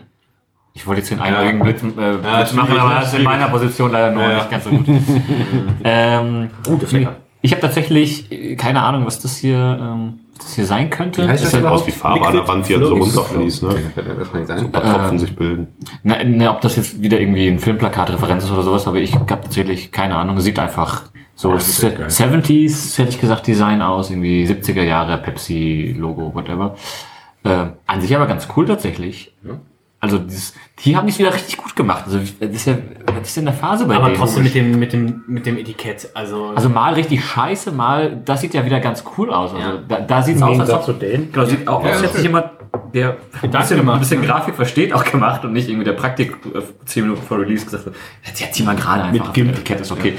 Ich 0.78 0.86
wollte 0.86 1.00
jetzt 1.02 1.10
den 1.10 1.22
einjährigen 1.22 1.62
Blitz, 1.62 1.82
äh, 1.82 1.86
Blitz 1.86 1.96
schwierig, 1.96 2.54
machen, 2.54 2.78
aber 2.78 2.96
das 2.96 3.08
ist 3.14 3.18
in 3.20 3.24
meiner 3.24 3.48
Position 3.48 3.92
leider 3.92 4.12
nur 4.12 4.24
Ja, 4.24 4.30
ja. 4.30 4.36
nicht 4.36 4.52
ganz 4.52 4.64
so 4.66 4.70
gut. 4.72 4.86
ähm, 5.86 6.50
Oh, 6.68 6.74
das 6.76 6.84
ist 6.84 6.92
lecker. 6.92 7.16
ich 7.42 7.52
habe 7.52 7.62
tatsächlich 7.62 8.30
äh, 8.32 8.56
keine 8.58 8.82
Ahnung, 8.84 9.06
was 9.06 9.20
das 9.20 9.38
hier, 9.38 9.56
ähm, 9.58 10.20
was 10.36 10.48
das 10.48 10.56
hier 10.56 10.66
sein 10.66 10.90
könnte. 10.90 11.24
Wie 11.24 11.30
heißt 11.30 11.46
Das 11.46 11.52
das 11.52 11.62
sieht 11.62 11.70
aus 11.70 11.88
wie 11.88 11.92
Farbe 11.92 12.28
an 12.28 12.34
der 12.36 12.46
Wand, 12.48 12.68
die 12.68 12.74
dann 12.74 12.86
so 12.86 12.94
runterfließt. 12.96 13.64
Ne? 13.64 13.76
Das 13.96 14.32
kann 14.32 14.46
sein. 14.46 14.60
Ein 14.60 14.72
paar 14.72 14.84
Tropfen 14.84 15.18
sich 15.18 15.34
bilden. 15.34 15.68
Na, 16.04 16.22
ne, 16.22 16.50
ob 16.52 16.60
das 16.60 16.76
jetzt 16.76 17.02
wieder 17.02 17.22
irgendwie 17.22 17.48
ein 17.48 17.60
Filmplakat-Referenz 17.60 18.44
ist 18.44 18.52
oder 18.52 18.64
sowas, 18.64 18.86
aber 18.86 18.98
ich 18.98 19.16
habe 19.16 19.26
tatsächlich 19.26 19.94
keine 19.94 20.18
Ahnung. 20.18 20.40
Sieht 20.42 20.60
einfach 20.60 21.04
so 21.36 21.54
das 21.54 21.70
ist 21.70 21.84
echt 21.84 21.98
geil. 21.98 22.08
70s, 22.08 22.98
hätte 22.98 23.10
ich 23.10 23.20
gesagt, 23.22 23.48
Design 23.48 23.82
aus, 23.82 24.10
irgendwie 24.10 24.46
70er 24.46 24.84
Jahre, 24.84 25.18
Pepsi-Logo, 25.18 26.34
whatever. 26.34 26.76
Äh, 27.44 27.68
an 27.86 28.02
sich 28.02 28.16
aber 28.16 28.26
ganz 28.26 28.48
cool 28.56 28.66
tatsächlich. 28.66 29.34
Also 30.06 30.20
dieses, 30.20 30.54
die 30.84 30.96
haben 30.96 31.08
es 31.08 31.18
wieder 31.20 31.34
richtig 31.34 31.58
gut 31.58 31.76
gemacht. 31.76 32.04
Also 32.06 32.20
das 32.20 32.50
ist 32.50 32.68
ja, 32.68 32.76
was 33.18 33.28
ist 33.28 33.38
denn 33.38 33.46
der 33.46 33.54
Phase 33.54 33.86
bei 33.86 33.96
Aber 33.96 34.06
denen? 34.06 34.18
trotzdem 34.18 34.44
mit 34.44 34.54
dem, 34.56 34.80
mit 34.80 34.94
dem, 34.94 35.24
mit 35.28 35.46
dem 35.46 35.58
Etikett. 35.58 36.10
Also, 36.14 36.52
Also 36.56 36.70
mal 36.70 36.94
richtig 36.94 37.24
scheiße, 37.26 37.72
mal, 37.72 38.22
das 38.24 38.42
sieht 38.42 38.54
ja 38.54 38.64
wieder 38.66 38.80
ganz 38.80 39.04
cool 39.18 39.34
aus. 39.34 39.54
Also 39.54 39.68
Ja. 39.68 39.78
da, 39.88 40.00
da 40.02 40.22
sieht 40.22 40.36
es 40.38 40.42
aus, 40.42 40.60
als 40.60 40.70
ob, 40.72 40.84
zu 40.84 40.94
denen. 40.94 41.32
genau, 41.32 41.46
sieht 41.46 41.68
auch 41.68 41.80
aus, 41.84 41.86
als 41.88 42.02
hätte 42.04 42.14
sich 42.14 42.24
jemand, 42.24 42.46
der 42.94 43.18
ein 43.42 43.50
bisschen, 43.52 43.78
gemacht, 43.78 43.96
ein 43.96 44.00
bisschen 44.00 44.22
ne? 44.22 44.28
Grafik 44.28 44.56
versteht, 44.56 44.94
auch 44.94 45.04
gemacht 45.04 45.44
und 45.44 45.54
nicht 45.54 45.68
irgendwie 45.70 45.86
der 45.86 45.94
Praktik 45.94 46.34
äh, 46.54 46.60
zehn 46.86 47.04
Minuten 47.04 47.22
vor 47.24 47.40
Release 47.40 47.66
gesagt 47.66 47.88
hat, 47.88 47.94
ja, 48.40 48.52
zieh 48.52 48.64
mal 48.64 48.76
gerade 48.76 49.04
einfach. 49.04 49.34
Gimp. 49.34 49.52
Das 49.52 49.60
Etikett 49.60 49.82
ist 49.82 49.92
okay. 49.92 50.14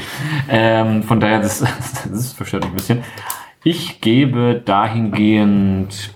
Ähm, 0.49 1.03
von 1.03 1.21
daher, 1.21 1.41
das, 1.41 1.61
das 2.11 2.33
verstört 2.33 2.65
mich 2.65 2.73
ein 2.73 2.77
bisschen. 2.77 3.05
Ich 3.63 4.01
gebe 4.01 4.61
dahingehend 4.65 6.15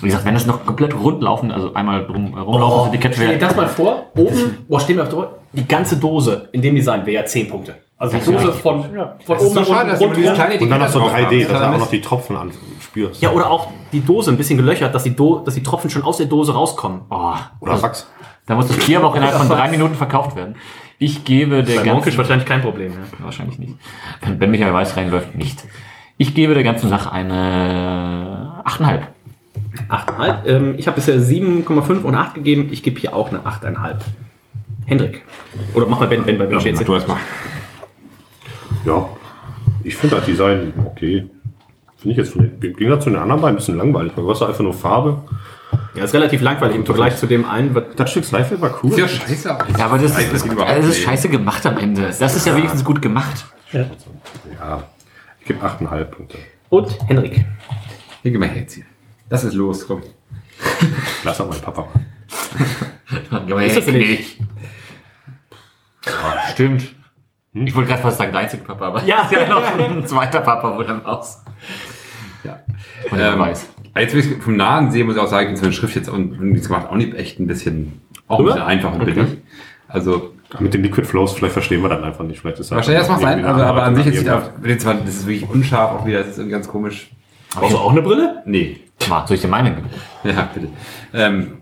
Wie 0.00 0.06
gesagt, 0.06 0.24
wenn 0.24 0.36
es 0.36 0.46
noch 0.46 0.64
komplett 0.66 0.94
rund 0.94 1.22
laufen, 1.22 1.50
also 1.50 1.74
einmal 1.74 2.06
drum 2.06 2.34
rumlaufen, 2.34 2.62
Oh, 2.62 2.78
das 2.86 2.88
Etikett 2.94 3.14
stell 3.14 3.26
dir 3.26 3.32
wäre. 3.34 3.46
das 3.46 3.56
mal 3.56 3.68
vor, 3.68 4.06
oben, 4.16 4.58
boah, 4.68 4.80
stehen 4.80 4.96
wir 4.96 5.02
auf 5.04 5.08
der 5.08 5.28
die 5.52 5.68
ganze 5.68 5.96
Dose 5.96 6.48
in 6.52 6.62
dem 6.62 6.74
Design 6.74 7.06
wäre 7.06 7.22
ja 7.22 7.26
10 7.26 7.48
Punkte. 7.48 7.76
Also 7.96 8.18
die 8.18 8.24
Dose 8.24 8.52
von, 8.52 8.82
von 8.82 8.92
Das 9.26 9.42
ist 9.42 9.56
oben 9.56 9.64
so 9.64 9.72
nach 9.72 10.00
unten 10.00 10.14
die 10.20 10.22
kleine 10.28 10.58
Und 10.60 10.68
dann 10.68 10.80
noch 10.80 10.88
so 10.88 10.98
drauf 10.98 11.14
haben. 11.14 11.26
3D, 11.26 11.46
dass 11.46 11.60
du 11.60 11.66
auch 11.68 11.78
noch 11.78 11.90
die 11.90 12.00
Tropfen 12.00 12.36
an 12.36 12.50
spürst. 12.80 13.22
Ja, 13.22 13.30
oder 13.30 13.50
auch 13.50 13.68
die 13.92 14.04
Dose 14.04 14.30
ein 14.32 14.36
bisschen 14.36 14.56
gelöchert, 14.56 14.94
dass 14.94 15.04
die, 15.04 15.14
Do 15.14 15.40
dass 15.44 15.54
die 15.54 15.62
Tropfen 15.62 15.90
schon 15.90 16.02
aus 16.02 16.16
der 16.16 16.26
Dose 16.26 16.52
rauskommen. 16.54 17.02
Oh, 17.10 17.34
Oder 17.60 17.80
Wachs. 17.80 18.08
da 18.46 18.56
muss 18.56 18.66
das 18.66 18.78
Bier 18.78 18.98
aber 18.98 19.08
auch 19.08 19.14
innerhalb 19.16 19.36
von 19.36 19.48
drei 19.48 19.70
Minuten 19.70 19.94
verkauft 19.94 20.34
werden. 20.34 20.56
Ich 20.98 21.24
gebe 21.24 21.62
der 21.62 21.80
Bei 21.80 21.82
ganzen... 21.84 22.16
wahrscheinlich 22.18 22.46
kein 22.46 22.62
Problem. 22.62 22.92
Ja. 22.92 23.24
Wahrscheinlich 23.24 23.58
nicht. 23.58 23.74
Wenn 24.38 24.50
Michael 24.50 24.72
Weiß 24.72 24.96
reinläuft, 24.96 25.34
nicht. 25.36 25.64
Ich 26.16 26.34
gebe 26.34 26.54
der 26.54 26.62
ganzen 26.62 26.88
Sache 26.88 27.10
eine 27.12 28.62
8,5. 28.64 29.00
8,5. 29.88 30.44
Ähm, 30.46 30.74
ich 30.78 30.86
habe 30.86 30.96
bisher 30.96 31.18
7,5 31.18 32.02
und 32.02 32.14
8 32.14 32.34
gegeben. 32.34 32.68
Ich 32.70 32.82
gebe 32.82 32.98
hier 33.00 33.14
auch 33.14 33.30
eine 33.30 33.40
8,5. 33.40 33.96
Hendrik. 34.86 35.22
Oder 35.74 35.86
mach 35.86 36.00
mal 36.00 36.08
Ben, 36.08 36.24
Ben 36.24 36.38
bei 36.38 36.46
Ben 36.46 36.60
steht's 36.60 36.80
Mach 36.80 36.86
du 36.86 36.94
das. 36.94 37.06
Ja. 38.84 39.08
Ich 39.82 39.96
finde 39.96 40.16
das 40.16 40.26
Design 40.26 40.72
okay. 40.86 41.26
Finde 41.96 42.12
ich 42.12 42.16
jetzt 42.16 42.32
von 42.32 42.42
den, 42.60 42.76
Gegensatz 42.76 43.04
zu 43.04 43.10
den 43.10 43.18
anderen 43.18 43.40
beiden 43.40 43.54
ein 43.54 43.58
bisschen 43.58 43.78
langweilig. 43.78 44.12
Man 44.16 44.26
kostet 44.26 44.48
einfach 44.48 44.62
nur 44.62 44.74
Farbe. 44.74 45.22
Ja, 45.94 46.04
ist 46.04 46.14
relativ 46.14 46.40
langweilig 46.42 46.76
im 46.76 46.86
Vergleich 46.86 47.16
zu 47.16 47.26
dem 47.26 47.48
einen. 47.48 47.74
Das 47.96 48.10
Stück 48.10 48.24
Slife 48.24 48.60
war 48.60 48.78
cool. 48.82 48.90
Sieht 48.90 48.98
ja 48.98 49.08
scheiße 49.08 49.54
aus. 49.54 49.62
Ja, 49.78 49.86
aber 49.86 49.98
das, 49.98 50.18
ist, 50.18 50.44
überhaupt 50.44 50.70
das 50.70 50.86
ist 50.86 51.02
scheiße 51.02 51.28
gemacht 51.28 51.64
am 51.66 51.78
Ende. 51.78 52.02
Das 52.18 52.36
ist 52.36 52.46
ja 52.46 52.54
wenigstens 52.54 52.84
gut 52.84 53.00
gemacht. 53.00 53.46
Ja. 53.72 53.86
Ich 55.40 55.46
gebe 55.46 55.64
8,5 55.64 56.04
Punkte. 56.04 56.38
Und 56.68 57.08
Henrik. 57.08 57.44
Hier, 58.22 58.30
gib 58.30 58.40
mal 58.40 58.48
her 58.48 58.66
Das 59.28 59.44
ist 59.44 59.54
los, 59.54 59.86
komm. 59.86 60.02
Lass 61.24 61.40
auch 61.40 61.48
mein 61.48 61.60
Papa. 61.60 61.88
Ist 63.64 63.76
das 63.76 63.86
nicht? 63.86 64.38
Ja, 66.06 66.50
stimmt. 66.52 66.94
Ich 67.52 67.74
wollte 67.74 67.90
gerade 67.90 68.02
fast 68.02 68.18
sagen, 68.18 68.32
der 68.32 68.42
einzige 68.42 68.64
Papa, 68.64 68.86
aber 68.88 69.04
Ja. 69.04 69.22
ist 69.30 69.32
ja 69.32 69.48
noch 69.48 69.62
ein 69.78 70.06
zweiter 70.06 70.40
Papa 70.40 70.76
wohl 70.76 70.86
am 70.86 71.04
Haus. 71.04 71.42
Ja. 72.42 72.60
Und 73.10 73.18
Ähm, 73.20 73.38
weiß. 73.38 73.68
Jetzt, 73.96 74.14
ich 74.14 74.42
vom 74.42 74.56
Nahen 74.56 74.90
sehe, 74.90 75.04
muss 75.04 75.14
ich 75.14 75.20
auch 75.20 75.28
sagen, 75.28 75.52
ich 75.52 75.58
finde 75.58 75.70
die 75.70 75.76
Schrift 75.76 75.94
jetzt 75.94 76.10
auch 76.10 76.16
nichts 76.16 76.66
gemacht, 76.66 76.88
auch 76.90 76.96
nicht 76.96 77.14
echt 77.14 77.38
ein 77.38 77.46
bisschen, 77.46 78.00
auch 78.26 78.40
ein 78.40 78.44
bisschen 78.46 78.62
einfach 78.62 78.92
und 78.92 79.02
Okay. 79.02 79.12
billig. 79.12 79.38
Also, 79.86 80.34
Mit 80.58 80.74
den 80.74 80.82
Liquid 80.82 81.06
Flows, 81.06 81.32
vielleicht 81.32 81.52
verstehen 81.52 81.80
wir 81.82 81.88
dann 81.88 82.02
einfach 82.02 82.24
nicht. 82.24 82.40
Vielleicht 82.40 82.58
ist 82.58 82.70
das 82.70 82.76
wahrscheinlich 82.76 83.00
das 83.02 83.08
macht 83.08 83.20
sein, 83.22 83.44
aber, 83.44 83.66
aber 83.66 83.82
an 83.84 83.94
sich 83.96 84.06
jetzt 84.06 84.24
zwar, 84.24 84.94
das 84.94 85.14
ist 85.14 85.26
wirklich 85.26 85.48
unscharf 85.48 85.92
auch 85.92 86.06
wieder, 86.06 86.18
das 86.18 86.28
ist 86.30 86.38
irgendwie 86.38 86.52
ganz 86.52 86.66
komisch. 86.68 87.10
Brauchst 87.54 87.72
du 87.72 87.78
auch 87.78 87.92
eine 87.92 88.02
Brille? 88.02 88.42
Nee. 88.46 88.80
Mal, 89.08 89.26
soll 89.26 89.34
ich 89.36 89.42
dir 89.42 89.48
meine 89.48 89.74
geben? 89.74 89.88
Ja, 90.24 90.48
bitte. 90.54 90.68
Ähm, 91.12 91.58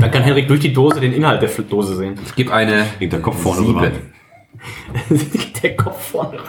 Dann 0.00 0.10
kann 0.10 0.22
Henrik 0.22 0.46
durch 0.48 0.60
die 0.60 0.72
Dose 0.72 1.00
den 1.00 1.12
Inhalt 1.12 1.42
der 1.42 1.48
Dose 1.64 1.96
sehen. 1.96 2.18
ich 2.24 2.34
gebe 2.34 2.52
eine 2.52 2.84
Hängt 2.98 3.12
der 3.12 3.20
Kopf 3.20 3.40
vorne 3.42 3.60
sieben. 3.62 3.78
dran. 3.78 3.92
der 5.62 5.76
Kopf 5.76 6.10
vorne 6.10 6.38
raus. 6.38 6.48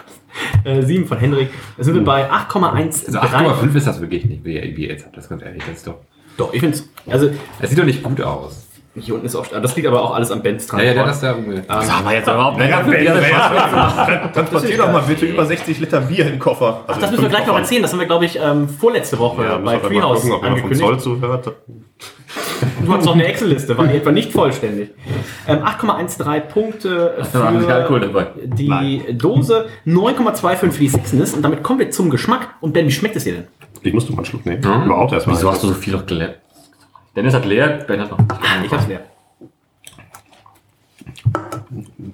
Äh, 0.64 0.82
7 0.84 1.06
von 1.08 1.18
Henrik. 1.18 1.50
Da 1.78 1.84
sind 1.84 1.96
wir 1.96 2.04
bei 2.04 2.30
8,1. 2.32 3.08
Also 3.08 3.20
8,5 3.20 3.76
ist 3.76 3.88
das 3.88 4.00
wirklich 4.02 4.26
nicht, 4.26 4.46
wie 4.46 4.56
ihr, 4.56 4.78
wie 4.78 4.84
ihr 4.86 4.90
jetzt 4.92 5.06
habt, 5.06 5.18
das 5.18 5.28
ganz 5.28 5.42
ehrlich. 5.42 5.64
Das 5.68 5.78
ist 5.78 5.88
doch. 5.88 5.96
Doch, 6.38 6.54
ich 6.54 6.60
finde 6.62 6.78
es. 6.78 6.90
Also, 7.08 7.30
Es 7.60 7.70
sieht 7.70 7.80
doch 7.80 7.84
nicht 7.86 8.02
gut 8.04 8.22
aus. 8.22 8.68
Hier 9.00 9.14
unten 9.16 9.26
ist 9.26 9.36
auch. 9.36 9.48
Das 9.48 9.76
liegt 9.76 9.88
aber 9.88 10.02
auch 10.02 10.14
alles 10.14 10.32
am 10.32 10.42
Benz 10.42 10.68
dran. 10.68 10.80
Ja, 10.80 10.86
ja, 10.88 10.94
der 10.94 11.06
das 11.06 11.22
da 11.22 11.32
irgendwie. 11.32 11.62
Das 11.68 11.92
haben 11.92 12.06
wir 12.06 12.14
jetzt 12.14 12.28
überhaupt 12.28 12.58
nicht. 12.58 12.70
Transportier 14.34 14.78
doch 14.78 14.92
mal 14.92 15.04
bitte 15.08 15.26
über 15.26 15.46
60 15.46 15.80
Liter 15.80 16.02
Bier 16.02 16.26
in 16.26 16.32
den 16.34 16.40
Koffer. 16.40 16.84
Ach, 16.88 16.98
das 16.98 17.12
müssen 17.12 17.24
wir 17.24 17.30
gleich 17.30 17.48
noch 17.48 17.58
erzählen. 17.58 17.82
Das 17.82 17.92
haben 17.92 18.00
wir, 18.00 18.08
glaube 18.08 18.26
ich, 18.26 18.40
ähm, 18.42 18.70
vorletzte 18.70 19.18
Woche 19.20 19.44
Ja, 19.44 19.58
bei 19.58 19.78
mal 19.78 19.80
Treehouse 19.80 20.22
gucken, 20.22 20.36
ob 20.36 20.44
jemand 20.44 20.62
vom 20.62 20.74
Zoll 20.74 20.94
angekündigt. 20.94 21.22
zuhört. 21.22 21.56
Du 22.86 22.94
hast 22.94 23.06
noch 23.06 23.14
eine 23.14 23.26
Excel-Liste, 23.26 23.78
war 23.78 23.88
die 23.88 23.98
etwa 23.98 24.12
nicht 24.12 24.32
vollständig. 24.32 24.90
Ähm, 25.48 25.60
8,13 25.64 26.40
Punkte 26.42 27.16
Da 27.34 27.40
war 27.40 27.52
nicht 27.52 27.70
Alkohol 27.70 28.02
für 28.02 28.32
die 28.46 29.04
Dose, 29.14 29.68
9,25 29.86 30.72
für 30.72 30.80
die 30.80 30.90
Sixness. 30.90 31.34
Und 31.34 31.42
damit 31.42 31.64
kommen 31.64 31.80
wir 31.80 31.92
zum 31.92 32.10
Geschmack. 32.10 32.50
Und 32.62 32.74
Ben, 32.74 32.86
wie 32.88 32.92
schmeckt 32.92 33.16
es 33.16 33.24
dir 33.24 33.34
denn? 33.34 33.48
Ich 33.82 33.94
musste 33.94 34.12
mal 34.12 34.20
einen 34.20 34.26
Schluck 34.26 34.46
nehmen. 34.46 34.62
Überhaupt 34.62 35.14
erstmal. 35.14 35.36
Wieso 35.38 35.50
hast 35.50 35.64
du 35.64 35.68
so 35.68 35.74
viel 35.74 35.94
noch 35.94 36.06
gelernt? 36.06 36.36
Dennis 37.20 37.34
hat 37.34 37.44
leer, 37.44 37.84
Ben 37.86 38.00
hat 38.00 38.12
noch. 38.12 38.20
Ich 38.64 38.72
hab's 38.72 38.88
leer. 38.88 39.02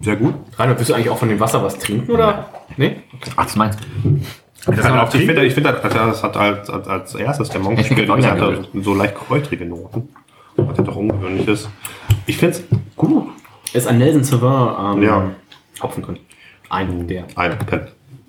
Sehr 0.01 0.15
gut. 0.15 0.33
Reinhard, 0.57 0.79
willst 0.79 0.89
du 0.89 0.95
eigentlich 0.95 1.11
auch 1.11 1.17
von 1.19 1.29
dem 1.29 1.39
Wasser 1.39 1.63
was 1.63 1.77
trinken, 1.77 2.11
oder? 2.11 2.49
Nee? 2.75 3.03
Ach, 3.35 3.43
das 3.43 3.55
meinst 3.55 3.77
du? 4.03 4.19
Das 4.71 4.83
hat, 4.83 5.13
ich 5.13 5.27
finde, 5.27 5.45
ich 5.45 5.53
finde, 5.53 5.73
das, 5.73 5.93
das 5.93 6.23
hat 6.23 6.35
als, 6.35 6.71
als, 6.71 6.87
als 6.87 7.13
erstes 7.13 7.49
der 7.49 7.61
Monk 7.61 7.79
Ich 7.79 7.85
finde 7.87 8.07
gespielt. 8.07 8.25
Das 8.25 8.31
Cognac 8.35 8.65
hatte 8.73 8.81
so 8.81 8.95
leicht 8.95 9.13
kräutrige 9.13 9.67
Noten. 9.67 10.09
Was 10.55 10.75
ja 10.75 10.83
doch 10.83 10.95
ungewöhnlich 10.95 11.47
ist. 11.47 11.69
Ich 12.25 12.37
finde 12.37 12.55
es 12.57 12.63
gut. 12.95 13.27
Ist 13.73 13.87
ein 13.87 13.99
Nelson 13.99 14.23
Sauvin 14.23 14.97
ähm, 14.97 15.03
Ja. 15.03 15.31
Hopfen 15.83 16.01
drin. 16.01 16.17
Ein, 16.69 17.07
der. 17.07 17.25
Ein 17.35 17.59
Pen. 17.59 17.81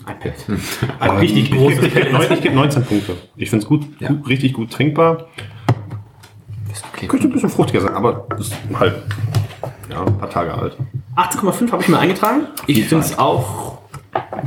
Ein 0.05 0.19
Pellet. 0.19 0.45
Ein 1.01 1.11
richtig 1.13 1.53
großes 1.53 1.87
Ich 1.87 1.95
ich 1.97 2.41
gebe 2.43 2.55
19 2.55 2.85
Punkte. 2.85 3.17
Ich 3.37 3.49
finde 3.49 3.63
es 3.63 3.67
gut, 3.67 3.87
Ja. 3.99 4.09
gut, 4.09 4.29
richtig 4.29 4.53
gut 4.53 4.71
trinkbar. 4.71 5.29
Okay. 6.93 7.07
Könnte 7.07 7.29
ein 7.29 7.33
bisschen 7.33 7.51
fruchtiger 7.51 7.81
sein, 7.81 7.95
aber 7.95 8.27
ist 8.39 8.55
halt 8.75 9.03
ja, 9.91 10.05
ein 10.05 10.19
paar 10.19 10.31
Tage 10.31 10.53
alt. 10.55 10.77
18,5 11.17 11.73
habe 11.73 11.83
ich 11.83 11.89
mir 11.89 11.99
eingetragen. 11.99 12.47
Ich 12.67 12.85
finde 12.87 13.05
es 13.05 13.19
auch 13.19 13.79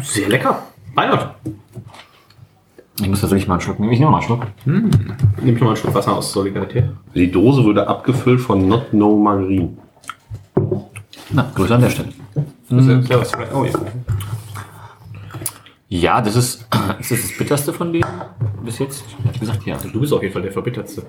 sehr 0.01 0.29
lecker. 0.29 0.63
Reinhard, 0.95 1.35
Ich 2.99 3.07
muss 3.07 3.21
tatsächlich 3.21 3.47
mal 3.47 3.55
einen 3.55 3.61
Schluck 3.61 3.79
nehmen. 3.79 3.91
Ich 3.93 3.99
nehme 3.99 4.11
mal 4.11 4.17
einen 4.17 4.25
Schluck. 4.25 4.45
nimm 4.65 4.89
ich 5.43 5.53
noch 5.53 5.61
mal 5.61 5.67
einen 5.67 5.77
Schluck 5.77 5.93
Wasser 5.93 6.15
aus 6.15 6.31
Solidarität. 6.31 6.85
Die 7.15 7.31
Dose 7.31 7.63
wurde 7.63 7.87
abgefüllt 7.87 8.41
von 8.41 8.67
Not 8.67 8.93
No 8.93 9.15
Margarine. 9.15 9.77
Na, 11.31 11.51
Grüße 11.55 11.75
an 11.75 11.81
der 11.81 11.89
Stelle. 11.89 12.09
Oh 13.53 13.63
ja. 13.63 13.71
Ja, 15.87 16.21
das 16.21 16.35
ist, 16.35 16.67
ist 16.99 17.11
das 17.11 17.21
das 17.21 17.37
bitterste 17.37 17.73
von 17.73 17.91
denen 17.91 18.05
bis 18.63 18.79
jetzt? 18.79 19.03
Ich 19.31 19.39
gesagt, 19.39 19.65
ja. 19.65 19.77
Du 19.91 19.99
bist 19.99 20.13
auf 20.13 20.21
jeden 20.21 20.33
Fall 20.33 20.43
der 20.43 20.51
Verbittertste. 20.51 21.03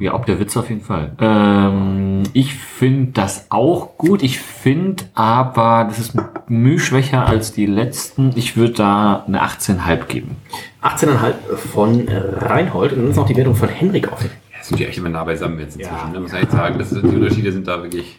Ja, 0.00 0.14
ob 0.14 0.26
der 0.26 0.38
Witz 0.38 0.56
auf 0.56 0.68
jeden 0.68 0.82
Fall. 0.82 1.12
Ähm, 1.20 2.22
ich 2.32 2.54
finde 2.54 3.12
das 3.12 3.46
auch 3.50 3.96
gut. 3.98 4.22
Ich 4.22 4.38
finde 4.38 5.04
aber, 5.14 5.84
das 5.88 5.98
ist 5.98 6.14
mühschwächer 6.48 7.26
als 7.26 7.52
die 7.52 7.66
letzten. 7.66 8.32
Ich 8.36 8.56
würde 8.56 8.74
da 8.74 9.24
eine 9.26 9.42
18,5 9.42 10.04
geben. 10.06 10.36
18,5 10.82 11.56
von 11.56 12.08
Reinhold. 12.08 12.92
Und 12.92 12.98
dann 13.02 13.10
ist 13.10 13.16
noch 13.16 13.26
die 13.26 13.36
Wertung 13.36 13.54
von 13.56 13.68
Henrik 13.68 14.12
offen. 14.12 14.30
Ja, 14.52 14.62
sind 14.62 14.78
die 14.78 14.86
echt 14.86 14.98
immer 14.98 15.08
nah 15.08 15.24
beisammen 15.24 15.58
jetzt 15.58 15.76
inzwischen, 15.76 16.06
Ja. 16.06 16.12
ne? 16.12 16.20
muss 16.20 16.32
echt 16.32 16.50
sagen. 16.52 16.78
Das, 16.78 16.90
die 16.90 16.96
Unterschiede 17.00 17.50
sind 17.52 17.66
da 17.66 17.82
wirklich. 17.82 18.18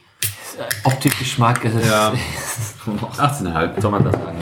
Optikgeschmack 0.83 1.63
ist 1.63 1.75
es. 1.75 1.87
Ja. 1.87 2.11
18,5. 3.17 3.79
Soll 3.81 3.91
man 3.91 4.03
das 4.03 4.13
sagen? 4.13 4.37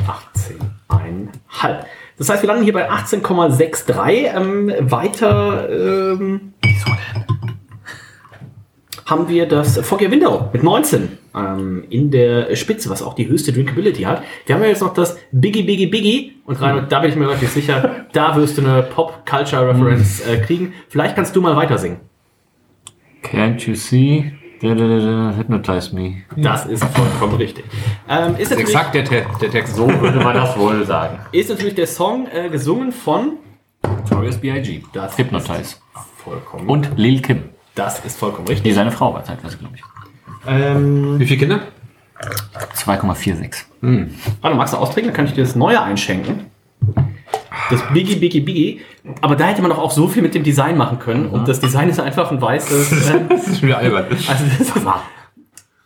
18,5. 0.90 1.76
Das 2.18 2.30
heißt, 2.30 2.42
wir 2.42 2.48
landen 2.48 2.64
hier 2.64 2.74
bei 2.74 2.90
18,63. 2.90 4.36
Ähm, 4.36 4.74
weiter 4.92 5.70
ähm, 5.70 6.54
haben 9.08 9.30
wir 9.30 9.48
das 9.48 9.80
Foggy 9.80 10.12
Window 10.12 10.50
mit 10.52 10.64
19 10.64 11.18
ähm, 11.34 11.86
in 11.90 12.12
der 12.12 12.54
Spitze, 12.58 12.90
was 12.90 13.02
auch 13.02 13.14
die 13.14 13.28
höchste 13.28 13.54
Drinkability 13.54 14.04
hat. 14.04 14.22
Wir 14.46 14.56
haben 14.56 14.62
ja 14.62 14.68
jetzt 14.68 14.82
noch 14.82 14.94
das 14.94 15.18
Biggie 15.32 15.64
Biggie 15.64 15.88
Biggie 15.88 16.34
und 16.46 16.62
Reinhold, 16.62 16.92
da 16.92 17.00
bin 17.00 17.10
ich 17.10 17.16
mir 17.16 17.28
relativ 17.28 17.50
sicher, 17.52 18.08
da 18.12 18.36
wirst 18.36 18.58
du 18.58 18.62
eine 18.62 18.84
Pop-Culture-Reference 18.84 20.28
äh, 20.28 20.38
kriegen. 20.40 20.74
Vielleicht 20.90 21.16
kannst 21.16 21.36
du 21.36 21.42
mal 21.42 21.56
weiter 21.56 21.78
singen. 21.78 22.02
Can't 23.24 23.66
you 23.66 23.76
see? 23.76 24.34
Da, 24.62 24.74
da, 24.74 24.88
da, 24.88 25.34
hypnotize 25.38 25.94
me. 25.96 26.24
Das 26.36 26.66
ist 26.66 26.84
vollkommen 26.84 27.36
richtig. 27.36 27.64
Ähm, 28.10 28.32
ist, 28.32 28.34
Das 28.34 28.40
ist 28.40 28.50
natürlich, 28.50 28.70
exakt 28.70 28.96
der, 28.96 29.06
Te 29.06 29.26
der 29.40 29.52
Text. 29.52 29.76
So 29.76 29.88
würde 30.02 30.20
man 30.20 30.34
das 30.36 30.58
wohl 30.58 30.84
sagen. 30.84 31.20
ist 31.32 31.50
natürlich 31.50 31.76
der 31.76 31.88
Song 31.88 32.28
äh, 32.34 32.50
gesungen 32.50 32.92
von 32.92 33.34
Notorious 33.84 34.38
B.I.G. 34.38 34.82
Das 34.94 35.18
Hypnotize. 35.18 35.76
vollkommen. 36.18 36.68
Und 36.68 36.98
Lil 36.98 37.22
Kim. 37.22 37.44
Das 37.78 38.00
ist 38.06 38.18
vollkommen 38.18 38.46
Die 38.48 38.54
richtig. 38.54 38.76
seine 38.76 38.92
Frau 38.92 39.14
war 39.14 39.24
zeitweise, 39.24 39.58
glaube 39.58 39.76
ich. 39.76 39.84
Ähm, 40.48 41.20
Wie 41.20 41.26
viele 41.26 41.40
Kinder? 41.40 41.60
2,46. 42.76 43.64
Warte, 44.42 44.56
magst 44.58 44.74
du 44.74 44.78
austrinken? 44.78 45.12
Dann 45.12 45.16
kann 45.16 45.26
ich 45.26 45.34
dir 45.34 45.44
das 45.44 45.56
Neue 45.56 45.82
einschenken. 45.82 46.48
Das 47.70 47.82
Biggie 47.94 48.16
Biggie 48.16 48.42
Biggie. 48.42 48.82
Aber 49.22 49.36
da 49.36 49.46
hätte 49.46 49.62
man 49.62 49.72
doch 49.72 49.78
auch 49.78 49.92
so 49.92 50.08
viel 50.08 50.22
mit 50.24 50.34
dem 50.34 50.44
Design 50.44 50.78
machen 50.78 51.00
können. 51.00 51.28
Und 51.28 51.48
das 51.48 51.60
Design 51.60 51.90
ist 51.90 52.00
einfach 52.00 52.32
ein 52.32 52.42
weißes. 52.42 53.10
Äh, 53.10 53.20
Das 53.30 53.48
ist 53.48 53.60
schon 53.60 53.70
wieder 53.70 53.78
albern. 53.78 54.06
also 54.10 54.28
das 54.58 54.60
ist, 54.60 54.74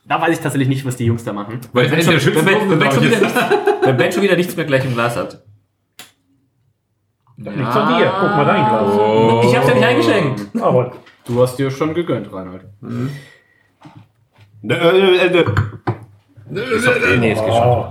da 0.08 0.20
weiß 0.22 0.36
ich 0.36 0.40
tatsächlich 0.42 0.68
nicht, 0.68 0.86
was 0.86 0.98
die 0.98 1.06
Jungs 1.06 1.24
da 1.24 1.32
machen. 1.34 1.60
Weil 1.74 1.90
wenn 1.90 2.06
Wenn 2.06 2.46
Ben, 2.46 2.80
wenn, 2.80 2.92
schon 2.92 3.02
wieder 3.04 3.20
drauf 3.20 3.34
nichts, 3.34 3.86
wenn 3.86 3.98
Ben 3.98 4.12
schon 4.12 4.22
wieder 4.24 4.36
nichts 4.36 4.56
mehr 4.56 4.66
gleich 4.66 4.86
im 4.86 4.94
Glas 4.94 5.16
hat. 5.16 5.42
Liegt 7.44 7.74
von 7.74 7.88
dir. 7.88 8.12
Guck 8.20 8.30
mal 8.30 8.46
dein 8.46 8.66
Glas. 8.68 8.94
Oh. 8.98 9.42
Ich 9.44 9.56
hab's 9.56 9.68
ja 9.68 9.74
nicht 9.74 9.86
eingeschenkt. 9.86 10.42
Aber 10.62 10.92
Du 11.26 11.42
hast 11.42 11.58
dir 11.58 11.70
schon 11.72 11.94
gegönnt, 11.94 12.32
Reinhold. 12.34 12.64
Äh, 14.64 14.74
äh, 14.74 15.40
äh, 15.40 15.46
Nee, 16.50 17.32
es 17.32 17.40
geht 17.44 17.54
schon. 17.54 17.86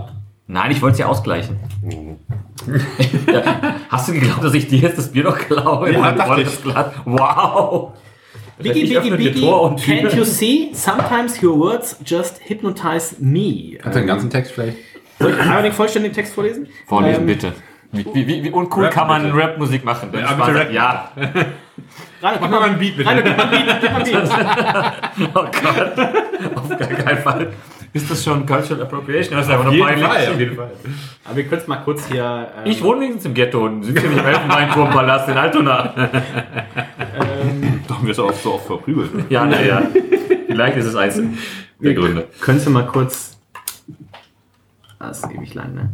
Nein, 0.46 0.70
ich 0.72 0.82
wollte 0.82 0.94
es 0.94 0.98
ja 0.98 1.06
ausgleichen. 1.06 1.58
Hast 3.88 4.08
du 4.08 4.12
geglaubt, 4.12 4.44
dass 4.44 4.52
ich 4.54 4.66
dir 4.68 4.80
jetzt 4.80 4.98
das 4.98 5.10
Bier 5.12 5.24
noch 5.24 5.38
klaue? 5.38 5.92
Ja, 5.92 6.12
dachte 6.12 6.42
ich. 6.42 6.62
Glas. 6.62 6.92
Wow. 7.04 7.92
Biggie, 8.58 8.94
Biggie, 8.94 9.10
Biggie, 9.16 9.40
can't 9.46 10.14
you 10.14 10.24
see? 10.24 10.70
Sometimes 10.74 11.42
your 11.42 11.58
words 11.58 11.96
just 12.04 12.40
hypnotize 12.46 13.16
me. 13.18 13.78
Kannst 13.80 13.96
du 13.96 14.00
den 14.00 14.06
ganzen 14.06 14.28
Text 14.28 14.52
vielleicht? 14.52 14.76
Soll 15.18 15.30
ich 15.32 15.38
einmal 15.40 15.62
den 15.62 15.72
vollständigen 15.72 16.14
Text 16.14 16.34
vorlesen? 16.34 16.66
Vorlesen, 16.86 17.20
Ähm, 17.22 17.26
bitte. 17.26 17.52
Wie, 17.92 18.06
wie, 18.14 18.44
wie, 18.44 18.50
uncool 18.50 18.84
Rap 18.84 18.92
kann 18.92 19.08
man. 19.08 19.30
Rap-Musik 19.32 19.84
machen? 19.84 20.10
Ja, 20.12 20.32
bitte 20.34 20.54
Rap. 20.54 20.72
ja. 20.72 21.10
Rainer, 22.22 22.38
Mach 22.40 22.50
mal 22.50 22.62
einen 22.62 22.78
Beat 22.78 22.96
bitte. 22.96 23.08
Rainer, 23.10 23.22
gib 23.22 23.36
mal 23.36 23.46
einen 23.48 23.66
Beat, 23.66 23.80
gib 23.80 24.04
Beat. 24.04 24.30
Oh 25.34 25.44
Gott. 25.44 26.56
Auf 26.56 26.68
gar 26.68 26.88
keinen 26.88 27.18
Fall. 27.18 27.52
Ist 27.92 28.08
das 28.08 28.22
schon 28.22 28.46
Cultural 28.46 28.82
Appropriation? 28.82 29.36
Das 29.36 29.46
ist 29.46 29.52
einfach 29.52 29.64
nur 29.64 29.74
jeden 29.74 29.86
peinlich. 29.86 30.06
Fall, 30.06 30.28
auf 30.28 30.38
jeden 30.38 30.56
Fall. 30.56 30.70
Aber 31.24 31.36
wir 31.36 31.44
können 31.44 31.60
es 31.62 31.66
mal 31.66 31.76
kurz 31.78 32.06
hier... 32.06 32.46
ähm, 32.58 32.70
Ich 32.70 32.80
wohne 32.84 33.00
wenigstens 33.00 33.24
im 33.24 33.34
Ghetto 33.34 33.64
und 33.64 33.82
sitze 33.82 34.02
hier 34.02 34.10
nicht 34.10 34.20
im 34.20 34.26
Elfenbeinturmpalast 34.26 35.28
in 35.28 35.36
Altona. 35.38 35.82
Da 37.88 37.94
haben 37.96 38.04
wir 38.06 38.12
es 38.12 38.18
auch 38.20 38.32
so 38.32 38.54
oft 38.54 38.66
verprügelt. 38.66 39.10
Ja, 39.30 39.44
naja. 39.44 39.82
Vielleicht 40.46 40.76
ist 40.76 40.86
es 40.86 40.94
eins 40.94 41.20
der 41.80 41.94
Gründe. 41.94 42.28
Könntest 42.40 42.68
du 42.68 42.70
mal 42.70 42.86
kurz... 42.86 43.36
Das 45.00 45.18
ist 45.24 45.30
ewig 45.32 45.54
lang, 45.54 45.74
ne? 45.74 45.90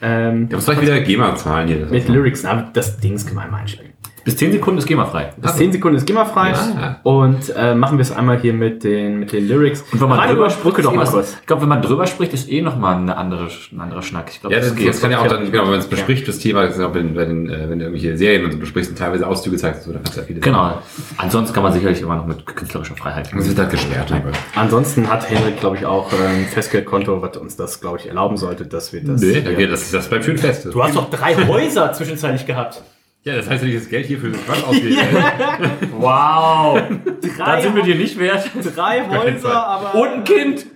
Ähm, 0.00 0.48
Ja, 0.50 0.56
was 0.56 0.64
soll 0.66 0.74
ich 0.74 0.82
wieder 0.82 1.00
GEMA 1.00 1.36
zahlen 1.36 1.68
hier? 1.68 1.86
mit 1.86 2.08
Lyrics, 2.08 2.42
na, 2.42 2.70
das 2.72 2.98
Dings 2.98 3.24
können 3.26 3.38
wir 3.38 3.46
mal 3.48 3.60
einspielen. 3.60 3.91
Bis 4.24 4.36
10 4.36 4.52
Sekunden 4.52 4.78
ist 4.78 4.86
GEMA-frei. 4.86 5.32
Bis 5.36 5.56
10 5.56 5.72
Sekunden 5.72 5.96
ist 5.96 6.06
GEMA-frei. 6.06 6.50
Ja. 6.50 7.00
Und 7.02 7.52
äh, 7.56 7.74
machen 7.74 7.98
wir 7.98 8.02
es 8.02 8.12
einmal 8.12 8.38
hier 8.38 8.52
mit 8.52 8.84
den, 8.84 9.18
mit 9.18 9.32
den 9.32 9.48
Lyrics. 9.48 9.82
Und 9.92 10.00
wenn 10.00 10.08
man 10.08 10.18
Rainer, 10.18 10.32
drüber 10.34 10.50
spricht, 10.50 10.78
doch 10.84 10.94
mal 10.94 11.02
ist 11.02 11.08
eh 11.08 11.12
kurz. 11.12 11.32
was- 11.32 11.40
ich 11.40 11.46
glaube, 11.46 11.62
wenn 11.62 11.68
man 11.68 11.82
drüber 11.82 12.06
spricht, 12.06 12.32
ist 12.32 12.48
eh 12.50 12.62
nochmal 12.62 12.96
eine 12.96 13.16
andere, 13.16 13.48
ein 13.72 13.80
anderer 13.80 14.02
Schnack. 14.02 14.26
Ich 14.30 14.40
glaub, 14.40 14.52
Ja, 14.52 14.60
das, 14.60 14.74
geht. 14.76 14.88
das 14.88 15.00
kann 15.00 15.10
ja 15.10 15.18
auch 15.20 15.26
dann, 15.26 15.50
genau, 15.50 15.64
wenn 15.64 15.70
man 15.70 15.78
es 15.80 15.86
bespricht, 15.88 16.28
das 16.28 16.38
Thema, 16.38 16.62
das 16.66 16.76
ist 16.76 16.84
auch 16.84 16.94
wenn, 16.94 17.16
wenn, 17.16 17.48
äh, 17.48 17.68
wenn 17.68 17.78
du 17.78 17.84
irgendwelche 17.86 18.16
Serien 18.16 18.44
und 18.44 18.52
so 18.52 18.58
besprichst 18.58 18.90
und 18.92 18.98
teilweise 18.98 19.26
Auszüge 19.26 19.56
zeigst, 19.56 19.82
so, 19.84 19.92
da 19.92 19.98
kannst 19.98 20.16
du 20.16 20.20
ja 20.20 20.26
viele 20.26 20.40
Genau. 20.40 20.78
Ansonsten 21.16 21.54
kann 21.54 21.62
man 21.64 21.72
sicherlich 21.72 22.00
immer 22.00 22.16
noch 22.16 22.26
mit 22.26 22.46
künstlerischer 22.46 22.94
Freiheit. 22.96 23.30
Das 23.34 23.48
wird 23.48 23.58
halt 23.58 23.70
gesperrt. 23.70 24.12
Ansonsten 24.54 25.08
hat 25.08 25.28
Henrik, 25.28 25.58
glaube 25.58 25.76
ich, 25.76 25.86
auch 25.86 26.12
ein 26.12 26.44
Festgeldkonto, 26.46 27.22
was 27.22 27.36
uns 27.38 27.56
das, 27.56 27.80
glaube 27.80 27.98
ich, 27.98 28.06
erlauben 28.08 28.36
sollte, 28.36 28.66
dass 28.66 28.92
wir 28.92 29.02
das. 29.02 29.20
Nee, 29.20 29.66
das, 29.66 29.90
das 29.90 30.08
bleibt 30.08 30.24
schön 30.24 30.38
fest. 30.38 30.68
Du 30.72 30.82
hast 30.82 30.94
doch 30.96 31.10
drei 31.10 31.34
Häuser 31.48 31.92
zwischenzeitlich 31.92 32.46
gehabt. 32.46 32.82
Ja, 33.24 33.36
das 33.36 33.48
heißt, 33.48 33.62
wenn 33.62 33.68
ich 33.70 33.76
das 33.78 33.88
Geld 33.88 34.06
hier 34.06 34.18
für 34.18 34.30
das 34.30 34.44
Quatsch 34.44 34.64
ausgebe. 34.66 34.96
Wow! 35.96 36.80
Drei, 37.36 37.44
Dann 37.46 37.62
sind 37.62 37.76
wir 37.76 37.82
dir 37.84 37.94
nicht 37.94 38.18
wert. 38.18 38.50
drei. 38.74 39.06
Häuser, 39.08 39.64
aber. 39.66 39.94
Und 39.94 40.08
ein 40.08 40.24
Kind! 40.24 40.66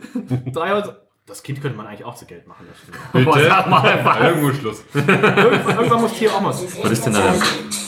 drei 0.52 0.70
Häuser. 0.70 1.00
Das 1.26 1.42
Kind 1.42 1.60
könnte 1.60 1.76
man 1.76 1.88
eigentlich 1.88 2.04
auch 2.04 2.14
zu 2.14 2.24
Geld 2.24 2.46
machen. 2.46 2.66
Das. 2.70 3.24
Bitte? 3.24 3.48
Sag 3.48 3.68
mal, 3.68 3.84
Ja, 3.84 4.04
was? 4.04 4.20
irgendwo 4.20 4.52
Schluss. 4.52 4.84
irgendwann, 4.94 5.76
irgendwann 5.76 6.00
muss 6.02 6.12
hier 6.12 6.32
auch 6.32 6.40
mal. 6.40 6.50
Was 6.50 6.62
ist 6.92 7.06
denn 7.06 7.12
da 7.14 7.34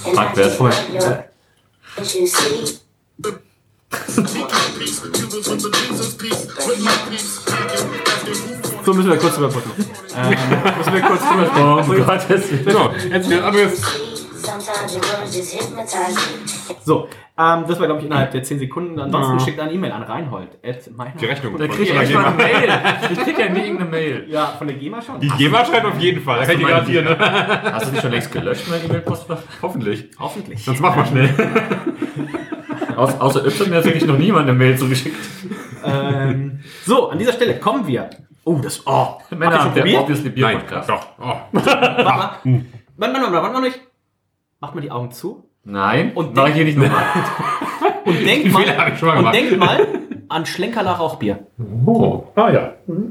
der 0.05 0.13
Marktwert? 0.15 0.59
So 8.85 8.95
müssen 8.95 9.11
wir 9.11 9.17
kurz 9.19 9.37
überbrücken. 9.37 9.71
ähm, 10.17 10.31
müssen 10.79 10.93
wir 10.95 11.01
kurz 11.03 11.21
drüber 11.23 11.85
Oh 11.89 12.05
Gott, 12.05 12.21
das 12.29 12.49
So, 12.49 12.91
jetzt 13.11 13.29
wird 13.31 13.43
anderes. 13.43 13.83
So, 16.85 17.09
ähm, 17.39 17.65
das 17.69 17.79
war, 17.79 17.87
glaube 17.87 18.01
ich, 18.01 18.07
innerhalb 18.07 18.31
der 18.33 18.43
10 18.43 18.59
Sekunden. 18.59 18.99
Ansonsten 18.99 19.41
schickt 19.41 19.61
eine 19.61 19.73
E-Mail 19.73 19.93
an 19.93 20.03
Reinhold. 20.03 20.59
At 20.65 20.91
Die 21.21 21.27
Rechnung. 21.27 21.57
Der 21.59 21.69
kriegt 21.69 21.89
ja 21.93 22.03
echt 22.03 22.15
mal 22.15 22.25
eine 22.27 22.37
Mail. 22.37 22.81
Ich 23.13 23.19
krieg 23.21 23.39
ja 23.39 23.49
nie 23.49 23.61
irgendeine 23.61 23.91
Mail. 23.91 24.27
Ja, 24.29 24.47
von 24.59 24.67
der 24.67 24.77
GEMA 24.77 25.03
schon. 25.03 25.21
Die 25.21 25.29
GEMA 25.29 25.65
schreibt 25.65 25.87
auf 25.87 25.99
jeden 25.99 26.23
Fall. 26.23 26.41
Das 26.41 26.49
kann 26.49 26.61
ich 26.61 26.67
garantieren. 26.67 27.05
Ne? 27.05 27.19
Hast 27.73 27.87
du 27.87 27.93
die 27.93 28.01
schon 28.01 28.11
längst 28.11 28.33
gelöscht, 28.33 28.65
mein 28.69 28.85
E-Mail-Postfach? 28.85 29.39
Hoffentlich. 29.63 30.11
Hoffentlich. 30.19 30.65
Sonst 30.65 30.81
mach 30.81 30.97
mal 30.97 31.07
schnell. 31.07 31.35
Aus, 32.97 33.21
außer 33.21 33.47
Y 33.47 33.75
hat 33.75 33.85
wirklich 33.85 34.07
noch 34.07 34.19
niemand 34.19 34.49
eine 34.49 34.59
Mail 34.59 34.77
zugeschickt. 34.77 35.17
ähm, 35.85 36.61
so, 36.85 37.11
an 37.11 37.19
dieser 37.19 37.33
Stelle 37.33 37.59
kommen 37.59 37.87
wir. 37.87 38.11
Oh, 38.43 38.59
das. 38.63 38.85
Oh, 38.87 39.19
ihr 39.31 39.37
Männer, 39.37 39.71
der? 39.75 40.01
Obviously 40.01 40.31
Bier 40.31 40.47
Nein, 40.47 40.59
Podcast. 40.59 40.89
doch. 40.89 41.07
Oh. 41.21 41.35
Warte 41.53 42.05
mal. 42.05 42.31
Warte 42.97 43.13
mal, 43.13 43.23
warte 43.23 43.31
mal, 43.31 43.33
warte 43.33 43.53
mal 43.53 43.61
nicht. 43.61 43.81
Macht 44.61 44.75
mal 44.75 44.81
die 44.81 44.91
Augen 44.91 45.11
zu 45.13 45.45
Nein, 45.65 46.13
Und 46.15 46.35
mach 46.35 46.49
ich 46.49 46.55
hier 46.55 46.65
nicht 46.65 46.79
nochmal. 46.79 47.05
und 48.05 48.25
denkt 48.25 48.53
mal, 48.53 48.63
ich 48.95 49.03
und 49.03 49.33
denkt 49.33 49.59
mal 49.59 49.87
an 50.29 50.47
Schlenkerler 50.47 50.93
Rauchbier. 50.93 51.47
oh. 51.87 52.25
Ah 52.35 52.51
ja. 52.51 52.73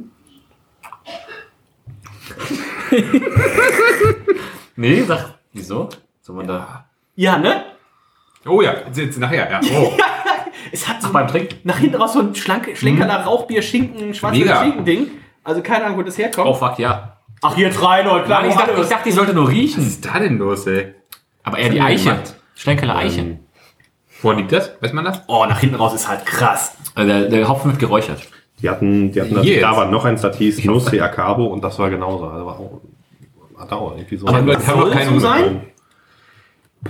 Nee, 4.76 5.02
sag, 5.04 5.34
wieso? 5.54 5.90
Soll 6.22 6.36
man 6.36 6.48
da. 6.48 6.86
Ja, 7.16 7.38
ne? 7.38 7.64
Oh 8.46 8.62
ja, 8.62 8.74
jetzt, 8.94 9.20
nachher. 9.20 9.50
Ja. 9.50 9.60
Oh. 9.74 9.94
Es 10.72 10.88
hat 10.88 11.02
so 11.02 11.08
Ach, 11.10 11.14
beim 11.14 11.28
Trinken? 11.28 11.60
nach 11.64 11.78
hinten 11.78 11.96
raus 11.96 12.14
so 12.14 12.20
ein 12.20 12.36
schlanke, 12.36 12.76
Schlenkerler 12.76 13.24
Rauchbier, 13.24 13.62
Schinken, 13.62 14.14
schwarzes. 14.14 14.40
Schinken-Ding. 14.42 15.08
Also 15.44 15.62
keine 15.62 15.86
Ahnung, 15.86 15.98
wo 16.00 16.02
das 16.04 16.18
herkommt. 16.18 16.46
Oh 16.48 16.54
fuck, 16.54 16.78
ja. 16.78 17.18
Ach, 17.42 17.56
jetzt 17.58 17.82
rein, 17.82 18.06
Leute. 18.06 18.26
Klar, 18.26 18.46
ich, 18.46 18.54
dachte, 18.54 18.82
ich 18.82 18.88
dachte, 18.90 19.04
die 19.06 19.12
sollte 19.14 19.34
nur 19.34 19.46
Was 19.46 19.54
riechen. 19.54 19.88
ist 19.88 20.06
da 20.06 20.20
denn 20.20 20.38
los, 20.38 20.68
ey? 20.68 20.94
Aber 21.48 21.58
eher 21.60 21.70
die 21.70 21.82
Eiche. 21.82 22.10
gemacht? 22.10 22.36
Schlenkerler 22.56 22.96
Eiche. 22.98 23.38
Woran 24.22 24.38
liegt 24.38 24.52
das? 24.52 24.72
Weiß 24.82 24.94
man 24.94 25.06
das? 25.06 25.22
Oh, 25.28 25.46
nach 25.48 25.60
hinten 25.60 25.76
raus 25.76 25.94
ist 25.94 26.08
halt 26.08 26.26
krass. 26.26 26.76
Äh, 26.96 27.06
Der, 27.06 27.22
der 27.30 27.48
Hopfen 27.48 27.72
wird 27.72 27.80
geräuchert. 27.80 28.22
Die 28.62 28.70
hatten, 28.70 29.12
die 29.12 29.22
hatten 29.22 29.36
das, 29.36 29.46
da 29.62 29.78
war 29.78 29.86
noch 29.90 30.04
eins, 30.06 30.22
das 30.22 30.36
hieß 30.38 30.66
Nusri 30.66 31.00
Acabo 31.00 31.46
und 31.46 31.64
das 31.64 31.78
war 31.78 31.90
genauso. 31.92 32.26
Also 32.26 32.46
war 32.46 32.60
auch, 32.60 32.82
hat 33.60 33.72
auch 33.72 33.92
irgendwie 33.96 34.18
so. 34.18 34.28
Aber 34.28 34.42
das 34.54 34.66
soll 34.66 34.90
doch 34.90 34.92
keine 34.92 35.12
so 35.12 35.20
sein? 35.20 35.62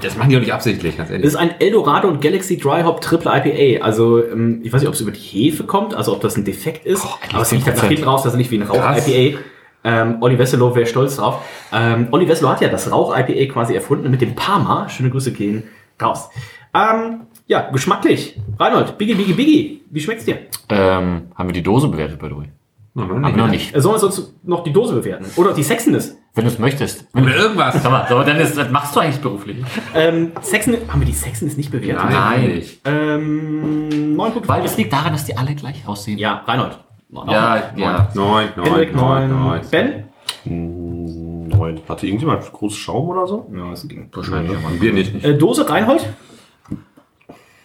Das 0.02 0.16
machen 0.18 0.30
die 0.30 0.36
doch 0.36 0.42
nicht 0.42 0.54
absichtlich, 0.54 0.96
ganz 0.98 1.10
Das 1.10 1.14
ehrlich. 1.16 1.28
ist 1.28 1.36
ein 1.36 1.60
Eldorado 1.60 2.08
und 2.08 2.22
Galaxy 2.22 2.58
Dry 2.58 2.84
Hop 2.84 3.02
Triple 3.02 3.32
IPA. 3.44 3.84
Also, 3.84 4.24
ähm, 4.26 4.62
ich 4.64 4.72
weiß 4.72 4.82
nicht, 4.82 4.88
ob 4.88 4.94
es 4.94 5.02
über 5.02 5.12
die 5.12 5.20
Hefe 5.20 5.64
kommt, 5.66 5.94
also 5.96 6.14
ob 6.14 6.22
das 6.22 6.38
ein 6.38 6.46
Defekt 6.46 6.86
ist. 6.86 7.06
aber 7.34 7.42
es 7.42 7.52
riecht 7.52 7.66
halt 7.66 7.76
nach 7.78 7.84
10%. 7.84 7.88
hinten 7.88 8.04
raus, 8.06 8.24
das 8.24 8.34
ist 8.34 8.38
nicht 8.38 8.52
wie 8.52 8.60
ein 8.60 8.68
Krass. 8.68 9.06
Rauch-IPA. 9.08 9.40
Ähm, 9.88 10.18
Olli 10.20 10.38
Wesselow 10.38 10.76
wäre 10.76 10.86
stolz 10.86 11.16
drauf. 11.16 11.42
Ähm, 11.72 12.10
Olli 12.12 12.28
Wesselow 12.28 12.52
hat 12.52 12.62
ja 12.62 12.68
das 12.68 12.92
Rauch-IPA 12.92 13.54
quasi 13.54 13.74
erfunden 13.74 14.12
mit 14.12 14.20
dem 14.22 14.36
Parma. 14.36 14.90
Schöne 14.90 15.10
Grüße 15.10 15.32
gehen 15.32 15.64
raus. 16.02 16.30
Ähm, 16.74 17.22
ja, 17.48 17.70
geschmacklich. 17.72 18.38
Reinhold, 18.60 18.98
Biggie, 18.98 19.16
Biggie, 19.16 19.34
Biggie. 19.34 19.82
Wie 19.90 20.02
schmeckt's 20.02 20.26
dir? 20.26 20.40
Ähm, 20.70 21.28
haben 21.36 21.48
wir 21.50 21.54
die 21.54 21.64
Dose 21.64 21.88
bewertet, 21.88 22.20
by 22.20 22.28
the 22.28 22.36
way? 22.36 22.50
Haben 22.98 23.22
wir 23.22 23.32
noch 23.32 23.48
nicht. 23.48 23.76
Äh, 23.76 23.80
Sollen 23.82 23.96
wir 23.96 24.00
sonst 24.00 24.34
noch 24.44 24.64
die 24.64 24.74
Dose 24.74 24.96
bewerten? 24.96 25.26
Oder 25.36 25.54
die 25.54 25.64
Sexiness? 25.64 26.18
Wenn 26.34 26.46
du 26.46 26.52
es 26.52 26.60
möchtest. 26.60 27.06
Wenn 27.14 27.24
Oder 27.26 27.36
irgendwas. 27.36 27.82
Sag 27.82 27.92
mal, 27.92 28.06
sag 28.10 28.18
mal, 28.18 28.26
Dennis, 28.26 28.58
was 28.58 28.70
machst 28.72 28.96
du 28.96 29.00
eigentlich 29.00 29.22
beruflich? 29.22 29.58
Ähm, 29.96 30.32
Sexiness, 30.42 30.82
haben 30.90 31.00
wir 31.02 31.06
die 31.06 31.14
Sexiness 31.14 31.58
nicht 31.58 31.72
bewertet? 31.72 32.10
Nein. 32.10 32.56
nicht. 32.56 32.82
Ähm, 32.86 34.16
9 34.16 34.32
Punkte. 34.34 34.50
Weil 34.50 34.66
es 34.66 34.76
liegt 34.78 34.92
daran, 34.92 35.14
dass 35.14 35.26
die 35.26 35.38
alle 35.38 35.56
gleich 35.56 35.88
aussehen. 35.88 36.18
Ja, 36.18 36.44
Reinhold. 36.46 36.80
Neun. 37.10 37.30
ja. 37.30 37.72
ja. 37.76 38.10
Neun, 38.14 38.50
neun, 38.56 38.66
Henrik, 38.66 38.96
neun, 38.96 39.30
9. 39.30 39.44
neun. 39.48 39.62
Ben? 39.72 40.04
Neun. 40.46 41.80
Hatte 41.88 42.06
irgendjemand 42.06 42.52
großen 42.52 42.78
Schaum 42.78 43.10
oder 43.10 43.28
so? 43.28 43.50
Ja, 43.56 43.70
das 43.72 43.88
ging. 43.88 44.10
Wahrscheinlich. 44.14 44.52
ja. 44.52 44.82
Wir 44.82 44.94
nicht. 44.94 45.14
nicht. 45.14 45.26
Äh, 45.26 45.38
Dose 45.38 45.70
Reinhold? 45.70 46.06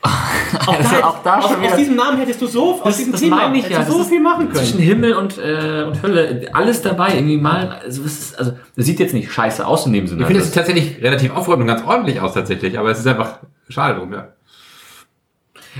auch, 0.66 0.78
Also 0.78 0.90
da, 0.96 1.06
auch 1.06 1.22
da 1.22 1.38
aus, 1.38 1.48
schon 1.50 1.64
aus 1.64 1.76
diesem 1.76 1.94
Namen 1.96 2.18
hättest 2.18 2.42
du 2.42 2.46
so, 2.46 2.74
aus 2.74 2.82
Das- 2.84 2.96
diesem 2.98 3.12
das 3.12 3.20
Thema 3.20 3.52
ich 3.54 3.64
hättest 3.64 3.70
ja, 3.80 3.84
du 3.84 3.92
so 3.92 3.98
das 3.98 4.08
viel 4.08 4.20
machen 4.20 4.52
Zwischen 4.52 4.72
können. 4.78 4.82
Himmel 4.88 5.14
und, 5.14 5.38
äh, 5.38 5.84
und 5.86 6.02
Hölle, 6.02 6.50
alles 6.52 6.82
dabei. 6.82 7.14
Irgendwie 7.14 7.36
mal, 7.36 7.80
also, 7.84 8.02
es 8.04 8.18
ist, 8.20 8.38
also, 8.38 8.52
das 8.76 8.86
sieht 8.86 8.98
jetzt 9.00 9.14
nicht 9.14 9.30
scheiße 9.32 9.64
aus 9.66 9.86
in 9.86 9.92
dem 9.92 10.06
Sinne. 10.08 10.22
Ich 10.22 10.26
finde, 10.26 10.40
es 10.42 10.48
Also, 10.48 10.60
sieht 10.60 10.66
tatsächlich 10.74 11.02
relativ 11.02 11.34
aufräumend 11.34 11.62
und 11.70 11.76
ganz 11.76 11.86
ordentlich 11.88 12.20
aus, 12.20 12.34
tatsächlich. 12.34 12.78
Aber 12.78 12.90
es 12.90 12.98
ist 12.98 13.06
einfach 13.06 13.38
schade 13.68 13.98
drum, 13.98 14.12
ja. 14.12 14.28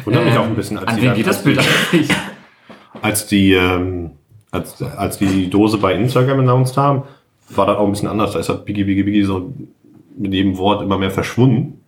Wundert 0.05 0.25
mich 0.25 0.35
Ähm, 0.35 0.41
auch 0.41 0.45
ein 0.47 0.55
bisschen, 0.55 0.79
als 0.79 0.89
an 0.89 1.03
wen 1.03 1.15
geht 1.15 1.27
das 1.27 1.43
Bild 1.45 1.59
eigentlich? 1.59 2.09
Als 3.03 3.27
die, 3.27 3.53
ähm, 3.53 4.13
als, 4.51 4.81
als 4.83 5.19
die 5.19 5.51
Dose 5.51 5.79
bei 5.79 5.95
Instagram 5.95 6.41
announced 6.41 6.77
haben, 6.77 7.03
war 7.51 7.67
das 7.67 7.77
auch 7.77 7.85
ein 7.87 7.93
bisschen 7.93 8.09
anders. 8.09 8.33
Da 8.33 8.39
ist 8.39 8.49
das 8.49 8.65
Biggie, 8.65 8.85
Biggie, 8.85 9.03
Biggie 9.03 9.23
so 9.25 9.53
mit 10.17 10.33
jedem 10.33 10.57
Wort 10.59 10.83
immer 10.83 10.99
mehr 10.99 11.11
verschwunden. 11.11 11.81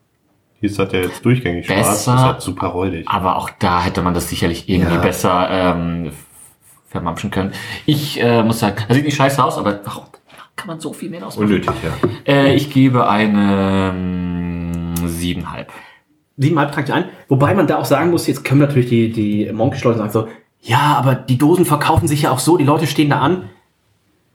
Hier 0.60 0.70
ist 0.70 0.78
das 0.78 0.92
ja 0.92 1.00
jetzt 1.00 1.24
durchgängig 1.24 1.66
schwarz. 1.66 1.78
Besser. 1.88 2.12
Das 2.12 2.20
ist 2.20 2.26
halt 2.26 2.40
super 2.42 2.66
räudig. 2.68 3.06
Aber 3.08 3.36
auch 3.36 3.50
da 3.58 3.82
hätte 3.82 4.02
man 4.02 4.14
das 4.14 4.28
sicherlich 4.28 4.68
irgendwie 4.68 4.94
Ja. 4.94 5.00
besser 5.00 5.48
ähm, 5.50 6.10
vermampfen 6.88 7.30
können. 7.30 7.52
Ich 7.86 8.20
äh, 8.20 8.42
muss 8.42 8.60
sagen, 8.60 8.76
das 8.88 8.96
sieht 8.96 9.04
nicht 9.04 9.16
scheiße 9.16 9.42
aus, 9.42 9.58
aber 9.58 9.80
warum 9.84 10.04
kann 10.56 10.68
man 10.68 10.80
so 10.80 10.92
viel 10.92 11.10
mehr 11.10 11.26
ausmachen? 11.26 11.46
Unnötig, 11.48 11.70
ja. 11.82 12.32
Äh, 12.32 12.54
ich 12.54 12.72
gebe 12.72 13.08
eine 13.08 13.92
ähm, 13.94 14.94
siebenhalb. 15.06 15.72
Siebenhalb 16.36 16.72
tragt 16.72 16.88
ihr 16.88 16.94
ein. 16.94 17.04
Wobei 17.28 17.54
man 17.54 17.66
da 17.66 17.78
auch 17.78 17.84
sagen 17.84 18.10
muss, 18.10 18.26
jetzt 18.26 18.44
können 18.44 18.60
natürlich 18.60 18.88
die, 18.88 19.10
die 19.12 19.52
Monkey-Leute 19.52 19.98
sagen 19.98 20.10
so, 20.12 20.28
ja, 20.64 20.96
aber 20.96 21.14
die 21.14 21.38
Dosen 21.38 21.64
verkaufen 21.64 22.08
sich 22.08 22.22
ja 22.22 22.30
auch 22.30 22.38
so, 22.38 22.56
die 22.56 22.64
Leute 22.64 22.86
stehen 22.86 23.10
da 23.10 23.20
an. 23.20 23.50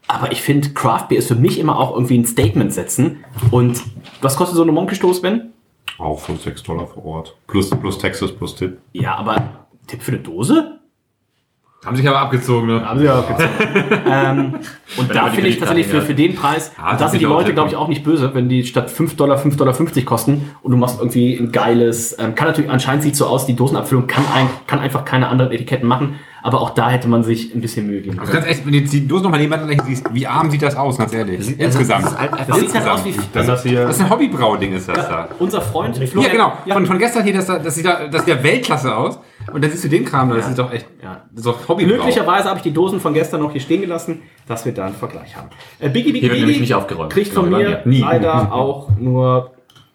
Aber 0.06 0.32
ich 0.32 0.42
finde, 0.42 0.70
Craft 0.70 1.06
Beer 1.08 1.18
ist 1.18 1.28
für 1.28 1.34
mich 1.36 1.58
immer 1.58 1.78
auch 1.78 1.92
irgendwie 1.92 2.18
ein 2.18 2.24
Statement 2.24 2.72
setzen. 2.72 3.24
Und 3.50 3.82
was 4.20 4.36
kostet 4.36 4.56
so 4.56 4.62
eine 4.62 4.72
Monkey-Stoß, 4.72 5.22
Ben? 5.22 5.52
Auch 5.98 6.18
5, 6.18 6.42
6 6.42 6.62
Dollar 6.62 6.86
vor 6.86 7.04
Ort. 7.04 7.36
Plus, 7.46 7.70
plus 7.70 7.98
Texas, 7.98 8.32
plus 8.32 8.56
Tipp. 8.56 8.78
Ja, 8.92 9.16
aber 9.16 9.66
Tipp 9.86 10.02
für 10.02 10.12
eine 10.12 10.20
Dose? 10.20 10.79
Haben 11.84 11.96
sich 11.96 12.06
aber 12.06 12.18
abgezogen, 12.20 12.66
ne? 12.66 12.84
Haben 12.86 13.00
sie 13.00 13.08
aber 13.08 13.20
abgezogen. 13.20 14.02
ähm, 14.06 14.54
und 14.98 15.08
Wenn 15.08 15.16
da 15.16 15.26
finde 15.30 15.48
ich 15.48 15.58
tatsächlich 15.58 15.86
für, 15.86 16.02
für 16.02 16.14
den 16.14 16.34
Preis, 16.34 16.72
Ja, 16.76 16.90
und 16.90 16.92
da 17.00 17.04
das 17.04 17.12
sind 17.12 17.20
die 17.20 17.24
Leute, 17.26 17.54
glaube 17.54 17.70
ich, 17.70 17.76
auch 17.76 17.88
nicht 17.88 18.04
böse, 18.04 18.34
wenn 18.34 18.50
die 18.50 18.64
statt 18.64 18.90
5 18.90 19.16
Dollar 19.16 19.38
5,50 19.38 19.56
Dollar 19.56 19.74
kosten 20.04 20.50
und 20.62 20.72
du 20.72 20.76
machst 20.76 20.98
irgendwie 20.98 21.36
ein 21.38 21.52
geiles, 21.52 22.18
ähm, 22.18 22.34
kann 22.34 22.48
natürlich, 22.48 22.70
anscheinend 22.70 23.02
sieht 23.02 23.16
so 23.16 23.26
aus, 23.26 23.46
die 23.46 23.56
Dosenabfüllung 23.56 24.06
kann, 24.06 24.24
ein, 24.34 24.48
kann 24.66 24.78
einfach 24.80 25.06
keine 25.06 25.28
anderen 25.28 25.52
Etiketten 25.52 25.88
machen, 25.88 26.16
aber 26.42 26.60
auch 26.60 26.70
da 26.70 26.90
hätte 26.90 27.08
man 27.08 27.22
sich 27.22 27.54
ein 27.54 27.62
bisschen 27.62 27.86
Mühe 27.86 28.02
geben 28.02 28.18
Also 28.20 28.30
können. 28.32 28.44
ganz 28.44 28.56
echt, 28.58 28.66
wenn 28.66 28.72
du 28.74 28.82
die 28.82 29.08
Dose 29.08 29.22
nochmal 29.24 29.40
nebeneinander 29.40 29.82
siehst, 29.86 30.04
wie 30.12 30.26
arm 30.26 30.50
sieht 30.50 30.60
das 30.60 30.76
aus, 30.76 30.98
ganz 30.98 31.14
ehrlich? 31.14 31.38
Insgesamt. 31.58 32.04
das 32.04 32.12
ist 32.12 32.18
halt- 32.18 32.30
das 32.46 32.60
sieht 32.60 32.74
halt 32.74 32.88
aus 32.88 33.04
wie- 33.06 33.14
das, 33.32 33.46
Das 33.46 33.62
hier- 33.62 33.86
das 33.86 33.96
ist 33.96 34.02
ein 34.02 34.10
Hobbybrau-Ding, 34.10 34.74
ist 34.74 34.86
das 34.86 35.08
da. 35.08 35.28
Unser 35.38 35.62
Freund 35.62 35.96
Ja, 35.96 36.28
genau. 36.28 36.52
Von, 36.70 36.84
von 36.84 36.98
gestern 36.98 37.24
hier, 37.24 37.32
das, 37.32 37.46
da- 37.46 37.58
das, 37.58 37.74
sieht, 37.74 37.86
da, 37.86 38.06
das 38.06 38.26
sieht 38.26 38.34
ja 38.36 38.42
Weltklasse 38.42 38.94
aus. 38.94 39.18
Und 39.52 39.62
dann 39.64 39.70
siehst 39.70 39.84
du 39.84 39.88
den 39.88 40.04
Kram, 40.04 40.28
da, 40.28 40.36
das 40.36 40.48
ist 40.48 40.58
doch 40.58 40.72
echt, 40.72 40.86
ja, 41.02 41.22
das 41.30 41.38
ist 41.40 41.46
doch 41.46 41.68
Hobbybrau. 41.68 41.94
Glücklicherweise 41.94 42.48
habe 42.48 42.58
ich 42.58 42.62
die 42.62 42.72
Dosen 42.72 43.00
von 43.00 43.14
gestern 43.14 43.40
noch 43.40 43.52
hier 43.52 43.60
stehen 43.60 43.80
gelassen, 43.80 44.22
dass 44.46 44.64
wir 44.64 44.72
da 44.72 44.86
einen 44.86 44.94
Vergleich 44.94 45.36
haben. 45.36 45.48
Äh, 45.78 45.88
Biggie 45.88 46.12
Biggie 46.12 46.20
Hier 46.20 46.30
wird 46.30 46.40
nämlich 46.40 46.60
nicht 46.60 46.74
aufgeräumt. 46.74 47.12
kriegt 47.12 47.32
von 47.32 47.46
Genau, 47.46 47.56
mir 47.58 47.68
mir. 47.68 47.82
Nie. 47.84 48.00
leider 48.00 48.52
auch 48.52 48.90
nur 48.98 49.52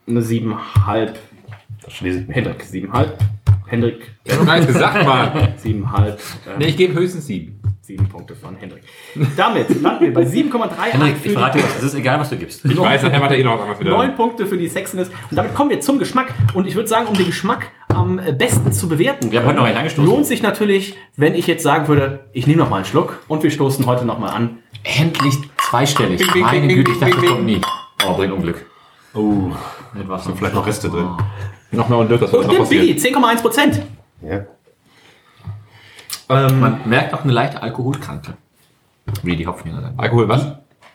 eine 0.07 0.21
7,5. 0.21 1.09
Das 1.83 1.93
schließe 1.93 2.25
ich. 2.27 2.35
Hendrik, 2.35 2.63
7,5. 2.63 3.07
Hendrik, 3.75 4.11
Ich 4.23 4.31
hab 4.31 4.39
doch 4.39 4.45
gar 4.45 4.55
nichts 4.55 4.73
gesagt, 4.73 5.05
Mann. 5.05 5.31
7,5. 5.63 6.07
Äh, 6.07 6.15
Nee, 6.57 6.65
ich 6.67 6.77
gebe 6.77 6.93
höchstens 6.93 7.27
sieben. 7.27 7.59
Sieben 7.81 8.07
Punkte 8.09 8.35
von 8.35 8.55
Hendrik. 8.55 8.81
Damit 9.37 9.81
landen 9.81 10.05
wir 10.05 10.13
bei 10.13 10.23
7,3. 10.23 10.69
Henrik, 10.91 11.15
ich 11.23 11.31
verrate 11.33 11.59
dir 11.59 11.63
was, 11.65 11.77
es 11.77 11.83
ist 11.83 11.93
egal, 11.95 12.19
was 12.19 12.29
du 12.31 12.37
gibst. 12.37 12.65
Ich 12.65 12.75
weiß, 12.79 13.03
nachher 13.03 13.19
macht 13.19 13.31
er 13.31 13.37
eh 13.37 13.43
noch 13.43 13.61
einmal 13.61 13.79
wieder. 13.79 13.91
Neun 13.91 14.15
Punkte 14.15 14.47
für 14.47 14.57
die 14.57 14.67
Sexiness. 14.67 15.09
Und 15.29 15.37
damit 15.37 15.53
kommen 15.53 15.69
wir 15.69 15.81
zum 15.81 15.99
Geschmack. 15.99 16.33
Und 16.55 16.65
ich 16.65 16.73
würde 16.75 16.87
sagen, 16.89 17.05
um 17.07 17.13
den 17.13 17.27
Geschmack 17.27 17.67
am 17.89 18.19
besten 18.39 18.71
zu 18.73 18.89
bewerten, 18.89 19.31
Wir 19.31 19.39
haben 19.41 19.47
heute 19.47 19.57
noch 19.57 19.67
angestoßen. 19.67 20.03
lohnt 20.09 20.25
sich 20.25 20.41
natürlich, 20.41 20.95
wenn 21.15 21.35
ich 21.35 21.45
jetzt 21.45 21.61
sagen 21.63 21.87
würde, 21.87 22.25
ich 22.33 22.47
nehme 22.47 22.59
noch 22.63 22.69
mal 22.71 22.77
einen 22.77 22.85
Schluck 22.85 23.19
und 23.27 23.43
wir 23.43 23.51
stoßen 23.51 23.85
heute 23.85 24.03
noch 24.05 24.17
mal 24.17 24.29
an. 24.29 24.57
Endlich 24.83 25.35
zweistellig. 25.69 26.19
Bing, 26.21 26.31
bing, 26.33 26.41
Meine 26.43 26.67
bing, 26.67 26.75
Güte, 26.77 26.91
ich 26.91 26.99
bing, 26.99 27.09
dachte, 27.11 27.21
das 27.21 27.29
kommt 27.31 27.45
nie. 27.45 27.61
Oh, 28.07 28.13
bringt 28.15 28.33
Unglück. 28.33 28.65
Oh, 29.13 29.51
Wasser. 30.07 30.25
sind 30.25 30.37
vielleicht 30.39 30.55
noch 30.55 30.65
Reste 30.65 30.89
drin. 30.89 31.07
Noch 31.75 31.89
mal 31.89 31.97
und 31.97 32.09
Dirk, 32.09 32.21
das 32.21 32.31
wird 32.31 32.45
Und 32.47 32.57
passieren. 32.57 32.85
Biggie, 32.87 32.99
10,1 33.15 33.41
Prozent. 33.41 33.81
Ja. 34.21 34.45
Man 36.27 36.81
merkt 36.85 37.13
auch 37.13 37.23
eine 37.23 37.33
leichte 37.33 37.61
Alkoholkante. 37.61 38.33
Wie 39.21 39.35
die 39.35 39.45
Hopfenjäger 39.45 39.81
sagen. 39.81 39.93
Alkohol, 39.97 40.27
was? 40.27 40.43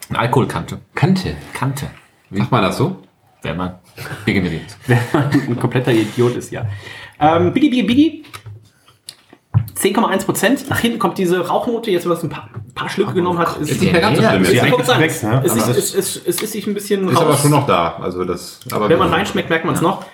Eine 0.09 0.19
Alkoholkante. 0.19 0.81
Kante. 0.95 1.37
Kante. 1.55 1.87
Macht 2.31 2.51
man 2.51 2.63
das 2.63 2.77
so? 2.77 2.97
Wenn 3.43 3.57
man 3.57 3.77
regeneriert. 4.27 4.77
ein 5.13 5.59
kompletter 5.59 5.93
Idiot 5.93 6.35
ist, 6.37 6.51
ja. 6.51 6.67
Ähm, 7.21 7.53
Biggie, 7.53 7.71
Biggie, 7.71 7.83
Biggie. 7.85 8.25
10,1 9.77 10.25
Prozent. 10.27 10.69
Nach 10.69 10.79
hinten 10.79 10.99
kommt 10.99 11.17
diese 11.17 11.47
Rauchnote, 11.47 11.91
jetzt, 11.91 12.05
wenn 12.05 12.11
man 12.11 12.19
es 12.19 12.25
ein 12.25 12.29
paar, 12.31 12.51
ein 12.53 12.75
paar 12.75 12.89
Schlücke 12.91 13.15
genommen 13.15 13.39
hat. 13.39 13.57
Ist, 13.59 13.71
Ist 13.71 13.81
nicht 13.81 13.93
mehr 13.93 14.01
ganz 14.01 14.19
so 14.19 14.25
schlimm. 14.25 14.43
ist 14.43 14.49
Ist, 14.51 14.55
ja 14.57 14.85
sagen, 14.85 15.01
weg, 15.01 15.23
ne? 15.23 15.43
es, 15.45 15.55
ist, 15.55 15.63
Aber- 15.63 15.71
es, 15.79 15.95
es, 15.95 16.17
es 16.27 16.43
ist 16.43 16.53
sich 16.53 16.67
ein 16.67 16.75
bisschen 16.75 17.09
ist 17.09 17.17
aber 17.17 17.31
raus. 17.31 17.41
schon 17.43 17.51
noch 17.53 17.67
da. 17.67 17.97
Also 18.01 18.25
das, 18.25 18.61
aber 18.73 18.89
Wenn 18.89 18.99
man 18.99 19.11
reinschmeckt, 19.11 19.49
merkt 19.49 19.65
man 19.65 19.75
es 19.75 19.81
noch. 19.81 20.05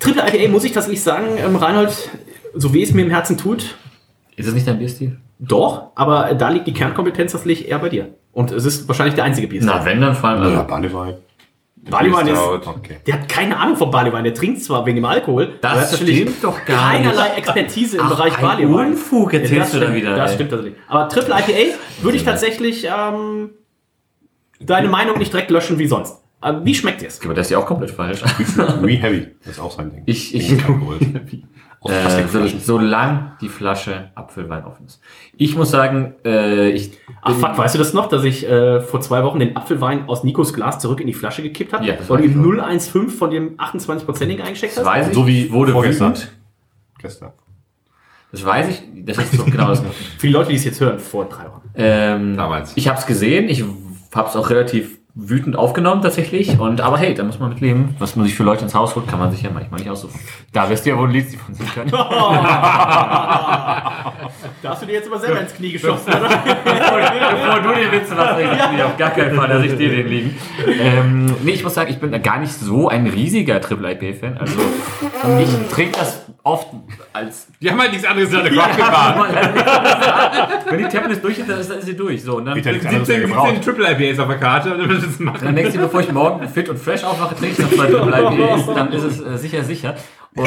Triple 0.00 0.22
IPA 0.26 0.50
muss 0.50 0.64
ich 0.64 0.72
tatsächlich 0.72 1.02
sagen, 1.02 1.26
ähm, 1.38 1.56
Reinhold, 1.56 2.10
so 2.54 2.72
wie 2.74 2.82
es 2.82 2.94
mir 2.94 3.02
im 3.02 3.10
Herzen 3.10 3.36
tut, 3.36 3.76
Ist 4.36 4.46
es 4.46 4.54
nicht 4.54 4.66
dein 4.66 4.78
Bierstil? 4.78 5.18
doch, 5.40 5.88
aber 5.94 6.34
da 6.34 6.48
liegt 6.50 6.66
die 6.66 6.72
Kernkompetenz 6.72 7.32
tatsächlich 7.32 7.68
eher 7.68 7.78
bei 7.78 7.88
dir. 7.88 8.14
Und 8.32 8.50
es 8.52 8.64
ist 8.64 8.86
wahrscheinlich 8.88 9.14
der 9.14 9.24
einzige 9.24 9.48
Bierstil. 9.48 9.72
Na, 9.74 9.84
wenn, 9.84 10.00
dann 10.00 10.14
vor 10.14 10.30
allem. 10.30 10.42
Ja, 10.42 10.48
Also, 10.50 10.64
Barleywein. 10.68 11.14
Barleywein 11.90 12.28
ist. 12.28 12.38
Okay. 12.38 12.96
der 13.06 13.14
hat 13.14 13.28
keine 13.28 13.56
Ahnung 13.58 13.76
vom 13.76 13.90
Barleywein. 13.90 14.22
Der 14.24 14.34
trinkt 14.34 14.62
zwar 14.62 14.84
wegen 14.84 14.96
dem 14.96 15.04
Alkohol, 15.04 15.54
Das 15.60 15.70
aber 15.72 15.80
er 15.80 15.86
hat 15.86 15.92
natürlich 15.92 16.20
stimmt 16.20 16.44
doch 16.44 16.64
gar 16.64 16.92
nicht. 16.92 17.02
keinerlei 17.04 17.28
Expertise 17.36 17.96
im 17.96 18.02
Ach, 18.04 18.10
Bereich 18.10 18.36
ein 18.36 18.42
Barleywein. 18.42 18.86
Unfug 18.92 19.32
erzählst 19.32 19.54
das 19.60 19.70
du 19.72 19.76
da 19.78 19.84
stimmt, 19.86 19.96
wieder, 20.02 20.14
Das 20.16 20.30
ey. 20.30 20.34
stimmt 20.34 20.50
tatsächlich. 20.50 20.78
Aber 20.88 21.08
Triple 21.08 21.34
IPA 21.34 21.76
würde 22.02 22.16
ich 22.16 22.24
tatsächlich 22.24 22.84
ähm, 22.86 23.50
deine 24.60 24.88
Meinung 24.88 25.18
nicht 25.18 25.32
direkt 25.32 25.50
löschen 25.50 25.78
wie 25.78 25.86
sonst. 25.86 26.20
Aber 26.40 26.64
wie 26.64 26.74
schmeckt 26.74 27.02
es? 27.02 27.20
aber 27.24 27.34
das 27.34 27.46
ist 27.46 27.50
ja 27.50 27.58
auch 27.58 27.66
komplett 27.66 27.90
falsch. 27.90 28.22
Re 28.22 28.88
Heavy. 29.02 29.28
Das 29.40 29.54
ist 29.54 29.60
auch 29.60 29.72
sein 29.72 29.90
Ding. 29.90 30.02
Ich, 30.06 30.34
ich, 30.34 30.52
äh, 31.84 32.26
so, 32.28 32.46
solange 32.46 33.32
die 33.40 33.48
Flasche 33.48 34.10
Apfelwein 34.14 34.64
offen 34.64 34.86
ist. 34.86 35.00
Ich 35.36 35.56
muss 35.56 35.70
sagen, 35.70 36.14
äh, 36.24 36.70
ich. 36.70 36.92
Ach 37.22 37.34
fuck, 37.34 37.58
weißt 37.58 37.74
du 37.74 37.78
das 37.78 37.92
noch, 37.92 38.08
dass 38.08 38.22
ich 38.24 38.48
äh, 38.48 38.80
vor 38.80 39.00
zwei 39.00 39.24
Wochen 39.24 39.40
den 39.40 39.56
Apfelwein 39.56 40.08
aus 40.08 40.22
Nikos 40.22 40.52
Glas 40.52 40.78
zurück 40.78 41.00
in 41.00 41.08
die 41.08 41.14
Flasche 41.14 41.42
gekippt 41.42 41.72
habe? 41.72 41.84
Ja, 41.84 41.94
ihm 41.94 42.40
noch. 42.40 42.64
0,15 42.64 43.08
von 43.08 43.30
dem 43.30 43.56
28%igen 43.56 44.42
eingesteckt 44.46 44.76
Das 44.76 44.84
hast? 44.84 44.86
weiß 44.86 45.08
ich. 45.08 45.14
So 45.14 45.26
wie 45.26 45.50
wurde 45.50 45.72
vorgestern. 45.72 46.10
wütend. 46.12 46.32
Gestern. 46.98 47.32
Das 48.30 48.44
weiß 48.44 48.68
ich. 48.68 48.82
Das 49.06 49.18
ist 49.18 49.32
so 49.32 49.44
genau 49.44 49.68
das. 49.68 49.82
Die 50.22 50.28
Leute, 50.28 50.50
die 50.50 50.56
es 50.56 50.64
jetzt 50.64 50.80
hören, 50.80 50.98
vor 50.98 51.24
drei 51.24 51.44
Wochen. 51.46 51.70
Ähm, 51.74 52.36
Damals. 52.36 52.72
Ich 52.76 52.86
habe 52.88 52.98
es 52.98 53.06
gesehen. 53.06 53.48
Ich 53.48 53.64
habe 54.14 54.28
es 54.28 54.36
auch 54.36 54.50
relativ 54.50 54.97
wütend 55.20 55.56
aufgenommen 55.56 56.00
tatsächlich. 56.00 56.60
Und 56.60 56.80
aber 56.80 56.96
hey, 56.96 57.12
da 57.12 57.24
muss 57.24 57.40
man 57.40 57.48
mit 57.48 57.60
leben. 57.60 57.96
Was 57.98 58.14
man 58.14 58.24
sich 58.24 58.36
für 58.36 58.44
Leute 58.44 58.62
ins 58.62 58.74
Haus 58.74 58.94
holt, 58.94 59.08
kann 59.08 59.18
man 59.18 59.32
sich 59.32 59.42
ja 59.42 59.50
manchmal 59.52 59.80
nicht 59.80 59.90
aussuchen. 59.90 60.18
Da 60.52 60.70
wirst 60.70 60.86
du 60.86 60.90
ja 60.90 60.96
wohl 60.96 61.08
ein 61.08 61.12
Lied 61.12 61.34
von 61.34 61.54
singen 61.54 61.70
können. 61.74 61.90
Da 64.62 64.70
hast 64.70 64.82
du 64.82 64.86
dir 64.86 64.94
jetzt 64.94 65.08
aber 65.08 65.20
selber 65.20 65.40
ins 65.40 65.54
Knie 65.54 65.72
geschossen, 65.72 66.08
oder? 66.08 66.28
Bevor 66.28 67.60
du 67.60 67.80
den 67.80 67.92
Witz 67.92 68.10
machst, 68.10 68.40
ich 68.40 68.76
mir 68.76 68.86
auf 68.86 68.96
gar 68.96 69.10
keinen 69.10 69.36
Fall, 69.36 69.48
dass 69.48 69.64
ich 69.64 69.76
dir 69.76 69.90
den 69.90 70.08
liegen. 70.08 70.36
Ähm, 70.80 71.36
nee, 71.42 71.52
ich 71.52 71.62
muss 71.62 71.74
sagen, 71.74 71.90
ich 71.90 71.98
bin 71.98 72.10
da 72.10 72.18
gar 72.18 72.38
nicht 72.38 72.52
so 72.52 72.88
ein 72.88 73.06
riesiger 73.06 73.60
Triple 73.60 73.92
IP-Fan. 73.92 74.36
Also 74.38 74.58
ich 75.40 75.72
trinke 75.72 75.98
das 75.98 76.26
oft 76.42 76.68
als 77.12 77.48
Die 77.60 77.70
haben 77.70 77.80
halt 77.80 77.92
nichts 77.92 78.06
anderes 78.06 78.34
an 78.34 78.44
der 78.44 78.54
Kopf 78.54 78.76
gefahren. 78.76 79.34
wenn 80.68 80.78
die 80.78 80.88
durch 81.20 81.38
ist, 81.38 81.48
dann 81.48 81.60
ist, 81.60 81.70
dann 81.70 81.78
ist 81.78 81.86
sie 81.86 81.96
durch. 81.96 82.22
So, 82.22 82.36
und 82.36 82.46
dann, 82.46 82.54
anderes 82.86 83.06
17, 83.06 83.20
mehr 83.20 83.28
gebraucht. 83.28 83.54
17 83.54 83.62
Triple 83.62 83.92
IPAs 83.92 84.18
auf 84.18 84.28
der 84.28 84.38
Karte 84.38 84.74
wird 85.08 85.34
es 85.34 85.40
dann 85.40 85.44
machen. 85.44 85.56
denkst 85.56 85.72
du, 85.74 85.78
bevor 85.80 86.00
ich 86.00 86.12
morgen 86.12 86.46
fit 86.48 86.68
und 86.68 86.78
fresh 86.78 87.04
aufwache, 87.04 87.34
trinke 87.34 87.52
ich 87.52 87.58
noch 87.58 87.70
zwei 87.72 87.88
IPAs, 87.88 88.66
dann 88.74 88.92
ist 88.92 89.02
es 89.04 89.20
äh, 89.20 89.38
sicher 89.38 89.64
sicher. 89.64 89.94
Und 90.34 90.46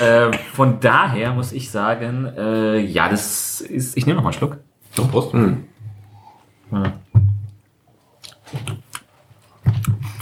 äh, 0.00 0.30
von 0.54 0.78
daher 0.80 1.32
muss 1.32 1.52
ich 1.52 1.70
sagen, 1.70 2.26
äh, 2.36 2.78
ja, 2.80 3.08
das 3.08 3.60
ist. 3.60 3.96
Ich 3.96 4.06
nehme 4.06 4.16
noch 4.16 4.22
mal 4.24 4.28
einen 4.30 4.38
Schluck. 4.38 4.58
So, 4.94 5.04
Prost. 5.06 5.34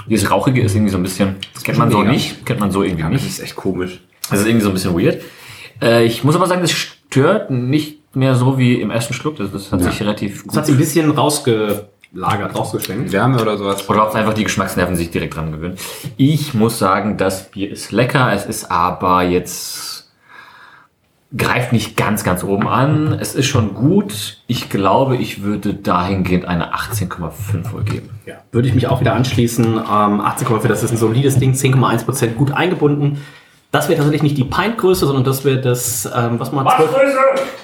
Dieses 0.08 0.30
Rauchige 0.30 0.60
ist 0.62 0.74
irgendwie 0.74 0.90
so 0.90 0.96
ein 0.98 1.02
bisschen. 1.02 1.36
Das 1.54 1.62
kennt 1.62 1.78
man 1.78 1.90
so 1.90 1.98
mega. 1.98 2.10
nicht. 2.12 2.44
Kennt 2.46 2.60
man 2.60 2.70
so 2.70 2.82
irgendwie 2.82 3.02
Das 3.02 3.12
nicht. 3.12 3.26
ist 3.26 3.40
echt 3.40 3.56
komisch. 3.56 4.00
Das 4.30 4.40
ist 4.40 4.46
irgendwie 4.46 4.64
so 4.64 4.70
ein 4.70 4.74
bisschen 4.74 4.94
weird. 4.98 5.22
Äh, 5.82 6.04
ich 6.04 6.24
muss 6.24 6.34
aber 6.36 6.46
sagen, 6.46 6.60
das 6.62 6.72
stört 6.72 7.50
nicht 7.50 8.14
mehr 8.16 8.34
so 8.34 8.58
wie 8.58 8.80
im 8.80 8.90
ersten 8.90 9.14
Schluck. 9.14 9.36
Das, 9.36 9.52
das 9.52 9.70
hat 9.70 9.82
sich 9.82 10.00
relativ 10.00 10.38
Das 10.38 10.42
gut. 10.46 10.56
hat 10.56 10.66
sich 10.66 10.74
ein 10.74 10.78
bisschen 10.78 11.10
rausgelagert, 12.12 12.56
rausgeschwenkt. 12.56 13.12
Wärme 13.12 13.40
oder 13.40 13.56
sowas. 13.56 13.88
Oder 13.88 14.08
ob 14.08 14.14
einfach 14.14 14.34
die 14.34 14.44
Geschmacksnerven 14.44 14.96
sich 14.96 15.10
direkt 15.10 15.36
dran 15.36 15.52
gewöhnen. 15.52 15.76
Ich 16.16 16.54
muss 16.54 16.78
sagen, 16.78 17.16
das 17.16 17.50
Bier 17.50 17.70
ist 17.70 17.92
lecker. 17.92 18.32
Es 18.32 18.46
ist 18.46 18.70
aber 18.70 19.22
jetzt 19.22 20.08
greift 21.36 21.72
nicht 21.72 21.96
ganz, 21.96 22.24
ganz 22.24 22.42
oben 22.42 22.66
an. 22.66 23.16
Es 23.20 23.36
ist 23.36 23.46
schon 23.46 23.74
gut. 23.74 24.38
Ich 24.48 24.68
glaube, 24.68 25.16
ich 25.16 25.42
würde 25.44 25.74
dahingehend 25.74 26.44
eine 26.44 26.74
18,5 26.74 27.72
wohl 27.72 27.84
geben. 27.84 28.10
Ja, 28.26 28.36
würde 28.50 28.66
ich 28.66 28.74
mich 28.74 28.88
auch 28.88 29.00
wieder 29.00 29.14
anschließen. 29.14 29.64
Ähm, 29.64 29.80
18,4, 29.80 30.66
das 30.66 30.82
ist 30.82 30.90
ein 30.90 30.96
solides 30.96 31.38
Ding, 31.38 31.52
10,1% 31.52 32.34
gut 32.34 32.50
eingebunden. 32.50 33.18
Das 33.70 33.88
wäre 33.88 33.98
tatsächlich 33.98 34.22
nicht 34.22 34.36
die 34.36 34.44
Pintgröße, 34.44 35.06
sondern 35.06 35.22
das 35.22 35.44
wäre 35.44 35.60
das, 35.60 36.04
ähm, 36.12 36.40
was 36.40 36.50
man 36.50 36.66
12, 36.66 36.92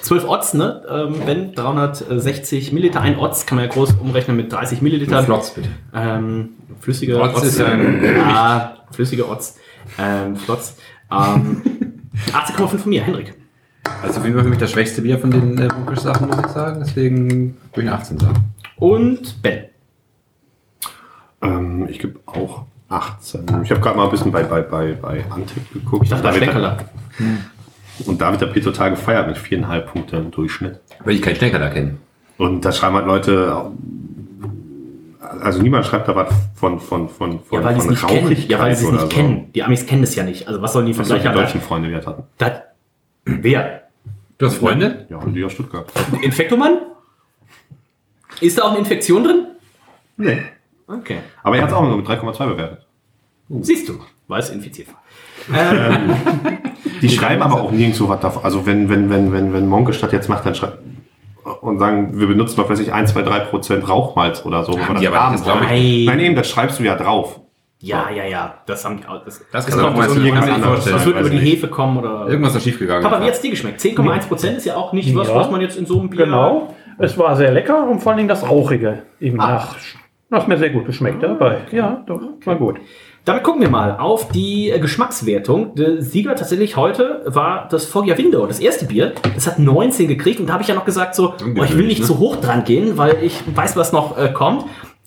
12 0.01 0.29
Odds, 0.29 0.53
ne? 0.53 0.81
Ähm, 0.89 1.15
wenn 1.25 1.53
360 1.53 2.71
Milliliter, 2.71 3.01
ein 3.01 3.17
Odds 3.17 3.45
kann 3.45 3.57
man 3.57 3.65
ja 3.65 3.71
groß 3.71 3.95
umrechnen 3.99 4.37
mit 4.37 4.51
30 4.51 4.81
Milliliter. 4.81 5.21
Flotz, 5.23 5.49
bitte. 5.49 5.67
Ähm, 5.93 6.51
flüssige 6.79 7.19
Odds 7.19 7.43
ist 7.43 7.59
ja 7.59 7.65
ein 7.65 8.01
ja, 8.03 8.77
flüssige 8.91 9.27
Odds. 9.27 9.57
Ähm, 9.99 10.37
Flotz. 10.37 10.77
Ähm, 11.11 11.61
18,5 12.31 12.77
von 12.77 12.89
mir, 12.89 13.03
Hendrik. 13.03 13.33
Also 14.01 14.19
auf 14.19 14.25
jeden 14.25 14.35
Fall 14.35 14.43
für 14.43 14.49
mich 14.49 14.59
das 14.59 14.71
schwächste 14.71 15.01
Bier 15.01 15.19
von 15.19 15.31
den 15.31 15.57
äh, 15.57 15.67
Bunkisch-Sachen, 15.67 16.27
muss 16.27 16.39
ich 16.39 16.47
sagen. 16.47 16.83
Deswegen 16.85 17.57
würde 17.73 17.81
ich 17.81 17.87
eine 17.87 17.93
18 17.93 18.19
sagen. 18.19 18.53
Und 18.77 19.41
Ben. 19.41 19.65
Ähm, 21.41 21.87
ich 21.89 21.99
gebe 21.99 22.19
auch 22.25 22.65
18. 22.89 23.41
Ich 23.63 23.71
habe 23.71 23.81
gerade 23.81 23.97
mal 23.97 24.05
ein 24.05 24.11
bisschen 24.11 24.31
bei, 24.31 24.43
bei, 24.43 24.61
bei, 24.61 24.93
bei 24.93 25.23
Antec 25.29 25.71
geguckt. 25.73 26.03
Ich 26.05 26.09
dachte, 26.09 26.23
Da 26.23 26.33
Steckerler. 26.33 26.77
der- 27.19 28.07
Und 28.07 28.21
da 28.21 28.31
wird 28.31 28.41
der 28.41 28.47
P 28.47 28.61
total 28.61 28.91
gefeiert 28.91 29.27
mit 29.27 29.37
4,5 29.37 29.79
Punkten 29.81 30.15
im 30.17 30.31
Durchschnitt. 30.31 30.79
Weil 31.03 31.15
ich 31.15 31.21
keinen 31.21 31.35
Stecker 31.35 31.59
da 31.59 31.69
kenne. 31.69 31.97
Und 32.37 32.63
da 32.63 32.71
schreiben 32.71 32.95
halt 32.95 33.07
Leute, 33.07 33.71
also 35.41 35.61
niemand 35.61 35.85
schreibt 35.85 36.07
da 36.07 36.15
was 36.15 36.33
von, 36.55 36.79
von, 36.79 37.09
von, 37.09 37.39
von, 37.43 37.59
Ja, 37.59 37.65
weil 37.65 37.73
die 37.75 37.81
von 37.95 38.09
kennen. 38.09 38.35
Ja, 38.47 38.59
weil 38.59 38.75
sie 38.75 38.85
es 38.85 38.91
nicht 38.91 39.01
so. 39.01 39.07
kennen. 39.07 39.51
Die 39.53 39.63
Amis 39.63 39.85
kennen 39.85 40.03
es 40.03 40.15
ja 40.15 40.23
nicht. 40.23 40.47
Also 40.47 40.61
was 40.61 40.73
sollen 40.73 40.85
die 40.85 40.93
solche 40.93 41.13
Vergleiche 41.21 41.37
deutschen 41.53 41.61
Freunde, 41.61 41.89
die 41.89 41.95
das 41.95 42.05
hatten. 42.07 42.23
Das, 42.37 42.51
wer? 43.25 43.81
Du 44.37 44.45
hast 44.45 44.55
Freunde? 44.55 45.07
Ja, 45.09 45.17
und 45.17 45.33
die 45.33 45.43
aus 45.43 45.51
Stuttgart. 45.53 45.91
Infektoman? 46.21 46.77
Ist 48.39 48.57
da 48.59 48.63
auch 48.63 48.69
eine 48.69 48.79
Infektion 48.79 49.23
drin? 49.23 49.47
Nee. 50.17 50.41
Okay. 50.87 51.17
Aber 51.43 51.55
er 51.57 51.63
hat 51.63 51.69
es 51.69 51.75
auch 51.75 51.81
nur 51.83 51.97
mit 51.97 52.07
3,2 52.07 52.47
bewertet. 52.47 52.85
Siehst 53.61 53.87
du, 53.89 53.99
weil 54.27 54.39
es 54.39 54.49
infiziert 54.49 54.87
war. 54.89 55.01
Die 57.01 57.09
schreiben 57.09 57.41
aber 57.41 57.61
auch 57.61 57.71
nirgendwo 57.71 58.09
was 58.09 58.19
davon. 58.19 58.43
Also 58.43 58.65
wenn, 58.65 58.89
wenn, 58.89 59.09
wenn, 59.09 59.31
wenn, 59.31 59.53
wenn 59.53 59.67
Monke 59.67 59.93
statt 59.93 60.11
jetzt 60.13 60.27
macht, 60.29 60.45
dann 60.45 60.55
schreibt, 60.55 60.79
und 61.61 61.79
sagen, 61.79 62.19
wir 62.19 62.27
benutzen 62.27 62.59
mal, 62.59 62.69
weiß 62.69 62.79
ich, 62.79 62.91
1, 62.91 63.13
2, 63.13 63.21
3 63.21 63.39
Prozent 63.41 63.87
Rauchmalz 63.87 64.45
oder 64.45 64.63
so. 64.63 64.73
wir 64.73 64.79
die 64.95 65.05
das 65.05 65.07
aber 65.07 65.19
haben 65.21 65.31
nicht, 65.33 65.45
das 65.47 65.53
glaub 65.53 65.61
wollen. 65.69 65.81
ich. 65.81 66.05
Nein, 66.05 66.19
eben, 66.19 66.35
das 66.35 66.49
schreibst 66.49 66.79
du 66.79 66.83
ja 66.83 66.95
drauf. 66.95 67.39
Ja, 67.79 68.09
ja, 68.09 68.25
ja. 68.25 68.55
Das 68.65 68.83
haben 68.83 68.97
die 68.97 69.05
auch. 69.07 69.23
Das, 69.23 69.39
Das 69.51 69.65
Das 69.65 69.77
kann 69.77 69.85
anderes. 69.85 70.07
vorstellen. 70.07 70.95
das 70.95 71.05
wird 71.05 71.19
über 71.19 71.29
die 71.29 71.35
nicht. 71.37 71.53
Hefe 71.53 71.67
kommen 71.67 71.97
oder. 71.97 72.27
Irgendwas 72.27 72.55
ist 72.55 72.63
schiefgegangen. 72.63 73.03
Papa, 73.03 73.21
wie 73.23 73.27
hat's 73.27 73.39
dir 73.39 73.51
geschmeckt? 73.51 73.79
10,1 73.79 74.27
Prozent 74.27 74.57
ist 74.57 74.65
ja 74.65 74.75
auch 74.75 74.93
nicht 74.93 75.15
was, 75.15 75.27
Ja. 75.27 75.35
was 75.35 75.51
man 75.51 75.61
jetzt 75.61 75.77
in 75.77 75.85
so 75.85 75.99
einem 75.99 76.09
Bier. 76.09 76.25
Genau. 76.25 76.73
Es 76.97 77.17
war 77.17 77.35
sehr 77.35 77.51
lecker 77.51 77.87
und 77.87 77.99
vor 78.01 78.11
allen 78.11 78.17
Dingen 78.17 78.29
das 78.29 78.43
Rauchige 78.43 79.03
im 79.19 79.39
Ah. 79.39 79.47
Nach. 79.53 79.75
Das 80.29 80.41
hat 80.41 80.47
mir 80.49 80.57
sehr 80.57 80.71
gut 80.71 80.85
geschmeckt 80.85 81.23
dabei. 81.23 81.61
Ja, 81.71 82.03
doch, 82.05 82.21
war 82.43 82.55
gut. 82.55 82.79
Damit 83.23 83.43
gucken 83.43 83.61
wir 83.61 83.69
mal 83.69 83.97
auf 83.97 84.29
die 84.29 84.69
äh, 84.69 84.79
Geschmackswertung. 84.79 85.75
Der 85.75 86.01
Sieger 86.01 86.35
tatsächlich 86.35 86.75
heute 86.75 87.23
war 87.25 87.67
das 87.69 87.85
Foggia 87.85 88.17
Window, 88.17 88.45
das 88.45 88.59
erste 88.59 88.85
Bier. 88.85 89.13
Das 89.35 89.47
hat 89.47 89.59
19 89.59 90.07
gekriegt 90.07 90.39
und 90.39 90.47
da 90.47 90.53
habe 90.53 90.63
ich 90.63 90.69
ja 90.69 90.75
noch 90.75 90.85
gesagt, 90.85 91.15
so, 91.15 91.33
oh, 91.33 91.63
ich 91.63 91.77
will 91.77 91.87
nicht 91.87 92.01
ne? 92.01 92.05
zu 92.05 92.19
hoch 92.19 92.37
dran 92.37 92.65
gehen, 92.65 92.97
weil 92.97 93.17
ich 93.21 93.41
weiß, 93.53 93.77
was 93.77 93.93
noch 93.93 94.17
äh, 94.17 94.31
kommt. 94.33 94.65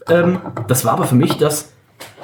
Ähm, 0.08 0.38
das 0.68 0.84
war 0.84 0.94
aber 0.94 1.04
für 1.04 1.14
mich 1.14 1.36
das, 1.36 1.72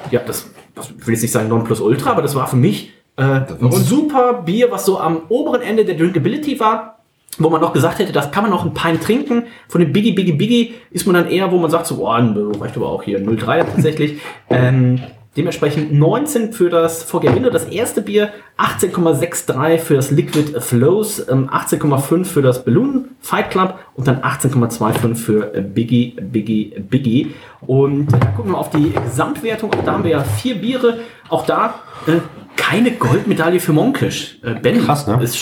ja, 0.09 0.19
das, 0.25 0.51
das 0.73 0.89
ich 0.89 1.05
will 1.05 1.13
jetzt 1.13 1.21
nicht 1.21 1.31
sagen 1.31 1.49
Nonplusultra, 1.49 2.11
aber 2.11 2.23
das 2.23 2.35
war 2.35 2.47
für 2.47 2.55
mich 2.55 2.93
äh, 3.15 3.23
ein 3.23 3.71
super 3.71 4.41
Bier, 4.43 4.71
was 4.71 4.85
so 4.85 4.99
am 4.99 5.23
oberen 5.29 5.61
Ende 5.61 5.85
der 5.85 5.95
Drinkability 5.95 6.59
war. 6.59 6.96
Wo 7.39 7.49
man 7.49 7.61
noch 7.61 7.73
gesagt 7.73 7.99
hätte, 7.99 8.11
das 8.11 8.31
kann 8.31 8.43
man 8.43 8.51
noch 8.51 8.65
ein 8.65 8.73
Pint 8.73 9.03
trinken. 9.03 9.43
Von 9.67 9.81
dem 9.81 9.93
Biggie, 9.93 10.13
Biggie, 10.13 10.33
Biggie 10.33 10.73
ist 10.91 11.05
man 11.05 11.15
dann 11.15 11.29
eher, 11.29 11.51
wo 11.51 11.57
man 11.57 11.69
sagt, 11.69 11.85
so, 11.85 11.97
boah, 11.97 12.17
reicht 12.59 12.75
aber 12.77 12.89
auch 12.89 13.03
hier 13.03 13.19
0,3 13.19 13.63
tatsächlich. 13.63 14.19
ähm, 14.49 14.99
dementsprechend 15.37 15.93
19 15.93 16.51
für 16.51 16.69
das 16.69 17.03
Foggia 17.03 17.33
Window, 17.33 17.51
das 17.51 17.65
erste 17.65 18.01
Bier, 18.01 18.31
18,63 18.57 19.77
für 19.77 19.93
das 19.93 20.09
Liquid 20.09 20.59
Flows, 20.59 21.27
ähm, 21.29 21.49
18,5 21.49 22.25
für 22.25 22.41
das 22.41 22.65
Balloon 22.65 23.09
Fight 23.21 23.51
Club 23.51 23.75
und 23.93 24.07
dann 24.07 24.21
18,25 24.21 25.15
für 25.15 25.53
äh, 25.53 25.61
Biggie, 25.61 26.17
Biggie, 26.19 26.75
Biggie. 26.79 27.33
Und 27.61 28.11
äh, 28.13 28.19
gucken 28.35 28.51
wir 28.51 28.57
auf 28.57 28.71
die 28.71 28.91
Gesamtwertung. 28.91 29.71
Auch 29.73 29.83
da 29.83 29.93
haben 29.93 30.03
wir 30.03 30.11
ja 30.11 30.23
vier 30.23 30.55
Biere. 30.55 30.99
Auch 31.29 31.45
da 31.45 31.75
äh, 32.07 32.13
keine 32.55 32.91
Goldmedaille 32.91 33.59
für 33.59 33.73
Monkisch. 33.73 34.39
Äh, 34.43 34.55
ben, 34.55 34.83
Krass, 34.83 35.05
ne? 35.05 35.19
es 35.21 35.37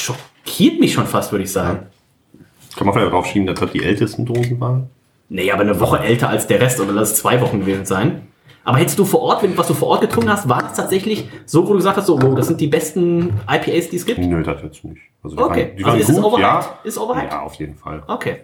schockiert 0.45 0.79
mich 0.79 0.93
schon 0.93 1.05
fast, 1.07 1.31
würde 1.31 1.43
ich 1.43 1.51
sagen. 1.51 1.87
Kann 2.75 2.85
man 2.87 2.93
vielleicht 2.93 3.11
darauf 3.11 3.25
schieben, 3.25 3.47
dass 3.47 3.59
das 3.59 3.71
die 3.71 3.83
ältesten 3.83 4.25
Dosen 4.25 4.59
waren? 4.59 4.89
Nee, 5.29 5.51
aber 5.51 5.61
eine 5.61 5.79
Woche 5.79 5.99
älter 5.99 6.29
als 6.29 6.45
der 6.47 6.59
Rest 6.61 6.79
oder 6.79 6.91
lass 6.91 7.11
es 7.13 7.17
zwei 7.17 7.41
Wochen 7.41 7.61
gewesen 7.61 7.85
sein. 7.85 8.27
Aber 8.63 8.77
hättest 8.77 8.97
du 8.99 9.05
vor 9.05 9.21
Ort, 9.21 9.43
wenn 9.43 9.57
was 9.57 9.67
du 9.67 9.73
vor 9.73 9.89
Ort 9.89 10.01
getrunken 10.01 10.29
hast, 10.31 10.49
war 10.49 10.61
das 10.63 10.73
tatsächlich 10.73 11.27
so, 11.45 11.63
wo 11.67 11.69
du 11.69 11.75
gesagt 11.77 11.97
hast, 11.97 12.07
so, 12.07 12.21
wow, 12.21 12.35
das 12.35 12.47
sind 12.47 12.59
die 12.59 12.67
besten 12.67 13.29
IPAs, 13.49 13.89
die 13.89 13.95
es 13.97 14.05
gibt? 14.05 14.19
Nö, 14.19 14.41
das 14.43 14.61
jetzt 14.63 14.83
nicht. 14.83 15.01
Also 15.23 15.35
die 15.35 15.41
Okay. 15.43 15.67
waren, 15.69 15.77
die 15.77 15.83
Also 15.83 15.87
waren 15.93 15.99
ist 15.99 16.09
es 16.09 16.15
gut, 16.15 16.25
overhyped? 16.25 16.41
ja. 16.65 16.79
Ist 16.83 16.97
overhyped? 16.97 17.31
Ja, 17.31 17.41
auf 17.41 17.53
jeden 17.55 17.75
Fall. 17.75 18.03
Okay. 18.07 18.37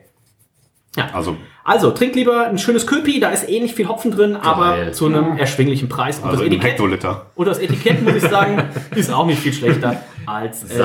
Also, 1.13 1.37
Also, 1.63 1.91
trink 1.91 2.15
lieber 2.15 2.47
ein 2.47 2.57
schönes 2.57 2.85
Köpi, 2.85 3.19
da 3.21 3.29
ist 3.29 3.47
eh 3.47 3.59
nicht 3.61 3.75
viel 3.75 3.87
Hopfen 3.87 4.11
drin, 4.11 4.35
aber 4.35 4.71
Geil. 4.75 4.93
zu 4.93 5.05
einem 5.05 5.37
erschwinglichen 5.37 5.89
Und 5.89 5.99
also 5.99 6.19
das 6.31 6.41
Etikett, 6.41 6.63
Hektoliter. 6.71 7.27
und 7.35 7.47
das 7.47 7.59
Etikett, 7.59 8.01
muss 8.03 8.15
ich 8.15 8.23
sagen, 8.23 8.61
ist 8.95 9.11
auch 9.11 9.25
nicht 9.25 9.39
viel 9.39 9.53
schlechter 9.53 10.01
als 10.25 10.63
äh, 10.71 10.79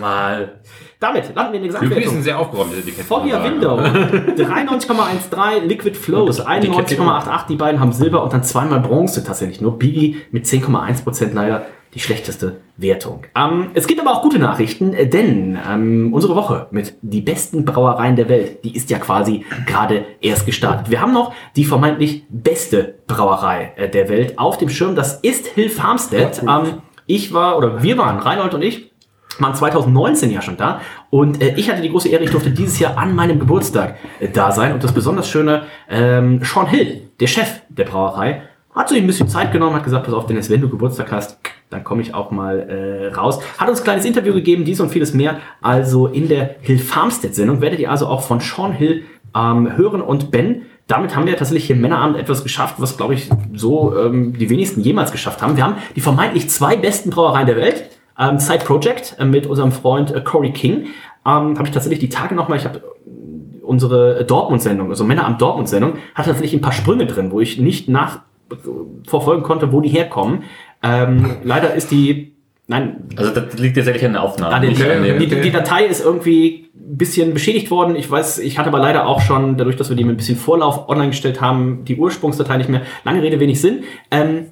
mal. 0.00 0.60
Damit 1.00 1.34
landen 1.34 1.52
wir 1.52 1.60
in 1.60 1.70
der 1.70 1.80
Gesamtwertung. 1.80 2.16
ein 2.16 2.22
sehr 2.22 2.38
aufgeräumtes 2.38 2.78
Etikett. 2.80 3.04
Foggia. 3.04 3.42
Window 3.42 3.78
93,13, 3.78 5.60
Liquid 5.66 5.96
Flows 5.96 6.40
91,88, 6.46 7.46
die 7.48 7.56
beiden 7.56 7.80
haben 7.80 7.92
Silber 7.92 8.22
und 8.22 8.32
dann 8.32 8.44
zweimal 8.44 8.80
Bronze 8.80 9.24
tatsächlich. 9.24 9.60
Nur 9.60 9.78
Biggie 9.78 10.18
mit 10.30 10.46
10,1% 10.46 11.32
leider 11.32 11.66
die 11.94 12.00
schlechteste 12.00 12.60
Wertung. 12.76 13.24
Ähm, 13.36 13.70
es 13.74 13.86
gibt 13.86 14.00
aber 14.00 14.12
auch 14.12 14.22
gute 14.22 14.38
Nachrichten, 14.38 14.94
äh, 14.94 15.06
denn 15.06 15.58
ähm, 15.68 16.14
unsere 16.14 16.34
Woche 16.34 16.68
mit 16.70 16.94
die 17.02 17.20
besten 17.20 17.64
Brauereien 17.64 18.16
der 18.16 18.28
Welt, 18.28 18.64
die 18.64 18.74
ist 18.74 18.88
ja 18.90 18.98
quasi 18.98 19.44
gerade 19.66 20.06
erst 20.20 20.46
gestartet. 20.46 20.90
Wir 20.90 21.00
haben 21.00 21.12
noch 21.12 21.34
die 21.54 21.64
vermeintlich 21.64 22.24
beste 22.30 22.94
Brauerei 23.06 23.72
äh, 23.76 23.88
der 23.90 24.08
Welt 24.08 24.38
auf 24.38 24.56
dem 24.56 24.70
Schirm. 24.70 24.94
Das 24.94 25.20
ist 25.20 25.46
Hill 25.48 25.68
Farmstead. 25.68 26.42
Ähm, 26.42 26.80
ich 27.14 27.32
war, 27.32 27.58
oder 27.58 27.82
wir 27.82 27.98
waren, 27.98 28.18
Reinhold 28.18 28.54
und 28.54 28.62
ich, 28.62 28.90
waren 29.38 29.54
2019 29.54 30.30
ja 30.30 30.42
schon 30.42 30.56
da 30.56 30.80
und 31.10 31.42
äh, 31.42 31.54
ich 31.56 31.70
hatte 31.70 31.80
die 31.80 31.90
große 31.90 32.08
Ehre, 32.08 32.24
ich 32.24 32.30
durfte 32.30 32.50
dieses 32.50 32.78
Jahr 32.78 32.98
an 32.98 33.14
meinem 33.14 33.38
Geburtstag 33.38 33.96
äh, 34.20 34.28
da 34.28 34.52
sein 34.52 34.72
und 34.72 34.84
das 34.84 34.92
besonders 34.92 35.28
schöne, 35.28 35.62
ähm, 35.88 36.40
Sean 36.44 36.66
Hill, 36.66 37.02
der 37.18 37.26
Chef 37.26 37.62
der 37.68 37.84
Brauerei, 37.84 38.42
hat 38.74 38.88
sich 38.88 38.98
ein 38.98 39.06
bisschen 39.06 39.28
Zeit 39.28 39.52
genommen, 39.52 39.76
hat 39.76 39.84
gesagt, 39.84 40.04
pass 40.04 40.14
auf, 40.14 40.26
Dennis, 40.26 40.48
wenn 40.48 40.60
du 40.60 40.68
Geburtstag 40.68 41.12
hast, 41.12 41.38
dann 41.68 41.84
komme 41.84 42.02
ich 42.02 42.14
auch 42.14 42.30
mal 42.30 42.58
äh, 42.58 43.14
raus. 43.14 43.40
Hat 43.58 43.68
uns 43.68 43.80
ein 43.80 43.84
kleines 43.84 44.04
Interview 44.04 44.32
gegeben, 44.32 44.64
dies 44.64 44.80
und 44.80 44.90
vieles 44.90 45.12
mehr. 45.12 45.40
Also 45.60 46.06
in 46.06 46.28
der 46.28 46.56
Hill 46.60 46.78
Farmstead 46.78 47.34
Sendung 47.34 47.60
werdet 47.60 47.80
ihr 47.80 47.90
also 47.90 48.06
auch 48.06 48.22
von 48.22 48.40
Sean 48.40 48.72
Hill 48.72 49.04
ähm, 49.34 49.76
hören 49.76 50.00
und 50.00 50.30
Ben. 50.30 50.62
Damit 50.92 51.16
haben 51.16 51.26
wir 51.26 51.38
tatsächlich 51.38 51.68
hier 51.68 51.76
Männerabend 51.76 52.18
etwas 52.18 52.42
geschafft, 52.42 52.74
was, 52.76 52.98
glaube 52.98 53.14
ich, 53.14 53.30
so 53.54 53.96
ähm, 53.96 54.34
die 54.38 54.50
wenigsten 54.50 54.82
jemals 54.82 55.10
geschafft 55.10 55.40
haben. 55.40 55.56
Wir 55.56 55.64
haben 55.64 55.76
die 55.96 56.02
vermeintlich 56.02 56.50
zwei 56.50 56.76
besten 56.76 57.08
Brauereien 57.08 57.46
der 57.46 57.56
Welt. 57.56 57.84
Ähm, 58.18 58.38
Side 58.38 58.66
Project 58.66 59.16
äh, 59.18 59.24
mit 59.24 59.46
unserem 59.46 59.72
Freund 59.72 60.10
äh, 60.10 60.20
Corey 60.20 60.52
King. 60.52 60.88
Ähm, 61.24 61.56
habe 61.56 61.62
ich 61.64 61.70
tatsächlich 61.70 62.00
die 62.00 62.10
Tage 62.10 62.34
nochmal, 62.34 62.58
ich 62.58 62.66
habe 62.66 62.82
unsere 63.62 64.22
Dortmund-Sendung, 64.26 64.90
also 64.90 65.04
Männerabend 65.04 65.40
Dortmund-Sendung, 65.40 65.94
hat 66.14 66.26
tatsächlich 66.26 66.52
ein 66.52 66.60
paar 66.60 66.72
Sprünge 66.72 67.06
drin, 67.06 67.30
wo 67.30 67.40
ich 67.40 67.56
nicht 67.56 67.88
nachverfolgen 67.88 69.44
konnte, 69.44 69.72
wo 69.72 69.80
die 69.80 69.88
herkommen. 69.88 70.42
Ähm, 70.82 71.36
leider 71.42 71.72
ist 71.72 71.90
die, 71.90 72.31
nein, 72.72 72.96
Also 73.16 73.30
das 73.32 73.58
liegt 73.58 73.76
tatsächlich 73.76 74.04
an 74.04 74.14
der 74.14 74.22
Aufnahme. 74.22 74.54
Ah, 74.54 74.58
die, 74.60 74.68
nicht 74.68 74.82
an 74.82 75.02
dem- 75.02 75.18
die, 75.18 75.26
die 75.40 75.50
Datei 75.50 75.84
ist 75.86 76.04
irgendwie 76.04 76.70
ein 76.74 76.96
bisschen 76.98 77.32
beschädigt 77.34 77.70
worden. 77.70 77.94
Ich 77.96 78.10
weiß, 78.10 78.38
ich 78.40 78.58
hatte 78.58 78.68
aber 78.68 78.78
leider 78.80 79.06
auch 79.06 79.20
schon, 79.20 79.56
dadurch, 79.56 79.76
dass 79.76 79.88
wir 79.90 79.96
die 79.96 80.04
mit 80.04 80.14
ein 80.14 80.16
bisschen 80.16 80.36
Vorlauf 80.36 80.88
online 80.88 81.10
gestellt 81.10 81.40
haben, 81.40 81.84
die 81.84 81.96
Ursprungsdatei 81.96 82.56
nicht 82.56 82.68
mehr. 82.68 82.82
Lange 83.04 83.22
Rede, 83.22 83.38
wenig 83.38 83.60
Sinn. 83.60 83.84
Ähm, 84.10 84.46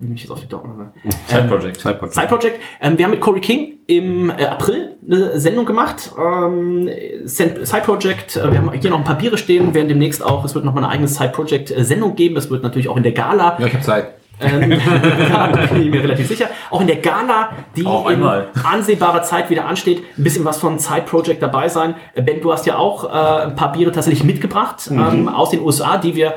bin 0.00 0.14
ich 0.14 0.22
jetzt 0.22 0.30
auf 0.30 0.40
die 0.40 0.46
Dortmund? 0.46 0.90
Side 1.26 1.42
Project. 1.48 1.80
Side 1.80 1.94
Project. 1.94 2.14
Side 2.14 2.26
Project. 2.28 2.60
Ähm, 2.80 2.96
wir 2.98 3.04
haben 3.04 3.10
mit 3.10 3.20
Corey 3.20 3.40
King 3.40 3.78
im 3.88 4.30
äh, 4.30 4.44
April 4.44 4.94
eine 5.04 5.40
Sendung 5.40 5.66
gemacht. 5.66 6.12
Ähm, 6.16 6.88
Side 7.24 7.82
Project. 7.84 8.36
Äh, 8.36 8.52
wir 8.52 8.58
haben 8.58 8.72
hier 8.80 8.90
noch 8.90 8.98
ein 8.98 9.04
paar 9.04 9.18
Biere 9.18 9.36
stehen. 9.36 9.74
Werden 9.74 9.88
demnächst 9.88 10.24
auch, 10.24 10.44
es 10.44 10.54
wird 10.54 10.64
noch 10.64 10.72
mal 10.72 10.84
eine 10.84 10.92
eigene 10.92 11.08
Side 11.08 11.30
Project 11.30 11.72
äh, 11.76 11.82
Sendung 11.84 12.14
geben. 12.14 12.36
Es 12.36 12.48
wird 12.48 12.62
natürlich 12.62 12.88
auch 12.88 12.96
in 12.96 13.02
der 13.02 13.10
Gala. 13.12 13.56
Ja, 13.58 13.66
ich 13.66 13.74
habe 13.74 13.82
Zeit. 13.84 14.14
Ähm, 14.40 14.70
da 15.28 15.46
bin 15.46 15.82
ich 15.82 15.90
mir 15.90 16.02
relativ 16.02 16.28
sicher. 16.28 16.48
Auch 16.70 16.80
in 16.80 16.86
der 16.86 16.96
Gala, 16.96 17.50
die 17.76 17.82
in 17.82 18.24
ansehbarer 18.64 19.22
Zeit 19.22 19.50
wieder 19.50 19.66
ansteht, 19.66 20.02
ein 20.16 20.24
bisschen 20.24 20.44
was 20.44 20.58
von 20.58 20.78
Side 20.78 21.02
Project 21.06 21.42
dabei 21.42 21.68
sein. 21.68 21.94
Äh, 22.14 22.22
Ben, 22.22 22.40
du 22.40 22.52
hast 22.52 22.66
ja 22.66 22.76
auch 22.76 23.04
äh, 23.04 23.46
ein 23.46 23.56
paar 23.56 23.72
Biere 23.72 23.92
tatsächlich 23.92 24.24
mitgebracht 24.24 24.88
ähm, 24.90 25.28
aus 25.28 25.50
den 25.50 25.60
USA, 25.60 25.98
die 25.98 26.14
wir 26.14 26.34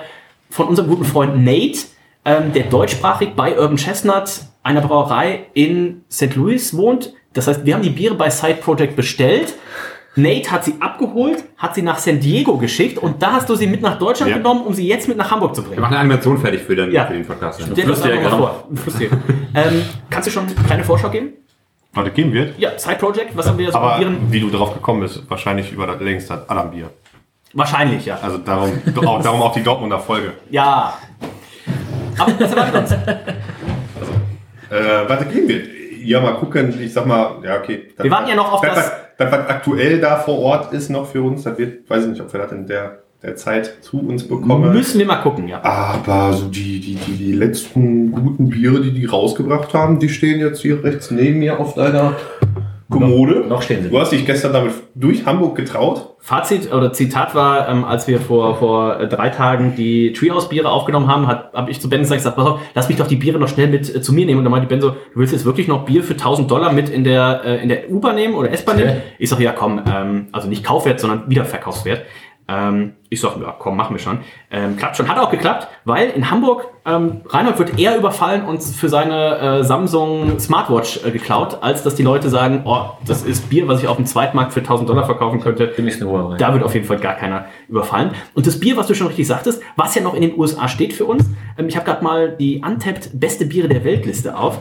von 0.49 0.67
unserem 0.67 0.89
guten 0.89 1.05
Freund 1.05 1.43
Nate, 1.43 1.79
ähm, 2.25 2.53
der 2.53 2.63
deutschsprachig 2.63 3.35
bei 3.35 3.57
Urban 3.57 3.77
Chestnut, 3.77 4.41
einer 4.63 4.81
Brauerei 4.81 5.47
in 5.53 6.03
St. 6.11 6.35
Louis 6.35 6.75
wohnt. 6.75 7.13
Das 7.33 7.47
heißt, 7.47 7.65
wir 7.65 7.73
haben 7.73 7.81
die 7.81 7.89
Biere 7.89 8.15
bei 8.15 8.29
Side 8.29 8.59
Project 8.61 8.95
bestellt. 8.95 9.53
Nate 10.15 10.51
hat 10.51 10.65
sie 10.65 10.75
abgeholt, 10.81 11.43
hat 11.57 11.73
sie 11.75 11.81
nach 11.81 11.97
San 11.97 12.19
Diego 12.19 12.57
geschickt 12.57 12.97
und 12.97 13.21
da 13.23 13.33
hast 13.33 13.49
du 13.49 13.55
sie 13.55 13.65
mit 13.67 13.81
nach 13.81 13.97
Deutschland 13.97 14.31
Ja. 14.31 14.37
genommen, 14.37 14.61
um 14.65 14.73
sie 14.73 14.85
jetzt 14.87 15.07
mit 15.07 15.15
nach 15.17 15.31
Hamburg 15.31 15.55
zu 15.55 15.61
Wir 15.61 15.69
bringen. 15.69 15.81
machen 15.81 15.93
eine 15.93 16.01
Animation 16.01 16.37
fertig 16.37 16.61
für 16.63 16.75
den, 16.75 16.91
Ja. 16.91 17.05
für 17.05 17.13
den 17.13 17.25
Podcast. 17.25 17.61
Das 17.61 18.01
einfach 18.03 18.31
mal 18.31 18.37
vor. 18.37 18.63
Ähm, 19.55 19.81
kannst 20.09 20.27
du 20.27 20.31
schon 20.31 20.45
eine 20.45 20.55
kleine 20.55 20.83
Vorschau 20.83 21.09
geben? 21.09 21.29
Warte, 21.93 22.11
geben 22.11 22.33
wird. 22.33 22.57
Ja, 22.59 22.77
Side 22.77 22.95
Project, 22.97 23.35
was 23.35 23.47
haben 23.47 23.57
wir 23.57 23.71
so 23.71 23.77
Aber 23.77 23.91
probieren? 23.91 24.17
wie 24.29 24.39
du 24.41 24.49
drauf 24.49 24.73
gekommen 24.73 25.01
bist, 25.01 25.23
wahrscheinlich 25.29 25.71
über 25.71 25.87
das 25.87 25.99
längste 26.01 26.33
Adam-Bier. 26.47 26.89
Wahrscheinlich, 27.53 28.05
ja. 28.05 28.17
Also 28.21 28.37
darum, 28.37 28.71
auch, 29.05 29.21
darum 29.21 29.41
auch 29.41 29.53
die 29.53 29.61
Dortmunder 29.63 29.99
Folge. 29.99 30.33
Ja. 30.49 30.93
Aber 32.17 32.33
was 32.39 32.49
erwartet 32.51 32.75
uns? 32.75 32.91
Äh, 34.69 35.09
warte, 35.09 35.25
gehen 35.25 35.47
wir. 35.47 35.80
Ja, 36.03 36.21
mal 36.21 36.33
gucken. 36.33 36.73
Ich 36.81 36.93
sag 36.93 37.05
mal, 37.05 37.35
ja, 37.43 37.57
okay. 37.57 37.87
Das, 37.97 38.03
Wir 38.03 38.11
warten 38.11 38.29
ja 38.29 38.35
noch 38.35 38.53
auf 38.53 38.61
das. 38.61 38.75
das- 38.75 38.85
Was, 38.85 38.91
das, 39.17 39.31
was 39.31 39.47
aktuell 39.49 39.99
da 39.99 40.15
vor 40.17 40.39
Ort 40.39 40.73
ist 40.73 40.89
noch 40.89 41.05
für 41.07 41.21
uns, 41.21 41.43
das 41.43 41.57
wird, 41.57 41.89
weiß 41.89 42.03
ich 42.05 42.09
nicht, 42.11 42.21
ob 42.21 42.33
wir 42.33 42.39
das 42.39 42.51
in 42.53 42.65
der, 42.65 42.99
der 43.21 43.35
Zeit 43.35 43.71
zu 43.81 43.99
uns 43.99 44.27
bekommen. 44.27 44.73
Müssen 44.73 44.97
wir 44.97 45.05
mal 45.05 45.17
gucken, 45.17 45.47
ja. 45.47 45.63
Aber 45.63 46.33
so 46.33 46.47
die, 46.47 46.79
die, 46.79 46.95
die, 46.95 47.11
die 47.17 47.31
letzten 47.33 48.11
guten 48.11 48.49
Biere, 48.49 48.81
die 48.81 48.91
die 48.91 49.05
rausgebracht 49.05 49.73
haben, 49.75 49.99
die 49.99 50.09
stehen 50.09 50.39
jetzt 50.39 50.61
hier 50.61 50.83
rechts 50.83 51.11
neben 51.11 51.37
mir 51.39 51.59
auf 51.59 51.75
deiner 51.75 52.13
Kommode. 52.91 53.45
Noch 53.47 53.61
stehen 53.61 53.83
sie. 53.83 53.89
Du 53.89 53.99
hast 53.99 54.11
dich 54.11 54.25
gestern 54.25 54.53
damit 54.53 54.73
durch 54.93 55.25
Hamburg 55.25 55.55
getraut. 55.55 56.15
Fazit 56.19 56.71
oder 56.71 56.93
Zitat 56.93 57.33
war, 57.33 57.67
ähm, 57.67 57.83
als 57.83 58.07
wir 58.07 58.19
vor, 58.19 58.55
vor 58.57 58.99
äh, 58.99 59.07
drei 59.07 59.29
Tagen 59.29 59.73
die 59.75 60.13
Treehouse-Biere 60.13 60.69
aufgenommen 60.69 61.07
haben, 61.07 61.25
habe 61.27 61.49
hab 61.53 61.67
ich 61.69 61.81
zu 61.81 61.89
Ben 61.89 62.01
gesagt, 62.01 62.23
pass 62.23 62.45
auf, 62.45 62.59
lass 62.75 62.89
mich 62.89 62.97
doch 62.97 63.07
die 63.07 63.15
Biere 63.15 63.39
noch 63.39 63.47
schnell 63.47 63.67
mit 63.67 63.93
äh, 63.93 64.01
zu 64.01 64.13
mir 64.13 64.27
nehmen. 64.27 64.39
Und 64.39 64.43
dann 64.43 64.51
meinte 64.51 64.67
Ben 64.67 64.81
so, 64.81 64.91
du 64.91 64.97
willst 65.15 65.33
jetzt 65.33 65.45
wirklich 65.45 65.67
noch 65.67 65.85
Bier 65.85 66.03
für 66.03 66.13
1000 66.13 66.51
Dollar 66.51 66.71
mit 66.71 66.89
in 66.89 67.03
der, 67.03 67.41
äh, 67.43 67.63
in 67.63 67.69
der 67.69 67.89
U-Bahn 67.89 68.15
nehmen 68.15 68.35
oder 68.35 68.51
S-Bahn 68.51 68.77
nehmen? 68.77 69.01
Ich 69.17 69.29
sag, 69.29 69.39
ja 69.39 69.51
komm, 69.51 69.81
ähm, 69.91 70.27
also 70.31 70.47
nicht 70.47 70.63
Kaufwert, 70.63 70.99
sondern 70.99 71.27
Wiederverkaufswert. 71.27 72.03
Ähm, 72.51 72.93
ich 73.09 73.21
sag, 73.21 73.39
ja, 73.39 73.55
komm, 73.57 73.77
machen 73.77 73.95
wir 73.95 73.99
schon. 73.99 74.19
Ähm, 74.49 74.75
klappt 74.75 74.97
schon. 74.97 75.07
Hat 75.07 75.17
auch 75.17 75.29
geklappt, 75.29 75.67
weil 75.85 76.09
in 76.09 76.29
Hamburg 76.29 76.67
ähm, 76.85 77.21
Reinhold 77.27 77.59
wird 77.59 77.79
eher 77.79 77.97
überfallen 77.97 78.43
und 78.43 78.61
für 78.61 78.89
seine 78.89 79.37
äh, 79.37 79.63
Samsung 79.63 80.39
Smartwatch 80.39 81.05
äh, 81.05 81.11
geklaut, 81.11 81.59
als 81.61 81.83
dass 81.83 81.95
die 81.95 82.03
Leute 82.03 82.29
sagen, 82.29 82.63
oh, 82.65 82.89
das 83.05 83.23
ist 83.23 83.49
Bier, 83.49 83.67
was 83.67 83.81
ich 83.81 83.87
auf 83.87 83.97
dem 83.97 84.05
Zweitmarkt 84.05 84.53
für 84.53 84.59
1000 84.61 84.89
Dollar 84.89 85.05
verkaufen 85.05 85.39
könnte. 85.39 85.67
Da 86.37 86.53
wird 86.53 86.63
auf 86.63 86.73
jeden 86.73 86.85
Fall 86.85 86.99
gar 86.99 87.15
keiner 87.15 87.45
überfallen. 87.69 88.11
Und 88.33 88.47
das 88.47 88.59
Bier, 88.59 88.75
was 88.75 88.87
du 88.87 88.95
schon 88.95 89.07
richtig 89.07 89.27
sagtest, 89.27 89.61
was 89.75 89.95
ja 89.95 90.01
noch 90.01 90.13
in 90.13 90.21
den 90.21 90.37
USA 90.37 90.67
steht 90.67 90.93
für 90.93 91.05
uns, 91.05 91.25
ähm, 91.57 91.67
ich 91.69 91.75
habe 91.75 91.85
gerade 91.85 92.03
mal 92.03 92.35
die 92.37 92.61
Untapped 92.65 93.11
Beste 93.13 93.45
Biere 93.45 93.69
der 93.69 93.83
Weltliste 93.85 94.37
auf. 94.37 94.59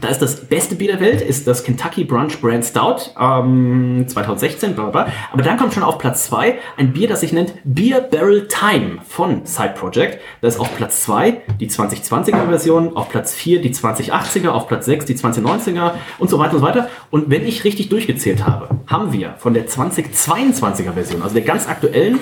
Da 0.00 0.08
ist 0.08 0.20
das 0.20 0.44
beste 0.44 0.74
Bier 0.74 0.92
der 0.92 1.00
Welt, 1.00 1.22
ist 1.22 1.46
das 1.46 1.64
Kentucky 1.64 2.04
Brunch 2.04 2.40
Brand 2.40 2.64
Stout 2.64 3.10
ähm, 3.18 4.04
2016, 4.06 4.74
bla 4.74 4.88
bla 4.88 5.04
bla. 5.04 5.12
Aber 5.32 5.42
dann 5.42 5.56
kommt 5.56 5.72
schon 5.72 5.82
auf 5.82 5.98
Platz 5.98 6.26
2 6.26 6.58
ein 6.76 6.92
Bier, 6.92 7.08
das 7.08 7.20
sich 7.20 7.32
nennt 7.32 7.54
Beer 7.64 8.00
Barrel 8.00 8.46
Time 8.46 8.98
von 9.06 9.46
Side 9.46 9.74
Project. 9.76 10.20
Da 10.42 10.48
ist 10.48 10.60
auf 10.60 10.74
Platz 10.76 11.02
2 11.04 11.42
die 11.60 11.70
2020er 11.70 12.48
Version, 12.48 12.96
auf 12.96 13.08
Platz 13.08 13.34
4 13.34 13.62
die 13.62 13.72
2080er, 13.72 14.48
auf 14.48 14.68
Platz 14.68 14.84
6 14.86 15.06
die 15.06 15.14
2090er 15.14 15.92
und 16.18 16.28
so 16.28 16.38
weiter 16.38 16.54
und 16.54 16.60
so 16.60 16.66
weiter. 16.66 16.90
Und 17.10 17.30
wenn 17.30 17.46
ich 17.46 17.64
richtig 17.64 17.88
durchgezählt 17.88 18.46
habe, 18.46 18.68
haben 18.86 19.12
wir 19.12 19.34
von 19.38 19.54
der 19.54 19.66
2022er 19.66 20.92
Version, 20.92 21.22
also 21.22 21.34
der 21.34 21.44
ganz 21.44 21.68
aktuellen, 21.68 22.20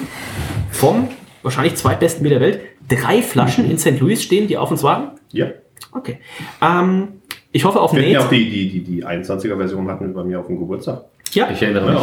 vom 0.71 1.09
wahrscheinlich 1.43 1.75
zweitbesten 1.75 2.23
Bier 2.23 2.39
der 2.39 2.41
Welt, 2.41 2.61
drei 2.89 3.21
Flaschen 3.21 3.69
in 3.69 3.79
St. 3.79 3.99
Louis 4.01 4.23
stehen, 4.23 4.47
die 4.47 4.57
auf 4.57 4.71
uns 4.71 4.83
warten. 4.83 5.19
Ja. 5.33 5.47
Okay. 5.93 6.19
Ähm, 6.61 7.21
ich 7.55 7.65
hoffe 7.65 7.81
auf 7.81 7.93
Wir 7.93 8.03
hatten 8.03 8.11
ja 8.11 8.21
auch 8.21 8.29
die, 8.29 8.51
die, 8.51 8.69
die, 8.69 8.81
die 8.81 9.07
21er-Version 9.07 9.89
hatten 9.89 10.09
wir 10.09 10.15
bei 10.15 10.25
mir 10.25 10.41
auf 10.41 10.49
dem 10.49 10.59
Geburtstag. 10.59 11.05
Ja. 11.31 11.49
Ich 11.53 11.63
erinnere 11.63 11.89
mich. 11.89 12.01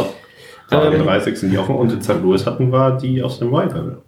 Ja. 0.70 0.84
Ähm, 0.84 0.92
Den 0.92 1.04
30. 1.04 1.50
die 1.50 1.58
offen 1.58 1.76
und 1.76 1.92
in 1.92 2.00
St. 2.00 2.22
Louis 2.22 2.46
hatten 2.46 2.72
wir 2.72 2.92
die 2.92 3.22
aus 3.22 3.38
dem 3.38 3.52
White. 3.52 3.98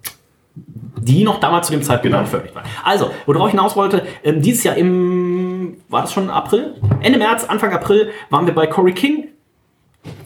die 1.03 1.23
noch 1.23 1.41
damals 1.41 1.67
zu 1.67 1.75
dem 1.75 1.83
Zeitpunkt 1.83 2.17
genau. 2.17 2.25
veröffentlicht 2.25 2.55
waren. 2.55 2.65
Also, 2.83 3.11
worauf 3.27 3.49
ich 3.49 3.51
hinaus 3.51 3.77
wollte, 3.77 4.07
ähm, 4.25 4.41
dieses 4.41 4.65
Jahr 4.65 4.77
im, 4.77 5.77
war 5.91 6.01
das 6.01 6.15
schon 6.15 6.31
April? 6.31 6.77
Ende 7.03 7.19
März, 7.19 7.45
Anfang 7.45 7.75
April 7.75 8.09
waren 8.31 8.47
wir 8.47 8.55
bei 8.55 8.67
Corey 8.67 8.95
King. 8.95 9.29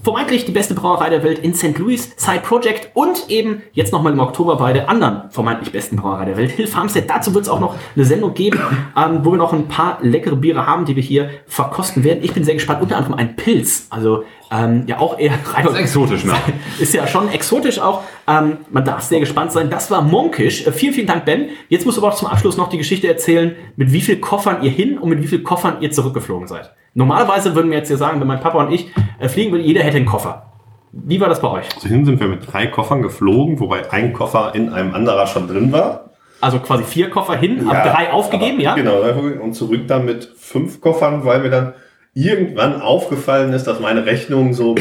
Vermeintlich 0.03 0.45
die 0.45 0.53
beste 0.53 0.75
Brauerei 0.75 1.11
der 1.11 1.23
Welt 1.23 1.39
in 1.41 1.55
St. 1.55 1.77
Louis, 1.79 2.15
Side 2.17 2.41
Project 2.43 2.91
und 2.95 3.29
eben 3.29 3.63
jetzt 3.73 3.93
nochmal 3.93 4.13
im 4.13 4.21
Oktober 4.21 4.57
bei 4.57 4.73
der 4.73 4.89
anderen 4.89 5.31
vermeintlich 5.31 5.71
besten 5.71 5.97
Brauerei 5.97 6.25
der 6.25 6.37
Welt, 6.37 6.53
Hill 6.53 6.67
Farmstead. 6.67 7.11
Dazu 7.11 7.35
wird 7.35 7.45
es 7.45 7.51
auch 7.51 7.61
noch 7.61 7.75
eine 7.95 8.05
Sendung 8.05 8.33
geben, 8.33 8.59
ähm, 8.97 9.21
wo 9.23 9.33
wir 9.33 9.37
noch 9.37 9.53
ein 9.53 9.69
paar 9.69 9.99
leckere 10.01 10.37
Biere 10.37 10.67
haben, 10.67 10.85
die 10.85 10.97
wir 10.97 11.03
hier 11.03 11.31
verkosten 11.47 12.05
werden. 12.05 12.21
Ich 12.23 12.33
bin 12.33 12.45
sehr 12.45 12.55
gespannt, 12.55 12.81
unter 12.81 12.97
anderem 12.97 13.19
ein 13.19 13.37
Pilz. 13.37 13.87
Also 13.91 14.25
ähm, 14.51 14.85
ja 14.87 14.99
auch 14.99 15.19
eher 15.19 15.35
Das 15.63 15.73
ist 15.73 15.79
exotisch, 15.79 16.25
ne? 16.25 16.33
ist 16.79 16.95
ja 16.95 17.07
schon 17.07 17.29
exotisch 17.31 17.79
auch. 17.79 18.03
Ähm, 18.27 18.59
man 18.71 18.85
darf 18.85 19.03
sehr 19.03 19.21
gespannt 19.21 19.53
sein. 19.53 19.69
Das 19.69 19.91
war 19.91 20.01
Monkisch. 20.01 20.67
Äh, 20.67 20.73
vielen, 20.73 20.95
vielen 20.95 21.07
Dank, 21.07 21.25
Ben. 21.25 21.51
Jetzt 21.69 21.85
musst 21.85 21.99
du 21.99 22.03
aber 22.03 22.15
auch 22.15 22.19
zum 22.19 22.29
Abschluss 22.29 22.57
noch 22.57 22.69
die 22.69 22.79
Geschichte 22.79 23.09
erzählen, 23.09 23.55
mit 23.77 23.93
wie 23.93 24.01
viel 24.01 24.17
Koffern 24.17 24.63
ihr 24.63 24.71
hin 24.71 24.97
und 24.99 25.11
mit 25.11 25.23
wie 25.23 25.27
viel 25.27 25.43
Koffern 25.43 25.77
ihr 25.81 25.91
zurückgeflogen 25.91 26.49
seid. 26.49 26.73
Normalerweise 26.99 27.55
würden 27.55 27.71
wir 27.71 27.79
jetzt 27.79 27.87
hier 27.87 27.97
sagen, 27.97 28.21
wenn 28.21 28.27
mein 28.27 28.41
Papa 28.41 28.59
und 28.59 28.73
ich 28.73 28.91
äh, 29.21 29.29
fliegen 29.29 29.53
würden, 29.53 29.63
jeder 29.63 29.85
hätte 29.85 29.99
einen 29.99 30.07
Koffer. 30.07 30.51
Wie 30.91 31.21
war 31.21 31.29
das 31.29 31.41
bei 31.41 31.49
euch? 31.49 31.67
Also 31.77 31.87
hin 31.87 32.05
sind 32.05 32.19
wir 32.19 32.27
mit 32.27 32.53
drei 32.53 32.67
Koffern 32.67 33.03
geflogen, 33.03 33.61
wobei 33.61 33.89
ein 33.93 34.13
Koffer 34.13 34.51
in 34.57 34.71
einem 34.71 34.93
anderer 34.93 35.29
schon 35.29 35.47
drin 35.47 35.71
war. 35.71 36.11
Also 36.41 36.59
quasi 36.59 36.83
vier 36.83 37.09
Koffer 37.09 37.37
hin, 37.37 37.69
ab 37.69 37.85
drei 37.85 38.11
aufgegeben, 38.11 38.59
ja? 38.59 38.75
Genau, 38.75 39.01
und 39.41 39.53
zurück 39.53 39.87
dann 39.87 40.07
mit 40.07 40.25
fünf 40.37 40.81
Koffern, 40.81 41.25
weil 41.25 41.39
mir 41.39 41.51
dann 41.51 41.75
irgendwann 42.15 42.83
aufgefallen 42.83 43.53
ist, 43.53 43.69
dass 43.69 43.79
meine 43.79 44.05
Rechnung 44.05 44.53
so, 44.53 44.75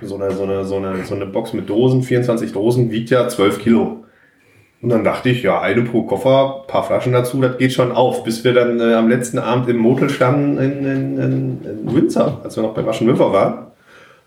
so, 0.00 0.14
eine, 0.14 0.30
so, 0.30 0.44
eine, 0.44 0.64
so, 0.64 0.76
eine, 0.76 1.04
so 1.04 1.14
eine 1.14 1.26
Box 1.26 1.52
mit 1.52 1.68
Dosen, 1.68 2.02
24 2.02 2.52
Dosen, 2.54 2.90
wiegt 2.90 3.10
ja 3.10 3.28
12 3.28 3.58
Kilo. 3.58 4.05
Und 4.86 4.90
dann 4.90 5.02
dachte 5.02 5.30
ich, 5.30 5.42
ja, 5.42 5.60
eine 5.60 5.82
pro 5.82 6.04
Koffer, 6.04 6.62
paar 6.68 6.84
Flaschen 6.84 7.12
dazu, 7.12 7.40
das 7.40 7.58
geht 7.58 7.72
schon 7.72 7.90
auf. 7.90 8.22
Bis 8.22 8.44
wir 8.44 8.54
dann 8.54 8.78
äh, 8.78 8.94
am 8.94 9.08
letzten 9.08 9.40
Abend 9.40 9.68
im 9.68 9.78
Motel 9.78 10.08
standen 10.08 10.58
in, 10.58 10.86
in, 10.86 11.18
in, 11.18 11.60
in 11.64 11.92
Windsor, 11.92 12.40
als 12.44 12.54
wir 12.54 12.62
noch 12.62 12.72
bei 12.72 12.86
Waschen 12.86 13.10
River 13.10 13.32
waren. 13.32 13.66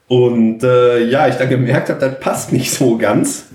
Und 0.10 0.62
äh, 0.62 1.06
ja, 1.06 1.30
ich 1.30 1.36
dann 1.36 1.48
gemerkt 1.48 1.88
habe, 1.88 2.02
das 2.02 2.20
passt 2.20 2.52
nicht 2.52 2.74
so 2.74 2.98
ganz. 2.98 3.48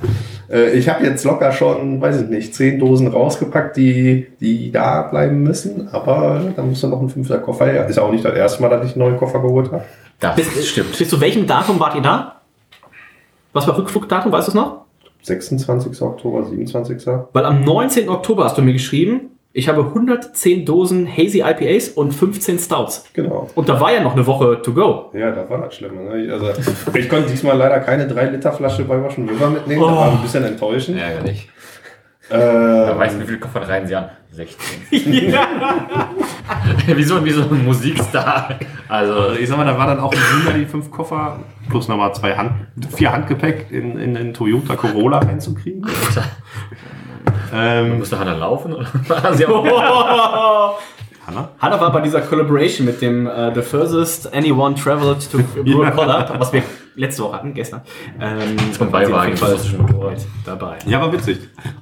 Äh, 0.51 0.71
ich 0.71 0.89
habe 0.89 1.05
jetzt 1.05 1.25
locker 1.25 1.53
schon, 1.53 2.01
weiß 2.01 2.23
ich 2.23 2.29
nicht, 2.31 2.55
zehn 2.55 2.79
Dosen 2.79 3.09
rausgepackt, 3.09 3.77
die, 3.77 4.29
die 4.41 4.73
da 4.73 5.03
bleiben 5.03 5.43
müssen. 5.43 5.91
Aber 5.93 6.41
da 6.57 6.63
muss 6.63 6.81
dann 6.81 6.89
noch 6.89 7.03
ein 7.03 7.11
fünfter 7.11 7.37
Koffer 7.37 7.67
her. 7.67 7.87
Ist 7.87 7.99
auch 7.99 8.13
nicht 8.13 8.25
das 8.25 8.35
erste 8.35 8.63
Mal, 8.63 8.71
dass 8.71 8.87
ich 8.87 8.93
einen 8.93 9.01
neuen 9.01 9.19
Koffer 9.19 9.41
geholt 9.41 9.71
habe. 9.71 9.85
Das 10.21 10.37
bis, 10.37 10.67
stimmt. 10.67 10.97
Bis 10.97 11.11
zu 11.11 11.21
welchem 11.21 11.47
Datum 11.47 11.79
wart 11.79 11.97
ihr 11.97 12.01
da? 12.01 12.41
Was 13.53 13.67
war 13.69 13.77
Rückflugdatum, 13.77 14.33
weißt 14.33 14.49
du 14.49 14.53
es 14.53 14.55
noch? 14.55 14.84
26. 15.25 16.01
Oktober, 16.03 16.45
27. 16.45 17.07
Weil 17.33 17.45
am 17.45 17.63
19. 17.65 18.09
Oktober 18.09 18.45
hast 18.45 18.59
du 18.59 18.63
mir 18.63 18.73
geschrieben, 18.73 19.31
ich 19.57 19.69
habe 19.69 19.83
110 19.85 20.65
Dosen 20.67 21.07
Hazy 21.09 21.41
IPAs 21.41 21.91
und 21.91 22.13
15 22.13 22.59
Stouts. 22.59 23.05
Genau. 23.15 23.49
Und 23.55 23.69
da 23.69 23.81
war 23.81 23.93
ja 23.93 24.03
noch 24.03 24.15
eine 24.15 24.27
Woche 24.27 24.61
to 24.63 24.73
go. 24.73 25.11
Ja, 25.15 25.31
da 25.31 25.49
war 25.49 25.59
das 25.63 25.77
Schlimme. 25.77 26.03
Ne? 26.03 26.33
Also, 26.33 26.49
ich 26.99 27.09
konnte 27.09 27.31
diesmal 27.31 27.57
leider 27.57 27.79
keine 27.81 28.07
3-Liter-Flasche 28.09 28.85
bei 28.85 29.01
Waschen 29.03 29.29
River 29.29 29.51
mitnehmen. 29.51 29.81
Das 29.81 29.91
Oh. 29.91 29.97
war 29.97 30.11
ein 30.11 30.23
bisschen 30.23 30.45
enttäuschend. 30.45 30.99
Ärgerlich. 31.01 31.49
Äh, 32.31 32.39
Da 32.39 32.99
weißt 32.99 33.17
du, 33.17 33.21
wie 33.21 33.27
viele 33.27 33.39
Koffer 33.39 33.61
rein 33.69 33.87
sie 33.87 33.95
an? 33.95 34.09
16. 34.35 34.89
wie, 36.87 37.03
so, 37.05 37.25
wie 37.25 37.31
so 37.31 37.43
ein 37.43 37.65
Musikstar. 37.65 38.59
Also, 38.89 39.33
ich 39.33 39.49
sag 39.49 39.57
mal, 39.57 39.65
da 39.65 39.79
war 39.79 39.87
dann 39.87 40.01
auch 40.01 40.13
die 40.57 40.67
fünf 40.67 40.91
Koffer 40.91 41.41
plus 41.69 41.89
nochmal 41.89 42.15
zwei 42.15 42.37
Hand, 42.37 42.53
vier 42.95 43.13
Handgepäck 43.13 43.71
in, 43.71 43.99
in, 43.99 44.17
in 44.17 44.35
Toyota 44.35 44.77
Corolla 44.77 45.19
reinzukriegen. 45.19 45.87
ähm, 47.55 47.99
musste 47.99 48.19
Hannah 48.19 48.35
laufen? 48.35 48.75
Oder? 48.75 48.87
Hanna? 51.27 51.49
Hanna 51.59 51.81
war 51.81 51.93
bei 51.93 52.01
dieser 52.01 52.21
Collaboration 52.21 52.87
mit 52.87 53.01
dem 53.01 53.27
äh, 53.27 53.55
The 53.55 53.63
Furthest 53.63 54.35
Anyone 54.35 54.75
Traveled 54.75 55.31
to 55.31 55.39
Ja. 55.65 55.91
Collab, 55.91 56.39
was 56.39 56.53
wir 56.53 56.63
letzte 56.97 57.23
Woche 57.23 57.37
hatten, 57.37 57.55
gestern. 57.55 57.83
Ähm, 58.21 58.57
Zum 58.73 58.93
war 58.93 59.05
schon 59.05 59.83
Motorrad. 59.83 60.19
dabei. 60.45 60.79
Ja, 60.87 61.01
war 61.01 61.13
witzig. 61.13 61.39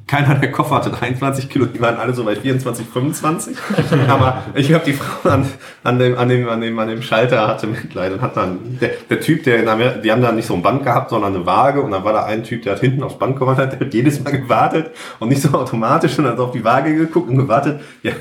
Keiner 0.07 0.35
der 0.37 0.53
Koffer 0.53 0.77
hatte 0.77 0.91
23 0.91 1.49
Kilo, 1.49 1.67
die 1.67 1.81
waren 1.81 1.97
alle 1.97 2.15
so 2.15 2.25
bei 2.25 2.37
24, 2.37 2.87
25. 2.87 3.57
Aber 4.09 4.43
ich 4.55 4.69
glaube, 4.69 4.85
die 4.85 4.95
Frau 4.95 5.29
an, 5.29 5.47
an, 5.85 5.99
dem, 5.99 6.17
an, 6.19 6.29
dem, 6.29 6.49
an, 6.49 6.61
dem, 6.61 6.79
an 6.79 6.89
dem 6.89 7.03
Schalter 7.03 7.47
hatte 7.47 7.67
Mitleid 7.67 8.13
und 8.13 8.21
hat 8.21 8.37
dann, 8.37 8.79
der, 8.81 8.91
der 9.09 9.21
Typ, 9.21 9.45
der 9.45 9.63
in 9.63 9.69
Amerika, 9.69 9.99
die 9.99 10.13
haben 10.13 10.23
da 10.23 10.33
nicht 10.33 10.47
so 10.47 10.55
ein 10.55 10.63
Band 10.63 10.85
gehabt, 10.85 11.11
sondern 11.11 11.35
eine 11.35 11.47
Waage 11.47 11.83
und 11.83 11.91
dann 11.91 12.05
war 12.05 12.13
da 12.13 12.25
ein 12.25 12.45
Typ, 12.45 12.63
der 12.63 12.73
hat 12.75 12.81
hinten 12.81 13.03
aufs 13.03 13.19
Band 13.19 13.39
gewartet, 13.39 13.73
der 13.73 13.87
hat 13.87 13.95
jedes 13.95 14.23
Mal 14.23 14.31
gewartet 14.33 14.91
und 15.19 15.29
nicht 15.29 15.43
so 15.43 15.51
automatisch 15.57 16.19
und 16.19 16.27
hat 16.27 16.39
auf 16.39 16.53
die 16.53 16.65
Waage 16.65 16.95
geguckt 16.95 17.29
und 17.29 17.37
gewartet, 17.37 17.81
ja, 18.03 18.13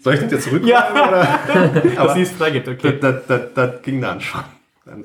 soll 0.00 0.14
ich 0.14 0.20
das 0.20 0.30
jetzt 0.32 0.44
zurückholen? 0.44 0.68
Ja. 0.68 0.88
oder? 0.92 1.28
Dass 1.96 2.14
sie 2.14 2.22
es 2.22 2.30
freigibt, 2.30 2.68
okay. 2.68 2.98
Das, 3.00 3.26
das, 3.26 3.26
das, 3.26 3.40
das 3.54 3.82
ging 3.82 4.00
dann 4.00 4.20
schon. 4.20 4.40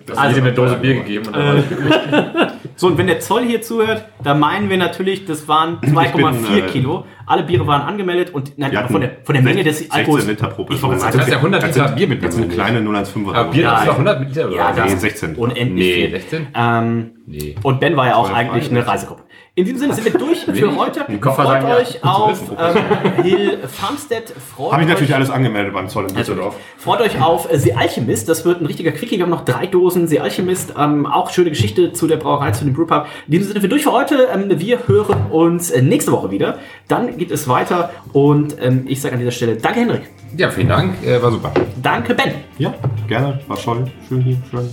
Das 0.05 0.17
Also, 0.17 0.41
eine 0.41 0.53
Dose 0.53 0.75
Bier 0.75 0.95
gegeben. 0.95 1.27
Und 1.27 1.35
dann 1.35 1.45
war 1.45 2.43
Äh, 2.45 2.47
so, 2.75 2.87
und 2.87 2.97
wenn 2.97 3.07
der 3.07 3.19
Zoll 3.19 3.43
hier 3.43 3.61
zuhört, 3.61 4.05
da 4.23 4.33
meinen 4.33 4.69
wir 4.69 4.77
natürlich, 4.77 5.25
das 5.25 5.47
waren 5.47 5.77
2,4 5.81 6.13
bin, 6.55 6.57
äh, 6.57 6.61
Kilo. 6.67 7.05
Alle 7.25 7.43
Biere 7.43 7.65
waren 7.67 7.81
angemeldet 7.81 8.33
und 8.33 8.57
nein, 8.57 8.71
von 8.89 9.01
der, 9.01 9.11
von 9.23 9.33
der 9.33 9.43
Menge 9.43 9.63
des 9.63 9.79
16 9.79 9.99
Alkohols. 9.99 10.27
Liter 10.27 10.47
pro 10.47 10.63
Person. 10.65 10.99
sagen, 10.99 11.17
Das 11.17 11.27
ist 11.27 11.31
ja 11.31 11.37
100 11.37 11.63
Das 11.63 11.75
Liter 11.75 11.87
sind- 11.87 11.95
Bier 11.97 12.07
mit 12.07 12.23
Das 12.23 12.35
sind 12.35 12.51
kleine 12.51 12.79
0,15er. 12.81 13.33
Aber 13.33 13.51
Bier 13.51 13.63
Nein. 13.67 13.79
ist 13.79 13.87
doch 13.87 13.93
100 13.93 14.19
Liter, 14.27 14.47
oder? 14.47 14.55
Ja, 14.55 14.71
das 14.73 14.85
Nee, 14.85 14.93
ist 14.93 15.01
16. 15.01 15.35
Unendlich 15.35 15.69
Nee, 15.73 15.93
viel. 15.93 16.11
16? 16.11 16.47
Ähm, 16.55 17.11
Nee. 17.25 17.55
Und 17.63 17.79
Ben 17.79 17.95
war 17.95 18.07
ja 18.07 18.15
auch 18.15 18.31
eigentlich 18.33 18.69
eine 18.69 18.85
Reisegruppe. 18.85 19.22
In 19.55 19.65
diesem 19.65 19.81
Sinne 19.81 19.93
sind 19.93 20.05
wir 20.05 20.19
durch 20.19 20.39
für 20.45 20.75
heute. 20.75 21.05
Koffer 21.21 21.43
Freut 21.43 21.61
sagen 21.61 21.67
ja. 21.67 21.75
euch 21.75 22.03
auf 22.03 22.41
ähm, 22.57 23.23
Hill 23.23 23.59
Farmstead. 23.67 24.31
Freut 24.31 24.71
Habe 24.71 24.81
ich 24.81 24.87
euch 24.87 24.93
natürlich 24.93 25.13
alles 25.13 25.29
angemeldet 25.29 25.75
beim 25.75 25.89
Zoll 25.89 26.07
in. 26.09 26.15
Düsseldorf. 26.15 26.55
Freut 26.75 27.01
euch 27.01 27.21
auf 27.21 27.51
äh, 27.51 27.59
The 27.59 27.73
Alchemist. 27.75 28.27
Das 28.27 28.45
wird 28.45 28.61
ein 28.61 28.65
richtiger 28.65 28.91
Quickie. 28.91 29.17
Wir 29.17 29.25
haben 29.25 29.29
noch 29.29 29.45
drei 29.45 29.67
Dosen 29.67 30.07
The 30.07 30.21
Alchemist. 30.21 30.73
Ähm, 30.75 31.05
auch 31.05 31.29
schöne 31.29 31.51
Geschichte 31.51 31.93
zu 31.93 32.07
der 32.07 32.17
Brauerei, 32.17 32.49
zu 32.49 32.65
dem 32.65 32.73
Brewpub. 32.73 33.05
In 33.27 33.33
diesem 33.33 33.43
Sinne 33.49 33.53
sind 33.53 33.61
wir 33.61 33.69
durch 33.69 33.83
für 33.83 33.91
heute. 33.91 34.27
Ähm, 34.33 34.59
wir 34.59 34.87
hören 34.87 35.27
uns 35.29 35.69
äh, 35.69 35.83
nächste 35.83 36.11
Woche 36.11 36.31
wieder. 36.31 36.57
Dann 36.87 37.15
geht 37.19 37.29
es 37.29 37.47
weiter. 37.47 37.91
Und 38.11 38.55
ähm, 38.59 38.85
ich 38.87 39.01
sage 39.01 39.13
an 39.13 39.19
dieser 39.19 39.31
Stelle 39.31 39.57
Danke, 39.57 39.81
Henrik. 39.81 40.09
Ja, 40.35 40.49
vielen 40.49 40.69
Dank, 40.69 41.03
äh, 41.03 41.21
war 41.21 41.29
super. 41.31 41.51
Danke, 41.81 42.15
Ben. 42.15 42.33
Ja, 42.57 42.73
gerne. 43.07 43.39
War 43.47 43.57
toll. 43.57 43.85
Schön 44.07 44.21
hier. 44.21 44.37
Schön. 44.49 44.69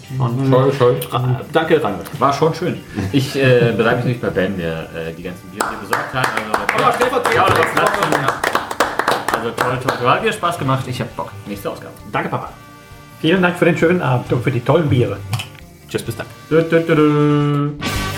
Toll, 0.50 0.72
toll. 0.78 0.96
Ra- 1.10 1.40
danke, 1.52 1.82
Reinhold. 1.84 2.08
War 2.18 2.32
schon 2.32 2.54
schön. 2.54 2.80
Ich 3.12 3.36
äh, 3.36 3.72
bedanke 3.76 3.98
mich 3.98 4.06
nicht 4.06 4.22
bei 4.22 4.30
Ben, 4.30 4.56
der 4.56 4.80
äh, 4.94 5.12
die 5.16 5.22
ganzen 5.22 5.48
Bier 5.50 5.62
hier 5.68 5.78
besorgt 5.78 6.14
hat. 6.14 6.26
Also, 6.26 7.18
Aber 7.18 7.34
ja. 7.34 7.46
Ja. 8.22 8.40
Also 9.36 9.50
toll, 9.50 9.78
toll, 9.82 9.96
toll. 9.98 10.08
Hat 10.10 10.22
mir 10.22 10.32
Spaß 10.32 10.58
gemacht. 10.58 10.84
Ich 10.86 11.00
hab 11.00 11.14
Bock. 11.16 11.30
Nächste 11.46 11.70
Ausgabe. 11.70 11.92
Danke, 12.10 12.28
Papa. 12.30 12.50
Vielen 13.20 13.42
Dank 13.42 13.58
für 13.58 13.66
den 13.66 13.76
schönen 13.76 14.00
Abend 14.00 14.32
und 14.32 14.42
für 14.42 14.50
die 14.50 14.60
tollen 14.60 14.88
Biere. 14.88 15.18
Tschüss, 15.88 16.02
bis 16.02 16.16
dann. 16.16 16.26
Du, 16.48 16.62
du, 16.62 16.80
du, 16.80 16.94
du. 16.94 18.09